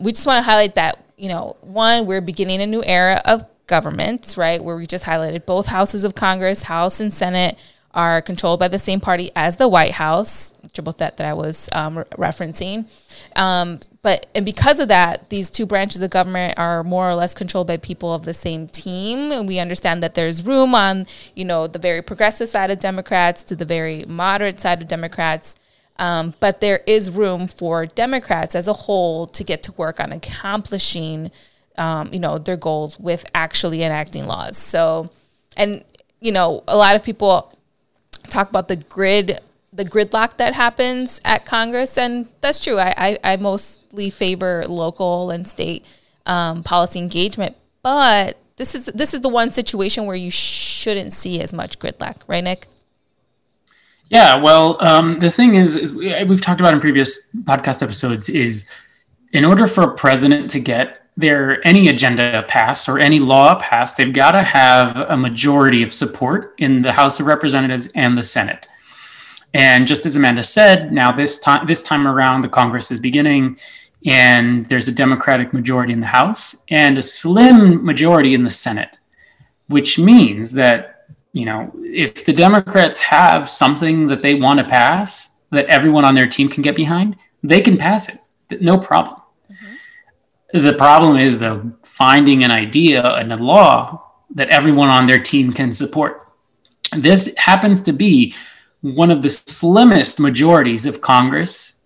we 0.00 0.12
just 0.12 0.26
want 0.26 0.44
to 0.44 0.50
highlight 0.50 0.74
that, 0.74 1.02
you 1.16 1.28
know, 1.28 1.56
one, 1.60 2.06
we're 2.06 2.20
beginning 2.20 2.60
a 2.60 2.66
new 2.66 2.82
era 2.84 3.20
of 3.24 3.48
governments, 3.66 4.36
right? 4.36 4.62
Where 4.62 4.76
we 4.76 4.86
just 4.86 5.04
highlighted 5.04 5.46
both 5.46 5.66
houses 5.66 6.04
of 6.04 6.14
Congress, 6.14 6.62
House 6.62 7.00
and 7.00 7.12
Senate, 7.12 7.58
are 7.94 8.20
controlled 8.20 8.60
by 8.60 8.68
the 8.68 8.78
same 8.78 9.00
party 9.00 9.30
as 9.34 9.56
the 9.56 9.66
White 9.66 9.92
House, 9.92 10.52
triple 10.76 10.92
threat 10.92 11.16
that 11.16 11.26
I 11.26 11.32
was 11.32 11.68
um, 11.72 11.98
re- 11.98 12.04
referencing. 12.16 12.86
Um, 13.34 13.80
but 14.02 14.26
and 14.34 14.44
because 14.44 14.78
of 14.78 14.88
that, 14.88 15.28
these 15.30 15.50
two 15.50 15.66
branches 15.66 16.00
of 16.02 16.10
government 16.10 16.54
are 16.56 16.84
more 16.84 17.10
or 17.10 17.14
less 17.16 17.34
controlled 17.34 17.66
by 17.66 17.78
people 17.78 18.14
of 18.14 18.24
the 18.24 18.34
same 18.34 18.68
team. 18.68 19.32
And 19.32 19.48
we 19.48 19.58
understand 19.58 20.02
that 20.02 20.14
there's 20.14 20.46
room 20.46 20.74
on 20.74 21.06
you 21.34 21.44
know 21.44 21.66
the 21.66 21.80
very 21.80 22.02
progressive 22.02 22.48
side 22.48 22.70
of 22.70 22.78
Democrats 22.78 23.42
to 23.44 23.56
the 23.56 23.64
very 23.64 24.04
moderate 24.06 24.60
side 24.60 24.80
of 24.80 24.86
Democrats. 24.88 25.56
Um, 25.98 26.34
but 26.40 26.60
there 26.60 26.80
is 26.86 27.10
room 27.10 27.48
for 27.48 27.86
Democrats 27.86 28.54
as 28.54 28.68
a 28.68 28.72
whole 28.72 29.26
to 29.28 29.42
get 29.42 29.62
to 29.62 29.72
work 29.72 29.98
on 29.98 30.12
accomplishing, 30.12 31.30
um, 31.78 32.12
you 32.12 32.20
know, 32.20 32.36
their 32.36 32.58
goals 32.58 33.00
with 33.00 33.24
actually 33.34 33.82
enacting 33.82 34.26
laws. 34.26 34.58
So, 34.58 35.10
and 35.56 35.82
you 36.20 36.32
know, 36.32 36.62
a 36.68 36.76
lot 36.76 36.96
of 36.96 37.02
people 37.02 37.52
talk 38.28 38.50
about 38.50 38.68
the 38.68 38.76
grid 38.76 39.40
the 39.76 39.84
gridlock 39.84 40.38
that 40.38 40.54
happens 40.54 41.20
at 41.24 41.44
Congress, 41.44 41.96
and 41.98 42.28
that's 42.40 42.58
true. 42.58 42.78
I, 42.78 42.94
I, 42.96 43.18
I 43.32 43.36
mostly 43.36 44.10
favor 44.10 44.64
local 44.66 45.30
and 45.30 45.46
state 45.46 45.84
um, 46.24 46.62
policy 46.62 46.98
engagement, 46.98 47.56
but 47.82 48.38
this 48.56 48.74
is 48.74 48.86
this 48.86 49.12
is 49.14 49.20
the 49.20 49.28
one 49.28 49.50
situation 49.50 50.06
where 50.06 50.16
you 50.16 50.30
shouldn't 50.30 51.12
see 51.12 51.40
as 51.40 51.52
much 51.52 51.78
gridlock, 51.78 52.22
right, 52.26 52.42
Nick? 52.42 52.66
Yeah, 54.08 54.36
well, 54.36 54.76
um, 54.80 55.18
the 55.18 55.30
thing 55.30 55.56
is, 55.56 55.74
is, 55.76 55.92
we've 55.92 56.40
talked 56.40 56.60
about 56.60 56.72
in 56.72 56.80
previous 56.80 57.32
podcast 57.42 57.82
episodes 57.82 58.28
is 58.28 58.70
in 59.32 59.44
order 59.44 59.66
for 59.66 59.82
a 59.82 59.94
president 59.94 60.48
to 60.50 60.60
get 60.60 61.02
their 61.16 61.66
any 61.66 61.88
agenda 61.88 62.44
passed 62.46 62.88
or 62.88 62.98
any 62.98 63.18
law 63.18 63.58
passed, 63.58 63.96
they've 63.96 64.12
got 64.12 64.32
to 64.32 64.42
have 64.42 64.96
a 64.96 65.16
majority 65.16 65.82
of 65.82 65.92
support 65.92 66.54
in 66.58 66.82
the 66.82 66.92
House 66.92 67.18
of 67.18 67.26
Representatives 67.26 67.88
and 67.94 68.16
the 68.16 68.22
Senate. 68.22 68.68
And 69.54 69.86
just 69.86 70.04
as 70.06 70.16
Amanda 70.16 70.42
said, 70.42 70.92
now 70.92 71.12
this 71.12 71.38
time 71.38 71.66
this 71.66 71.82
time 71.82 72.06
around 72.06 72.42
the 72.42 72.48
Congress 72.48 72.90
is 72.90 73.00
beginning 73.00 73.58
and 74.04 74.66
there's 74.66 74.88
a 74.88 74.92
Democratic 74.92 75.52
majority 75.52 75.92
in 75.92 76.00
the 76.00 76.06
House 76.06 76.64
and 76.70 76.96
a 76.96 77.02
slim 77.02 77.84
majority 77.84 78.34
in 78.34 78.44
the 78.44 78.50
Senate, 78.50 78.98
which 79.68 79.98
means 79.98 80.52
that, 80.52 81.06
you 81.32 81.44
know, 81.44 81.72
if 81.82 82.24
the 82.24 82.32
Democrats 82.32 83.00
have 83.00 83.48
something 83.50 84.06
that 84.06 84.22
they 84.22 84.34
want 84.34 84.60
to 84.60 84.66
pass 84.66 85.36
that 85.50 85.66
everyone 85.66 86.04
on 86.04 86.14
their 86.14 86.28
team 86.28 86.48
can 86.48 86.62
get 86.62 86.76
behind, 86.76 87.16
they 87.42 87.60
can 87.60 87.76
pass 87.76 88.08
it. 88.08 88.60
No 88.60 88.78
problem. 88.78 89.20
Mm-hmm. 89.50 90.60
The 90.64 90.74
problem 90.74 91.16
is 91.16 91.38
though 91.38 91.72
finding 91.82 92.44
an 92.44 92.50
idea 92.50 93.02
and 93.02 93.32
a 93.32 93.36
law 93.36 94.12
that 94.30 94.48
everyone 94.50 94.88
on 94.88 95.06
their 95.06 95.18
team 95.18 95.52
can 95.52 95.72
support. 95.72 96.28
This 96.92 97.36
happens 97.38 97.82
to 97.82 97.92
be 97.92 98.34
one 98.94 99.10
of 99.10 99.22
the 99.22 99.30
slimmest 99.30 100.20
majorities 100.20 100.86
of 100.86 101.00
Congress 101.00 101.82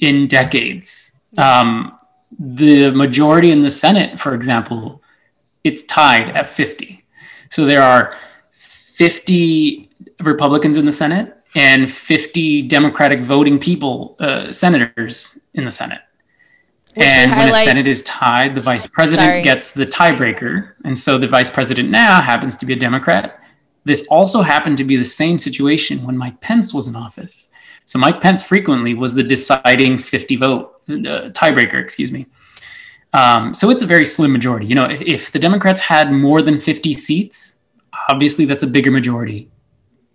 in 0.00 0.26
decades. 0.26 1.20
Um, 1.36 1.98
the 2.38 2.90
majority 2.90 3.50
in 3.50 3.62
the 3.62 3.70
Senate, 3.70 4.18
for 4.18 4.34
example, 4.34 5.02
it's 5.64 5.82
tied 5.84 6.30
at 6.30 6.48
50. 6.48 7.04
So 7.50 7.64
there 7.64 7.82
are 7.82 8.16
50 8.52 9.90
Republicans 10.20 10.78
in 10.78 10.86
the 10.86 10.92
Senate 10.92 11.36
and 11.54 11.90
50 11.90 12.62
Democratic 12.62 13.22
voting 13.22 13.58
people, 13.58 14.16
uh, 14.20 14.52
senators 14.52 15.46
in 15.54 15.64
the 15.64 15.70
Senate. 15.70 16.00
Which 16.94 17.06
and 17.06 17.30
when 17.30 17.48
the 17.48 17.54
Senate 17.54 17.86
is 17.86 18.02
tied, 18.02 18.54
the 18.54 18.60
vice 18.60 18.86
president 18.86 19.28
Sorry. 19.28 19.42
gets 19.42 19.72
the 19.72 19.86
tiebreaker. 19.86 20.72
And 20.84 20.96
so 20.96 21.18
the 21.18 21.28
vice 21.28 21.50
president 21.50 21.90
now 21.90 22.20
happens 22.20 22.56
to 22.58 22.66
be 22.66 22.72
a 22.72 22.76
Democrat. 22.76 23.37
This 23.88 24.06
also 24.08 24.42
happened 24.42 24.76
to 24.76 24.84
be 24.84 24.96
the 24.96 25.04
same 25.04 25.38
situation 25.38 26.04
when 26.04 26.14
Mike 26.14 26.42
Pence 26.42 26.74
was 26.74 26.88
in 26.88 26.94
office. 26.94 27.50
So 27.86 27.98
Mike 27.98 28.20
Pence 28.20 28.42
frequently 28.42 28.92
was 28.92 29.14
the 29.14 29.22
deciding 29.22 29.96
50 29.96 30.36
vote 30.36 30.82
uh, 30.90 31.32
tiebreaker, 31.32 31.80
excuse 31.80 32.12
me. 32.12 32.26
Um, 33.14 33.54
so 33.54 33.70
it's 33.70 33.80
a 33.80 33.86
very 33.86 34.04
slim 34.04 34.30
majority. 34.30 34.66
You 34.66 34.74
know, 34.74 34.84
if, 34.84 35.00
if 35.00 35.32
the 35.32 35.38
Democrats 35.38 35.80
had 35.80 36.12
more 36.12 36.42
than 36.42 36.58
50 36.58 36.92
seats, 36.92 37.62
obviously 38.10 38.44
that's 38.44 38.62
a 38.62 38.66
bigger 38.66 38.90
majority. 38.90 39.50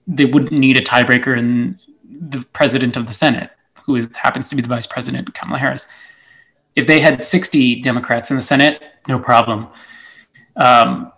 They 0.06 0.26
wouldn't 0.26 0.52
need 0.52 0.78
a 0.78 0.82
tiebreaker 0.82 1.36
in 1.36 1.80
the 2.08 2.46
president 2.54 2.96
of 2.96 3.08
the 3.08 3.14
Senate, 3.14 3.50
who 3.88 3.96
is, 3.96 4.16
happens 4.16 4.50
to 4.50 4.56
be 4.56 4.62
the 4.62 4.68
vice 4.68 4.86
president, 4.86 5.34
Kamala 5.34 5.58
Harris. 5.58 5.88
If 6.76 6.86
they 6.86 7.00
had 7.00 7.24
60 7.24 7.82
Democrats 7.82 8.30
in 8.30 8.36
the 8.36 8.44
Senate, 8.44 8.84
no 9.08 9.18
problem. 9.18 9.70
Um, 10.58 11.12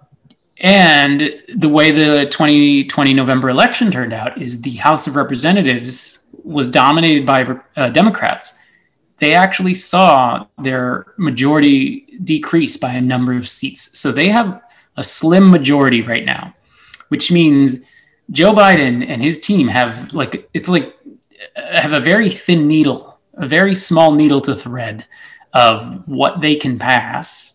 and 0.65 1.43
the 1.57 1.69
way 1.69 1.91
the 1.91 2.25
2020 2.31 3.13
November 3.13 3.49
election 3.49 3.91
turned 3.91 4.13
out 4.13 4.41
is 4.41 4.63
the 4.63 4.71
House 4.71 5.05
of 5.05 5.15
Representatives 5.15 6.25
was 6.43 6.67
dominated 6.67 7.23
by 7.23 7.45
uh, 7.75 7.89
Democrats. 7.89 8.57
They 9.17 9.35
actually 9.35 9.75
saw 9.75 10.47
their 10.57 11.05
majority 11.17 12.17
decrease 12.23 12.77
by 12.77 12.93
a 12.93 13.01
number 13.01 13.33
of 13.33 13.47
seats. 13.47 13.99
So 13.99 14.11
they 14.11 14.29
have 14.29 14.59
a 14.97 15.03
slim 15.03 15.51
majority 15.51 16.01
right 16.01 16.25
now, 16.25 16.55
which 17.09 17.31
means 17.31 17.81
Joe 18.31 18.51
Biden 18.51 19.07
and 19.07 19.21
his 19.21 19.39
team 19.39 19.67
have 19.67 20.13
like 20.13 20.49
it's 20.55 20.67
like 20.67 20.97
have 21.55 21.93
a 21.93 21.99
very 21.99 22.31
thin 22.31 22.67
needle, 22.67 23.19
a 23.35 23.47
very 23.47 23.75
small 23.75 24.13
needle 24.13 24.41
to 24.41 24.55
thread 24.55 25.05
of 25.53 26.07
what 26.07 26.41
they 26.41 26.55
can 26.55 26.79
pass 26.79 27.54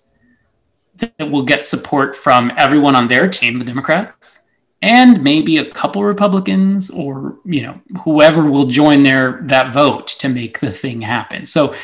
that 1.00 1.30
will 1.30 1.44
get 1.44 1.64
support 1.64 2.14
from 2.14 2.52
everyone 2.56 2.94
on 2.94 3.08
their 3.08 3.28
team, 3.28 3.58
the 3.58 3.64
Democrats, 3.64 4.44
and 4.82 5.22
maybe 5.22 5.58
a 5.58 5.70
couple 5.70 6.02
Republicans 6.04 6.90
or 6.90 7.38
you 7.44 7.62
know 7.62 7.80
whoever 8.04 8.50
will 8.50 8.66
join 8.66 9.02
their 9.02 9.40
that 9.42 9.72
vote 9.72 10.06
to 10.08 10.28
make 10.28 10.60
the 10.60 10.70
thing 10.70 11.00
happen. 11.00 11.46
So 11.46 11.74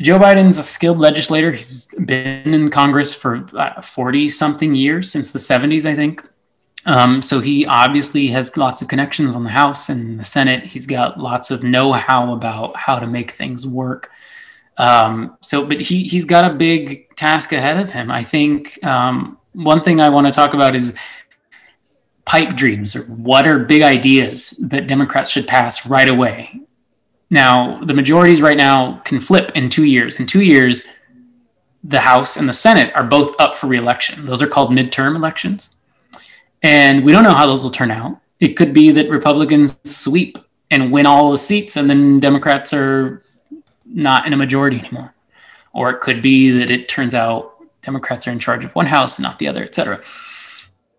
Joe 0.00 0.18
Biden's 0.18 0.58
a 0.58 0.62
skilled 0.62 0.98
legislator. 0.98 1.52
He's 1.52 1.94
been 2.06 2.54
in 2.54 2.70
Congress 2.70 3.14
for 3.14 3.46
forty 3.82 4.26
uh, 4.26 4.30
something 4.30 4.74
years 4.74 5.12
since 5.12 5.30
the 5.32 5.38
seventies, 5.38 5.84
I 5.86 5.94
think. 5.94 6.26
Um, 6.86 7.20
so 7.20 7.40
he 7.40 7.66
obviously 7.66 8.28
has 8.28 8.56
lots 8.56 8.80
of 8.80 8.88
connections 8.88 9.36
on 9.36 9.44
the 9.44 9.50
House 9.50 9.90
and 9.90 10.18
the 10.18 10.24
Senate. 10.24 10.64
He's 10.64 10.86
got 10.86 11.20
lots 11.20 11.50
of 11.50 11.62
know-how 11.62 12.32
about 12.32 12.74
how 12.74 12.98
to 12.98 13.06
make 13.06 13.32
things 13.32 13.66
work. 13.66 14.10
Um, 14.80 15.36
so, 15.42 15.66
but 15.66 15.78
he 15.78 16.04
he's 16.04 16.24
got 16.24 16.50
a 16.50 16.54
big 16.54 17.14
task 17.14 17.52
ahead 17.52 17.76
of 17.76 17.90
him. 17.90 18.10
I 18.10 18.24
think 18.24 18.82
um, 18.82 19.36
one 19.52 19.82
thing 19.84 20.00
I 20.00 20.08
want 20.08 20.26
to 20.26 20.32
talk 20.32 20.54
about 20.54 20.74
is 20.74 20.98
pipe 22.24 22.56
dreams, 22.56 22.96
or 22.96 23.02
what 23.02 23.46
are 23.46 23.58
big 23.58 23.82
ideas 23.82 24.52
that 24.70 24.86
Democrats 24.86 25.28
should 25.28 25.46
pass 25.46 25.86
right 25.86 26.08
away. 26.08 26.62
Now, 27.28 27.84
the 27.84 27.92
majorities 27.92 28.40
right 28.40 28.56
now 28.56 29.02
can 29.04 29.20
flip 29.20 29.52
in 29.54 29.68
two 29.68 29.84
years. 29.84 30.18
In 30.18 30.26
two 30.26 30.40
years, 30.40 30.86
the 31.84 32.00
House 32.00 32.38
and 32.38 32.48
the 32.48 32.54
Senate 32.54 32.90
are 32.94 33.04
both 33.04 33.38
up 33.38 33.54
for 33.54 33.66
reelection. 33.66 34.24
Those 34.24 34.40
are 34.40 34.48
called 34.48 34.70
midterm 34.70 35.14
elections. 35.14 35.76
And 36.62 37.04
we 37.04 37.12
don't 37.12 37.24
know 37.24 37.34
how 37.34 37.46
those 37.46 37.62
will 37.62 37.70
turn 37.70 37.90
out. 37.90 38.18
It 38.38 38.56
could 38.56 38.72
be 38.72 38.92
that 38.92 39.10
Republicans 39.10 39.78
sweep 39.84 40.38
and 40.70 40.90
win 40.90 41.04
all 41.04 41.30
the 41.32 41.38
seats, 41.38 41.76
and 41.76 41.90
then 41.90 42.18
Democrats 42.18 42.72
are 42.72 43.22
not 43.92 44.26
in 44.26 44.32
a 44.32 44.36
majority 44.36 44.78
anymore. 44.78 45.14
Or 45.72 45.90
it 45.90 46.00
could 46.00 46.22
be 46.22 46.50
that 46.50 46.70
it 46.70 46.88
turns 46.88 47.14
out 47.14 47.54
Democrats 47.82 48.26
are 48.26 48.32
in 48.32 48.38
charge 48.38 48.64
of 48.64 48.74
one 48.74 48.86
house 48.86 49.18
and 49.18 49.24
not 49.24 49.38
the 49.38 49.48
other, 49.48 49.62
et 49.62 49.74
cetera. 49.74 50.02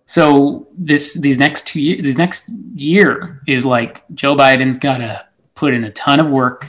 So 0.05 0.67
this 0.77 1.13
these 1.13 1.37
next 1.37 1.67
two 1.67 1.79
years, 1.79 2.01
this 2.01 2.17
next 2.17 2.49
year 2.75 3.41
is 3.47 3.65
like 3.65 4.03
Joe 4.13 4.35
Biden's 4.35 4.77
got 4.77 4.97
to 4.97 5.25
put 5.55 5.73
in 5.73 5.83
a 5.83 5.91
ton 5.91 6.19
of 6.19 6.29
work 6.29 6.67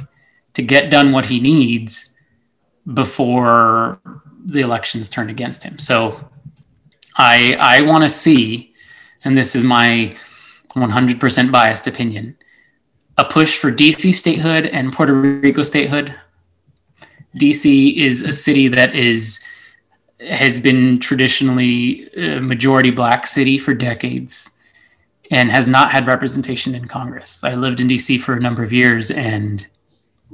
to 0.54 0.62
get 0.62 0.90
done 0.90 1.12
what 1.12 1.26
he 1.26 1.40
needs 1.40 2.14
before 2.94 4.00
the 4.44 4.60
elections 4.60 5.08
turn 5.08 5.30
against 5.30 5.62
him. 5.62 5.78
So 5.78 6.20
I 7.16 7.56
I 7.58 7.82
want 7.82 8.04
to 8.04 8.10
see, 8.10 8.74
and 9.24 9.36
this 9.36 9.56
is 9.56 9.64
my 9.64 10.14
100% 10.76 11.52
biased 11.52 11.86
opinion 11.86 12.36
a 13.18 13.24
push 13.24 13.58
for 13.58 13.70
DC 13.70 14.14
statehood 14.14 14.66
and 14.66 14.92
Puerto 14.92 15.14
Rico 15.14 15.62
statehood. 15.62 16.14
DC 17.36 17.96
is 17.96 18.22
a 18.22 18.32
city 18.32 18.68
that 18.68 18.94
is 18.94 19.42
has 20.20 20.60
been 20.60 21.00
traditionally 21.00 22.08
a 22.14 22.40
majority 22.40 22.90
black 22.90 23.26
city 23.26 23.58
for 23.58 23.74
decades. 23.74 24.56
and 25.32 25.50
has 25.50 25.66
not 25.66 25.90
had 25.90 26.06
representation 26.06 26.74
in 26.74 26.86
Congress. 26.86 27.42
I 27.42 27.54
lived 27.54 27.80
in 27.80 27.88
DC 27.88 28.20
for 28.20 28.34
a 28.34 28.40
number 28.40 28.62
of 28.62 28.70
years, 28.70 29.10
and 29.10 29.66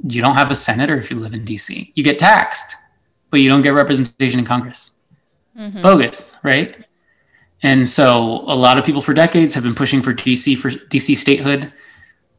you 0.03 0.21
don't 0.21 0.35
have 0.35 0.51
a 0.51 0.55
senator 0.55 0.97
if 0.97 1.09
you 1.09 1.17
live 1.17 1.33
in 1.33 1.45
DC. 1.45 1.91
You 1.95 2.03
get 2.03 2.19
taxed, 2.19 2.75
but 3.29 3.39
you 3.39 3.47
don't 3.49 3.61
get 3.61 3.73
representation 3.73 4.39
in 4.39 4.45
Congress. 4.45 4.95
Mm-hmm. 5.57 5.81
Bogus, 5.81 6.35
right? 6.43 6.85
And 7.63 7.87
so 7.87 8.43
a 8.47 8.55
lot 8.55 8.77
of 8.77 8.83
people 8.83 9.01
for 9.01 9.13
decades 9.13 9.53
have 9.53 9.63
been 9.63 9.75
pushing 9.75 10.01
for 10.01 10.13
DC 10.13 10.57
for 10.57 10.69
DC 10.69 11.15
statehood. 11.15 11.71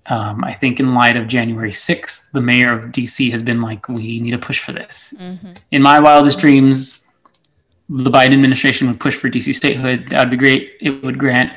Um, 0.07 0.43
I 0.45 0.53
think 0.53 0.81
in 0.81 0.95
light 0.95 1.17
of 1.17 1.29
January 1.29 1.73
6th, 1.73 2.33
the 2.33 2.41
mayor 2.41 2.73
of 2.73 2.87
DC 2.87 3.31
has 3.31 3.43
been 3.43 3.61
like, 3.61 3.89
we 3.89 4.21
need 4.21 4.31
to 4.33 4.39
push 4.39 4.61
for 4.61 4.73
this. 4.73 5.15
Mm-hmm. 5.19 5.53
In 5.71 5.83
my 5.83 6.01
wildest 6.01 6.39
dreams, 6.39 7.05
the 7.89 8.11
Biden 8.11 8.33
administration 8.33 8.89
would 8.89 8.99
push 8.99 9.15
for 9.15 9.29
DC 9.29 9.55
statehood. 9.55 10.09
That 10.11 10.21
would 10.21 10.31
be 10.31 10.37
great. 10.37 10.73
It 10.81 11.03
would 11.03 11.19
grant 11.19 11.53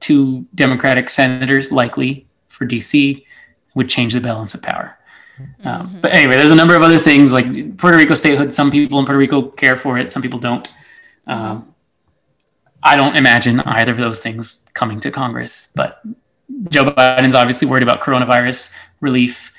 two 0.00 0.46
Democratic 0.54 1.08
senators, 1.08 1.72
likely 1.72 2.26
for 2.48 2.66
DC, 2.66 3.24
would 3.74 3.88
change 3.88 4.12
the 4.12 4.20
balance 4.20 4.54
of 4.54 4.62
power. 4.62 4.98
Mm-hmm. 5.40 5.68
Um, 5.68 5.98
but 6.00 6.12
anyway, 6.12 6.36
there's 6.36 6.50
a 6.50 6.56
number 6.56 6.74
of 6.74 6.82
other 6.82 6.98
things 6.98 7.32
like 7.32 7.76
Puerto 7.78 7.96
Rico 7.96 8.14
statehood. 8.14 8.52
Some 8.52 8.70
people 8.70 8.98
in 8.98 9.06
Puerto 9.06 9.18
Rico 9.18 9.42
care 9.42 9.76
for 9.76 9.98
it, 9.98 10.10
some 10.10 10.22
people 10.22 10.38
don't. 10.38 10.68
Um, 11.26 11.74
I 12.82 12.96
don't 12.96 13.16
imagine 13.16 13.60
either 13.60 13.92
of 13.92 13.98
those 13.98 14.20
things 14.20 14.64
coming 14.74 15.00
to 15.00 15.10
Congress, 15.10 15.72
but 15.74 16.02
Joe 16.70 16.84
Biden's 16.84 17.34
obviously 17.34 17.68
worried 17.68 17.82
about 17.82 18.00
coronavirus 18.00 18.74
relief, 19.00 19.52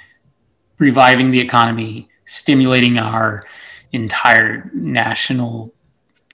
reviving 0.77 1.31
the 1.31 1.39
economy, 1.39 2.09
stimulating 2.25 2.97
our 2.97 3.45
entire 3.91 4.69
national 4.73 5.73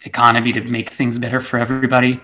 economy 0.06 0.54
to 0.54 0.62
make 0.62 0.90
things 0.90 1.18
better 1.18 1.40
for 1.40 1.60
everybody. 1.60 2.20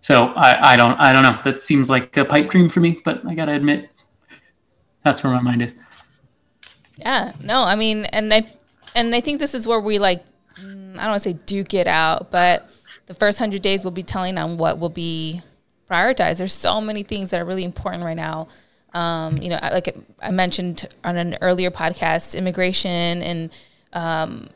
So 0.00 0.26
I, 0.28 0.72
I 0.72 0.76
don't 0.76 0.98
I 0.98 1.12
don't 1.12 1.22
know. 1.22 1.38
That 1.44 1.60
seems 1.60 1.90
like 1.90 2.16
a 2.16 2.24
pipe 2.24 2.50
dream 2.50 2.68
for 2.68 2.80
me, 2.80 3.00
but 3.04 3.26
I 3.26 3.34
gotta 3.34 3.52
admit 3.52 3.90
that's 5.04 5.24
where 5.24 5.32
my 5.32 5.40
mind 5.40 5.62
is. 5.62 5.74
Yeah, 6.96 7.32
no, 7.42 7.62
I 7.64 7.74
mean, 7.74 8.04
and 8.06 8.32
I 8.32 8.52
and 8.94 9.14
I 9.14 9.20
think 9.20 9.38
this 9.38 9.54
is 9.54 9.66
where 9.66 9.80
we 9.80 9.98
like 9.98 10.24
mm, 10.54 10.94
I 10.94 11.02
don't 11.02 11.10
want 11.10 11.22
to 11.22 11.30
say 11.30 11.38
duke 11.46 11.74
it 11.74 11.88
out, 11.88 12.30
but 12.30 12.70
the 13.06 13.14
first 13.14 13.38
hundred 13.38 13.62
days 13.62 13.84
will 13.84 13.90
be 13.90 14.02
telling 14.02 14.38
on 14.38 14.56
what 14.56 14.78
will 14.78 14.88
be 14.88 15.42
prioritized. 15.90 16.38
There's 16.38 16.52
so 16.52 16.80
many 16.80 17.02
things 17.02 17.30
that 17.30 17.40
are 17.40 17.44
really 17.44 17.64
important 17.64 18.04
right 18.04 18.16
now. 18.16 18.48
Um, 18.94 19.36
you 19.38 19.50
know, 19.50 19.58
like 19.62 19.94
I 20.22 20.30
mentioned 20.30 20.88
on 21.04 21.16
an 21.16 21.36
earlier 21.40 21.70
podcast, 21.70 22.36
immigration 22.36 23.22
and 23.22 23.50
um, 23.92 24.48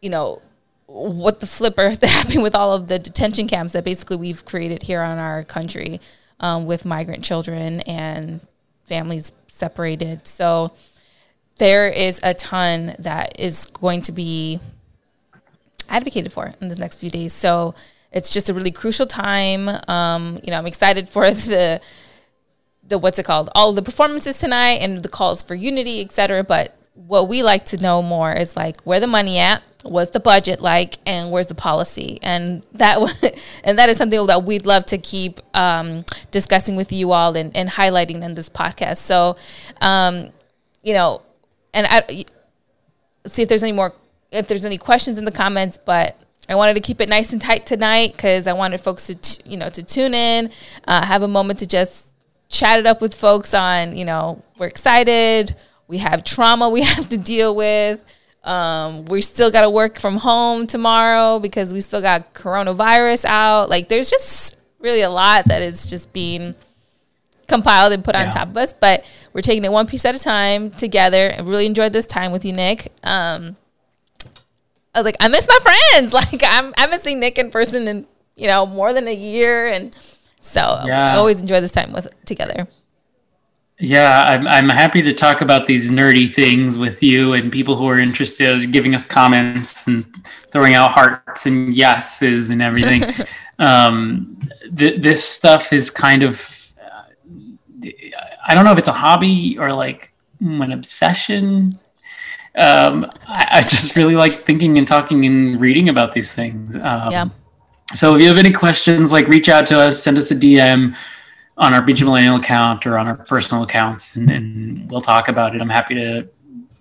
you 0.00 0.10
know 0.10 0.42
what 0.86 1.40
the 1.40 1.46
flipper 1.46 1.82
is 1.88 2.02
happening 2.02 2.42
with 2.42 2.54
all 2.54 2.72
of 2.72 2.88
the 2.88 2.98
detention 2.98 3.46
camps 3.46 3.72
that 3.72 3.84
basically 3.84 4.16
we've 4.16 4.44
created 4.44 4.82
here 4.82 5.02
on 5.02 5.18
our 5.18 5.44
country 5.44 6.00
um, 6.40 6.66
with 6.66 6.84
migrant 6.84 7.24
children 7.24 7.80
and 7.82 8.40
families 8.86 9.32
separated. 9.48 10.26
So 10.26 10.72
there 11.58 11.88
is 11.88 12.18
a 12.22 12.34
ton 12.34 12.96
that 12.98 13.38
is 13.38 13.66
going 13.66 14.02
to 14.02 14.12
be 14.12 14.58
advocated 15.88 16.32
for 16.32 16.54
in 16.60 16.68
the 16.68 16.76
next 16.76 16.98
few 16.98 17.10
days. 17.10 17.32
So 17.32 17.74
it's 18.12 18.30
just 18.30 18.48
a 18.50 18.54
really 18.54 18.70
crucial 18.70 19.06
time. 19.06 19.68
Um, 19.88 20.40
you 20.42 20.50
know, 20.50 20.58
I'm 20.58 20.66
excited 20.66 21.08
for 21.08 21.30
the 21.30 21.80
the 22.86 22.98
what's 22.98 23.18
it 23.18 23.24
called? 23.24 23.48
All 23.54 23.72
the 23.72 23.82
performances 23.82 24.38
tonight 24.38 24.80
and 24.80 25.02
the 25.02 25.08
calls 25.08 25.42
for 25.42 25.54
unity, 25.54 26.00
etc. 26.00 26.44
But 26.44 26.76
what 26.94 27.28
we 27.28 27.42
like 27.42 27.64
to 27.66 27.76
know 27.80 28.02
more 28.02 28.32
is 28.32 28.56
like 28.56 28.80
where 28.82 29.00
the 29.00 29.06
money 29.06 29.38
at, 29.38 29.62
what's 29.82 30.10
the 30.10 30.20
budget 30.20 30.60
like, 30.60 30.98
and 31.06 31.30
where's 31.30 31.46
the 31.46 31.54
policy, 31.54 32.18
and 32.22 32.64
that 32.72 32.98
and 33.64 33.78
that 33.78 33.88
is 33.88 33.96
something 33.96 34.26
that 34.26 34.44
we'd 34.44 34.66
love 34.66 34.84
to 34.86 34.98
keep 34.98 35.40
um, 35.56 36.04
discussing 36.30 36.76
with 36.76 36.92
you 36.92 37.12
all 37.12 37.36
and, 37.36 37.56
and 37.56 37.70
highlighting 37.70 38.22
in 38.22 38.34
this 38.34 38.48
podcast. 38.48 38.98
So, 38.98 39.36
um, 39.80 40.30
you 40.82 40.94
know, 40.94 41.22
and 41.72 41.86
I, 41.88 42.24
see 43.26 43.42
if 43.42 43.48
there's 43.48 43.62
any 43.62 43.72
more 43.72 43.94
if 44.32 44.46
there's 44.46 44.64
any 44.64 44.78
questions 44.78 45.18
in 45.18 45.24
the 45.24 45.32
comments, 45.32 45.78
but 45.84 46.16
I 46.50 46.56
wanted 46.56 46.74
to 46.74 46.80
keep 46.80 47.00
it 47.00 47.08
nice 47.08 47.32
and 47.32 47.40
tight 47.40 47.64
tonight 47.64 48.12
because 48.12 48.48
I 48.48 48.52
wanted 48.52 48.80
folks 48.80 49.06
to, 49.06 49.14
t- 49.14 49.42
you 49.46 49.56
know, 49.56 49.68
to 49.68 49.82
tune 49.82 50.14
in, 50.14 50.50
uh, 50.88 51.06
have 51.06 51.22
a 51.22 51.28
moment 51.28 51.60
to 51.60 51.66
just 51.66 52.08
chat 52.48 52.80
it 52.80 52.86
up 52.86 53.00
with 53.00 53.14
folks 53.14 53.54
on, 53.54 53.96
you 53.96 54.04
know, 54.04 54.42
we're 54.58 54.66
excited. 54.66 55.54
We 55.86 55.98
have 55.98 56.24
trauma 56.24 56.68
we 56.68 56.82
have 56.96 57.08
to 57.10 57.16
deal 57.16 57.54
with. 57.54 58.04
Um, 58.42 59.04
we 59.04 59.22
still 59.22 59.50
got 59.50 59.60
to 59.60 59.70
work 59.70 60.00
from 60.00 60.16
home 60.16 60.66
tomorrow 60.66 61.38
because 61.38 61.72
we 61.72 61.80
still 61.80 62.00
got 62.00 62.34
coronavirus 62.34 63.26
out. 63.26 63.70
Like, 63.70 63.88
there's 63.88 64.10
just 64.10 64.56
really 64.80 65.02
a 65.02 65.10
lot 65.10 65.44
that 65.46 65.62
is 65.62 65.86
just 65.86 66.12
being 66.12 66.54
compiled 67.46 67.92
and 67.92 68.02
put 68.02 68.14
yeah. 68.14 68.24
on 68.26 68.30
top 68.30 68.48
of 68.48 68.56
us. 68.56 68.72
But 68.72 69.04
we're 69.32 69.42
taking 69.42 69.64
it 69.64 69.70
one 69.70 69.86
piece 69.86 70.04
at 70.04 70.16
a 70.16 70.18
time 70.18 70.70
together. 70.70 71.28
and 71.28 71.48
really 71.48 71.66
enjoyed 71.66 71.92
this 71.92 72.06
time 72.06 72.32
with 72.32 72.44
you, 72.44 72.52
Nick. 72.52 72.92
Um, 73.04 73.56
I 74.94 74.98
was 74.98 75.04
like, 75.04 75.16
I 75.20 75.28
miss 75.28 75.46
my 75.48 75.58
friends. 75.62 76.12
Like 76.20 76.42
I'm 76.44 76.74
I 76.76 76.82
haven't 76.82 77.02
seen 77.02 77.20
Nick 77.20 77.38
in 77.38 77.50
person 77.50 77.88
in, 77.88 78.06
you 78.36 78.46
know, 78.46 78.66
more 78.66 78.92
than 78.92 79.08
a 79.08 79.14
year. 79.14 79.68
And 79.68 79.94
so 80.40 80.60
yeah. 80.86 81.14
I 81.14 81.16
always 81.16 81.40
enjoy 81.40 81.60
this 81.60 81.72
time 81.72 81.92
with 81.92 82.08
together. 82.24 82.68
Yeah, 83.82 84.24
I'm 84.28 84.46
I'm 84.46 84.68
happy 84.68 85.00
to 85.00 85.14
talk 85.14 85.40
about 85.40 85.66
these 85.66 85.90
nerdy 85.90 86.32
things 86.32 86.76
with 86.76 87.02
you 87.02 87.32
and 87.32 87.50
people 87.50 87.76
who 87.76 87.88
are 87.88 87.98
interested, 87.98 88.70
giving 88.72 88.94
us 88.94 89.06
comments 89.06 89.86
and 89.86 90.04
throwing 90.48 90.74
out 90.74 90.90
hearts 90.90 91.46
and 91.46 91.74
yeses 91.74 92.50
and 92.50 92.60
everything. 92.60 93.04
um, 93.58 94.38
th- 94.76 95.00
this 95.00 95.26
stuff 95.26 95.72
is 95.72 95.88
kind 95.88 96.22
of, 96.22 96.74
uh, 96.78 97.88
I 98.46 98.54
don't 98.54 98.66
know 98.66 98.72
if 98.72 98.78
it's 98.78 98.88
a 98.88 98.92
hobby 98.92 99.56
or 99.58 99.72
like 99.72 100.12
an 100.40 100.72
obsession 100.72 101.78
um, 102.60 103.10
I, 103.26 103.48
I, 103.52 103.60
just 103.62 103.96
really 103.96 104.16
like 104.16 104.44
thinking 104.44 104.76
and 104.76 104.86
talking 104.86 105.24
and 105.24 105.60
reading 105.60 105.88
about 105.88 106.12
these 106.12 106.32
things. 106.32 106.76
Um, 106.76 107.10
yeah. 107.10 107.28
So 107.94 108.14
if 108.14 108.22
you 108.22 108.28
have 108.28 108.36
any 108.36 108.52
questions, 108.52 109.12
like 109.12 109.26
reach 109.28 109.48
out 109.48 109.66
to 109.68 109.80
us, 109.80 110.02
send 110.02 110.18
us 110.18 110.30
a 110.30 110.36
DM 110.36 110.94
on 111.56 111.74
our 111.74 111.82
Beach 111.82 112.02
Millennial 112.02 112.36
account 112.36 112.86
or 112.86 112.98
on 112.98 113.08
our 113.08 113.16
personal 113.16 113.62
accounts, 113.62 114.16
and, 114.16 114.30
and 114.30 114.90
we'll 114.90 115.00
talk 115.00 115.28
about 115.28 115.54
it. 115.54 115.62
I'm 115.62 115.70
happy 115.70 115.94
to 115.94 116.28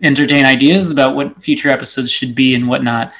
entertain 0.01 0.45
ideas 0.45 0.91
about 0.91 1.15
what 1.15 1.41
future 1.41 1.69
episodes 1.69 2.11
should 2.11 2.35
be 2.35 2.55
and 2.55 2.67
whatnot. 2.67 3.13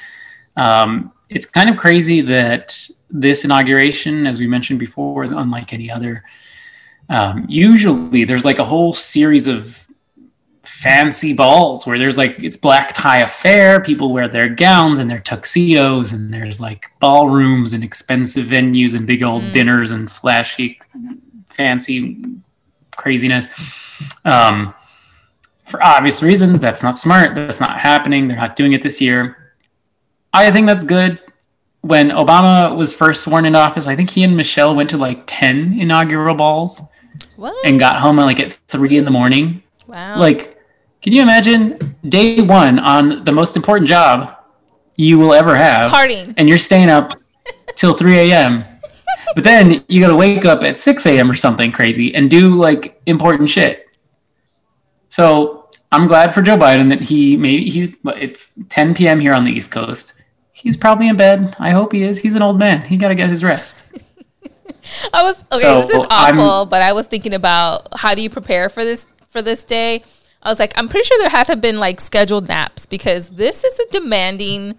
Um, 0.56 1.12
it's 1.28 1.46
kind 1.46 1.70
of 1.70 1.76
crazy 1.76 2.20
that 2.22 2.78
this 3.08 3.44
inauguration, 3.44 4.26
as 4.26 4.38
we 4.38 4.46
mentioned 4.46 4.78
before, 4.78 5.24
is 5.24 5.32
unlike 5.32 5.72
any 5.72 5.90
other. 5.90 6.24
Um, 7.08 7.46
usually, 7.48 8.24
there's 8.24 8.44
like 8.44 8.58
a 8.58 8.64
whole 8.64 8.92
series 8.92 9.48
of 9.48 9.79
fancy 10.80 11.34
balls 11.34 11.86
where 11.86 11.98
there's 11.98 12.16
like 12.16 12.42
it's 12.42 12.56
black 12.56 12.94
tie 12.94 13.18
affair. 13.18 13.80
People 13.80 14.12
wear 14.12 14.28
their 14.28 14.48
gowns 14.48 14.98
and 14.98 15.10
their 15.10 15.18
tuxedos 15.18 16.12
and 16.12 16.32
there's 16.32 16.58
like 16.58 16.90
ballrooms 17.00 17.74
and 17.74 17.84
expensive 17.84 18.46
venues 18.46 18.96
and 18.96 19.06
big 19.06 19.22
old 19.22 19.42
mm. 19.42 19.52
dinners 19.52 19.90
and 19.90 20.10
flashy 20.10 20.80
fancy 21.48 22.24
craziness. 22.96 23.46
Um, 24.24 24.74
for 25.64 25.82
obvious 25.82 26.22
reasons 26.22 26.60
that's 26.60 26.82
not 26.82 26.96
smart. 26.96 27.34
That's 27.34 27.60
not 27.60 27.78
happening. 27.78 28.26
They're 28.26 28.38
not 28.38 28.56
doing 28.56 28.72
it 28.72 28.80
this 28.80 29.02
year. 29.02 29.52
I 30.32 30.50
think 30.50 30.66
that's 30.66 30.84
good. 30.84 31.18
When 31.82 32.10
obama 32.10 32.76
was 32.76 32.92
first 32.94 33.24
sworn 33.24 33.46
into 33.46 33.58
office 33.58 33.86
i 33.86 33.96
think 33.96 34.10
he 34.10 34.22
and 34.22 34.36
michelle 34.36 34.76
went 34.76 34.90
to 34.90 34.98
like 34.98 35.22
10 35.26 35.80
inaugural 35.80 36.34
balls 36.34 36.82
what? 37.36 37.56
and 37.66 37.80
got 37.80 37.96
home 37.96 38.18
at 38.18 38.24
like 38.24 38.38
at 38.38 38.52
3 38.52 38.98
in 38.98 39.06
the 39.06 39.10
morning. 39.10 39.62
Wow. 39.86 40.18
Like 40.18 40.59
can 41.02 41.12
you 41.12 41.22
imagine 41.22 41.96
day 42.06 42.40
one 42.40 42.78
on 42.78 43.24
the 43.24 43.32
most 43.32 43.56
important 43.56 43.88
job 43.88 44.36
you 44.96 45.18
will 45.18 45.32
ever 45.32 45.56
have? 45.56 45.90
Partying. 45.90 46.34
And 46.36 46.48
you're 46.48 46.58
staying 46.58 46.90
up 46.90 47.18
till 47.74 47.94
3 47.94 48.30
a.m. 48.30 48.64
but 49.34 49.44
then 49.44 49.84
you 49.88 50.00
got 50.00 50.08
to 50.08 50.16
wake 50.16 50.44
up 50.44 50.62
at 50.62 50.78
6 50.78 51.06
a.m. 51.06 51.30
or 51.30 51.34
something 51.34 51.72
crazy 51.72 52.14
and 52.14 52.30
do 52.30 52.54
like 52.54 53.00
important 53.06 53.48
shit. 53.48 53.86
So 55.08 55.70
I'm 55.90 56.06
glad 56.06 56.34
for 56.34 56.42
Joe 56.42 56.56
Biden 56.56 56.90
that 56.90 57.00
he 57.00 57.36
maybe 57.36 57.70
he 57.70 57.96
it's 58.04 58.58
10 58.68 58.94
p.m. 58.94 59.20
here 59.20 59.32
on 59.32 59.44
the 59.44 59.50
East 59.50 59.72
Coast. 59.72 60.22
He's 60.52 60.76
probably 60.76 61.08
in 61.08 61.16
bed. 61.16 61.56
I 61.58 61.70
hope 61.70 61.92
he 61.92 62.02
is. 62.02 62.18
He's 62.18 62.34
an 62.34 62.42
old 62.42 62.58
man. 62.58 62.82
He 62.82 62.98
got 62.98 63.08
to 63.08 63.14
get 63.14 63.30
his 63.30 63.42
rest. 63.42 63.90
I 65.14 65.22
was 65.22 65.42
okay. 65.50 65.62
So 65.62 65.80
this 65.80 65.90
is 65.90 66.06
awful, 66.10 66.42
I'm, 66.42 66.68
but 66.68 66.82
I 66.82 66.92
was 66.92 67.06
thinking 67.06 67.32
about 67.32 67.88
how 67.96 68.14
do 68.14 68.20
you 68.20 68.28
prepare 68.28 68.68
for 68.68 68.84
this 68.84 69.06
for 69.30 69.40
this 69.40 69.64
day 69.64 70.02
I 70.42 70.48
was 70.48 70.58
like, 70.58 70.72
I'm 70.76 70.88
pretty 70.88 71.06
sure 71.06 71.18
there 71.18 71.28
had 71.28 71.44
to 71.44 71.52
have 71.52 71.60
been 71.60 71.78
like 71.78 72.00
scheduled 72.00 72.48
naps 72.48 72.86
because 72.86 73.30
this 73.30 73.62
is 73.62 73.78
a 73.78 73.90
demanding 73.90 74.76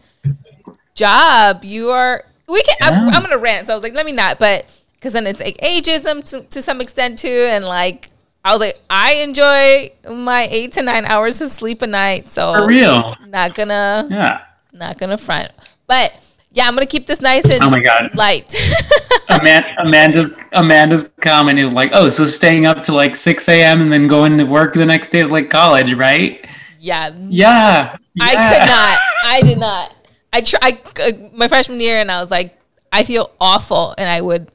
job. 0.96 1.64
You 1.64 1.90
are, 1.90 2.26
we 2.48 2.64
can, 2.64 2.76
yeah. 2.82 2.88
I'm, 2.88 3.08
I'm 3.10 3.22
going 3.22 3.32
to 3.32 3.38
rant. 3.38 3.68
So 3.68 3.74
I 3.74 3.76
was 3.76 3.84
like, 3.84 3.94
let 3.94 4.06
me 4.06 4.12
not, 4.12 4.40
but 4.40 4.66
because 4.96 5.14
then 5.14 5.28
it's 5.28 5.40
like 5.40 5.58
ageism 5.58 6.28
to, 6.32 6.42
to 6.42 6.62
some 6.62 6.82
extent 6.82 7.20
too. 7.20 7.48
And 7.50 7.66
like, 7.66 8.10
I 8.44 8.52
was 8.54 8.60
like, 8.60 8.80
I 8.90 9.16
enjoy 9.16 9.92
my 10.12 10.48
eight 10.50 10.72
to 10.74 10.82
nine 10.82 11.06
hours 11.06 11.42
of 11.42 11.52
sleep 11.52 11.84
a 11.84 11.88
night. 11.88 12.26
So 12.26 12.54
for 12.54 12.68
real, 12.68 13.16
not 13.28 13.54
gonna, 13.54 14.08
yeah, 14.10 14.42
not 14.74 14.98
gonna 14.98 15.20
front. 15.20 15.52
But 15.86 16.18
Yeah, 16.54 16.68
I'm 16.68 16.74
gonna 16.76 16.86
keep 16.86 17.06
this 17.06 17.22
nice 17.22 17.46
and 17.46 17.64
Oh 17.64 17.70
my 17.70 17.80
god. 17.80 18.14
light. 18.14 18.54
Amanda, 19.30 19.74
Amanda's 19.80 20.38
Amanda's 20.52 21.08
comment 21.22 21.58
is 21.60 21.72
like, 21.72 21.92
oh, 21.94 22.10
so 22.10 22.26
staying 22.26 22.66
up 22.66 22.84
to 22.84 22.94
like 22.94 23.16
six 23.16 23.48
a.m. 23.48 23.82
and 23.82 23.92
then 23.92 24.08
going 24.08 24.38
to 24.38 24.44
work 24.44 24.74
the 24.74 24.86
next 24.86 25.10
day 25.10 25.20
is 25.22 25.32
like 25.32 25.50
college, 25.50 25.94
right? 25.94 26.46
yeah, 26.80 27.14
Yeah. 27.30 27.96
I 28.20 28.34
yeah. 28.34 28.50
could 28.60 28.68
not. 28.68 29.00
I 29.24 29.42
did 29.42 29.58
not. 29.60 29.96
I 30.34 30.42
tried 30.42 30.80
uh, 31.00 31.12
my 31.34 31.48
freshman 31.48 31.80
year, 31.80 32.00
and 32.02 32.12
I 32.12 32.20
was 32.20 32.32
like, 32.32 32.58
I 32.92 33.04
feel 33.04 33.32
awful, 33.40 33.94
and 33.98 34.10
I 34.10 34.20
would 34.20 34.50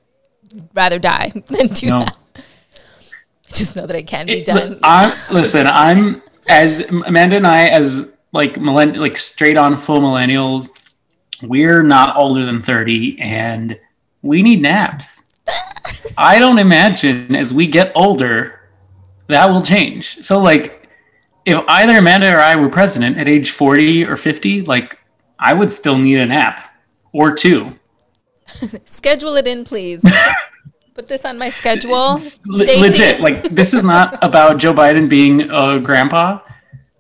rather 0.74 0.98
die 0.98 1.32
than 1.46 1.68
do 1.68 1.86
No. 1.88 1.98
that. 1.98 2.16
Just 3.54 3.76
know 3.76 3.86
that 3.86 3.96
it 3.96 4.06
can 4.06 4.26
be 4.26 4.38
It- 4.40 4.44
done. 4.46 4.78
I'm, 4.82 5.12
listen, 5.30 5.66
I'm 5.66 6.20
as 6.48 6.80
Amanda 6.80 7.36
and 7.36 7.46
I 7.46 7.68
as 7.68 8.16
like 8.32 8.54
millenn 8.54 8.96
like 8.96 9.16
straight 9.16 9.56
on 9.56 9.76
full 9.78 10.00
millennials. 10.00 10.68
We're 11.42 11.82
not 11.82 12.16
older 12.16 12.44
than 12.44 12.62
thirty, 12.62 13.18
and 13.20 13.78
we 14.22 14.42
need 14.42 14.62
naps. 14.62 15.32
I 16.18 16.38
don't 16.38 16.58
imagine 16.58 17.34
as 17.36 17.52
we 17.54 17.66
get 17.66 17.92
older 17.94 18.60
that 19.28 19.50
will 19.50 19.62
change. 19.62 20.18
So 20.24 20.38
like, 20.40 20.88
if 21.44 21.62
either 21.68 21.98
Amanda 21.98 22.34
or 22.34 22.38
I 22.40 22.56
were 22.56 22.68
president 22.68 23.18
at 23.18 23.28
age 23.28 23.50
forty 23.50 24.04
or 24.04 24.16
fifty, 24.16 24.62
like 24.62 24.98
I 25.38 25.52
would 25.52 25.70
still 25.70 25.98
need 25.98 26.18
a 26.18 26.26
nap 26.26 26.72
or 27.12 27.32
two. 27.34 27.74
Schedule 28.84 29.36
it 29.36 29.46
in, 29.46 29.64
please. 29.64 30.02
Put 30.94 31.08
this 31.08 31.26
on 31.26 31.36
my 31.38 31.50
schedule. 31.50 32.18
Stacey. 32.18 32.80
legit 32.80 33.20
like 33.20 33.42
this 33.54 33.74
is 33.74 33.82
not 33.84 34.18
about 34.24 34.56
joe 34.56 34.72
biden 34.72 35.10
being 35.10 35.42
a 35.50 35.78
grandpa 35.78 36.38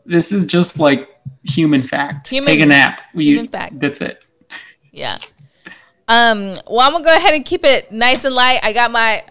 this 0.04 0.32
is 0.32 0.44
just 0.44 0.78
like 0.78 1.08
human 1.44 1.82
fact 1.82 2.28
Human- 2.28 2.46
take 2.46 2.60
a 2.60 2.66
nap 2.66 3.00
You- 3.14 3.36
human 3.36 3.48
fact. 3.48 3.80
that's 3.80 4.02
it 4.02 4.22
Yeah. 4.96 5.18
Um. 6.08 6.52
Well, 6.68 6.80
I'm 6.80 6.92
gonna 6.92 7.04
go 7.04 7.14
ahead 7.14 7.34
and 7.34 7.44
keep 7.44 7.64
it 7.64 7.92
nice 7.92 8.24
and 8.24 8.34
light. 8.34 8.60
I 8.62 8.72
got 8.72 8.90
my, 8.90 9.22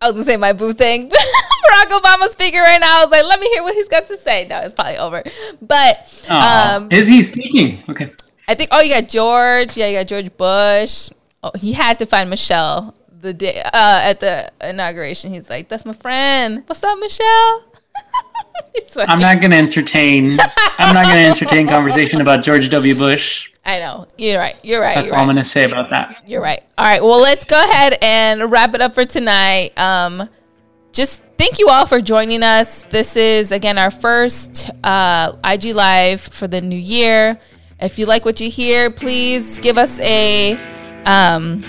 I 0.00 0.06
was 0.06 0.12
gonna 0.12 0.24
say 0.24 0.36
my 0.36 0.52
boo 0.52 0.72
thing. 0.72 1.10
Barack 1.72 2.00
Obama 2.00 2.28
speaking 2.28 2.60
right 2.60 2.80
now. 2.80 3.00
I 3.00 3.04
was 3.04 3.10
like, 3.10 3.24
let 3.24 3.40
me 3.40 3.48
hear 3.48 3.62
what 3.62 3.74
he's 3.74 3.88
got 3.88 4.06
to 4.06 4.16
say. 4.16 4.46
No, 4.48 4.60
it's 4.60 4.74
probably 4.74 4.98
over. 4.98 5.22
But 5.60 6.26
um, 6.28 6.88
is 6.90 7.08
he 7.08 7.22
speaking 7.22 7.82
okay 7.88 8.12
I 8.48 8.54
think. 8.54 8.70
Oh, 8.72 8.80
you 8.80 8.92
got 8.92 9.08
George. 9.08 9.76
Yeah, 9.76 9.86
you 9.86 9.98
got 9.98 10.08
George 10.08 10.36
Bush. 10.36 11.10
Oh, 11.42 11.52
he 11.58 11.72
had 11.72 11.98
to 12.00 12.06
find 12.06 12.28
Michelle 12.28 12.94
the 13.20 13.32
day 13.32 13.60
uh, 13.60 14.00
at 14.04 14.20
the 14.20 14.50
inauguration. 14.62 15.32
He's 15.32 15.48
like, 15.48 15.68
"That's 15.68 15.84
my 15.84 15.92
friend. 15.92 16.62
What's 16.66 16.82
up, 16.82 16.98
Michelle?" 16.98 17.71
I'm 18.96 19.18
not 19.18 19.40
going 19.40 19.52
to 19.52 19.56
entertain 19.56 20.38
i'm 20.78 20.94
not 20.94 21.06
going 21.06 21.16
to 21.16 21.28
entertain 21.28 21.68
conversation 21.68 22.20
about 22.20 22.42
george 22.42 22.70
w 22.70 22.94
bush 22.94 23.48
I 23.64 23.78
know. 23.78 24.08
You're 24.18 24.40
right. 24.40 24.58
You're 24.64 24.80
right. 24.80 24.96
that's 24.96 25.10
you're 25.10 25.16
all 25.16 25.22
i'm 25.22 25.26
going 25.26 25.36
to 25.36 25.44
say 25.44 25.64
about 25.64 25.90
that 25.90 26.24
You're 26.26 26.42
right. 26.42 26.62
All 26.76 26.84
right. 26.84 27.00
Well, 27.00 27.20
let's 27.20 27.44
go 27.44 27.62
ahead 27.62 27.96
and 28.02 28.50
wrap 28.50 28.74
it 28.74 28.80
up 28.80 28.92
for 28.92 29.04
tonight. 29.04 29.78
Um, 29.78 30.28
just 30.92 31.22
thank 31.36 31.58
you 31.58 31.68
all 31.68 31.86
for 31.86 32.00
joining 32.00 32.42
us. 32.42 32.84
This 32.84 33.16
is 33.16 33.52
again 33.52 33.78
our 33.78 33.90
first 33.90 34.68
uh, 34.84 35.36
IG 35.44 35.74
live 35.74 36.20
for 36.20 36.48
the 36.48 36.60
new 36.60 36.76
year. 36.76 37.38
If 37.80 37.98
you 37.98 38.06
like 38.06 38.24
what 38.24 38.40
you 38.40 38.50
hear, 38.50 38.90
please 38.90 39.58
give 39.58 39.78
us 39.78 39.98
a 40.00 40.58
um, 41.04 41.64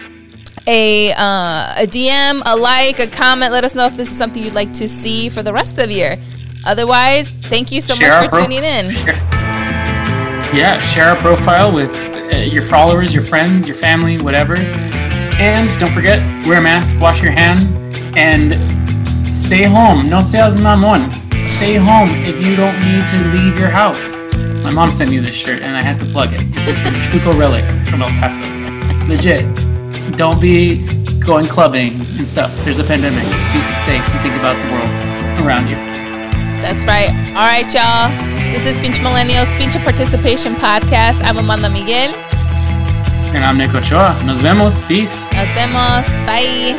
a 0.68 1.12
uh, 1.14 1.84
a 1.84 1.88
DM, 1.88 2.42
a 2.46 2.56
like, 2.56 3.00
a 3.00 3.08
comment. 3.08 3.52
Let 3.52 3.64
us 3.64 3.76
know 3.76 3.86
if 3.86 3.98
this 3.98 4.12
is 4.12 4.18
something 4.18 4.44
you'd 4.44 4.54
like 4.54 4.74
to 4.74 4.88
see 4.88 5.30
for 5.30 5.42
the 5.42 5.54
rest 5.54 5.78
of 5.78 5.88
the 5.88 5.94
year. 5.94 6.22
Otherwise, 6.66 7.30
thank 7.30 7.72
you 7.72 7.82
so 7.82 7.96
Share 7.96 8.10
much 8.10 8.26
for 8.26 8.32
pro- 8.32 8.44
tuning 8.44 8.64
in. 8.64 8.90
Share- 8.90 9.34
yeah 10.54 10.80
share 10.92 11.06
our 11.06 11.16
profile 11.16 11.72
with 11.72 11.90
uh, 12.32 12.38
your 12.38 12.62
followers 12.62 13.12
your 13.12 13.24
friends 13.24 13.66
your 13.66 13.76
family 13.76 14.20
whatever. 14.22 14.56
And 14.56 15.70
don't 15.80 15.92
forget 15.92 16.20
wear 16.46 16.60
a 16.60 16.62
mask 16.62 17.02
wash 17.02 17.24
your 17.24 17.32
hands 17.32 17.64
and 18.16 18.54
stay 19.30 19.64
home. 19.64 20.10
No 20.10 20.22
sales 20.22 20.54
seas 20.54 20.62
mamon 20.62 21.12
stay 21.44 21.76
home 21.76 22.10
if 22.24 22.44
you 22.46 22.56
don't 22.56 22.80
need 22.80 23.08
to 23.08 23.18
leave 23.34 23.58
your 23.58 23.70
house. 23.70 24.32
My 24.64 24.72
mom 24.72 24.92
sent 24.92 25.10
me 25.10 25.18
this 25.18 25.36
shirt 25.36 25.64
and 25.64 25.76
i 25.76 25.82
had 25.82 25.98
to 26.00 26.06
plug 26.06 26.32
it. 26.34 26.54
This 26.54 26.68
is 26.68 26.78
from 26.78 26.94
Truco 27.06 27.38
relic 27.38 27.66
from 27.88 28.04
el 28.04 28.10
paso. 28.22 28.44
Legit. 29.08 29.44
Don't 30.16 30.40
be 30.40 30.86
going 31.20 31.48
clubbing 31.48 31.94
and 32.20 32.30
stuff. 32.30 32.56
There's 32.64 32.80
a 32.80 32.84
pandemic. 32.84 33.24
Be 33.24 33.62
safe. 33.88 34.08
And 34.08 34.22
think 34.22 34.36
about 34.36 34.56
the 34.62 34.72
world 34.72 35.48
around 35.48 35.68
you 35.68 35.93
That's 36.64 36.86
right. 36.86 37.10
All 37.36 37.46
right, 37.46 37.68
y'all. 37.76 38.08
This 38.54 38.66
is 38.66 38.78
Pinch 38.80 38.98
Millennials, 39.00 39.50
Pinch 39.58 39.76
Participation 39.84 40.56
Podcast. 40.56 41.22
I'm 41.24 41.38
Amanda 41.38 41.70
Miguel. 41.70 42.16
and 43.36 43.44
i'm 43.44 43.58
nick 43.58 43.74
ochoa 43.74 44.14
nos 44.26 44.42
vemos 44.42 44.80
peace 44.88 45.34
Nos 45.34 45.50
vemos. 45.58 46.06
Bye. 46.28 46.78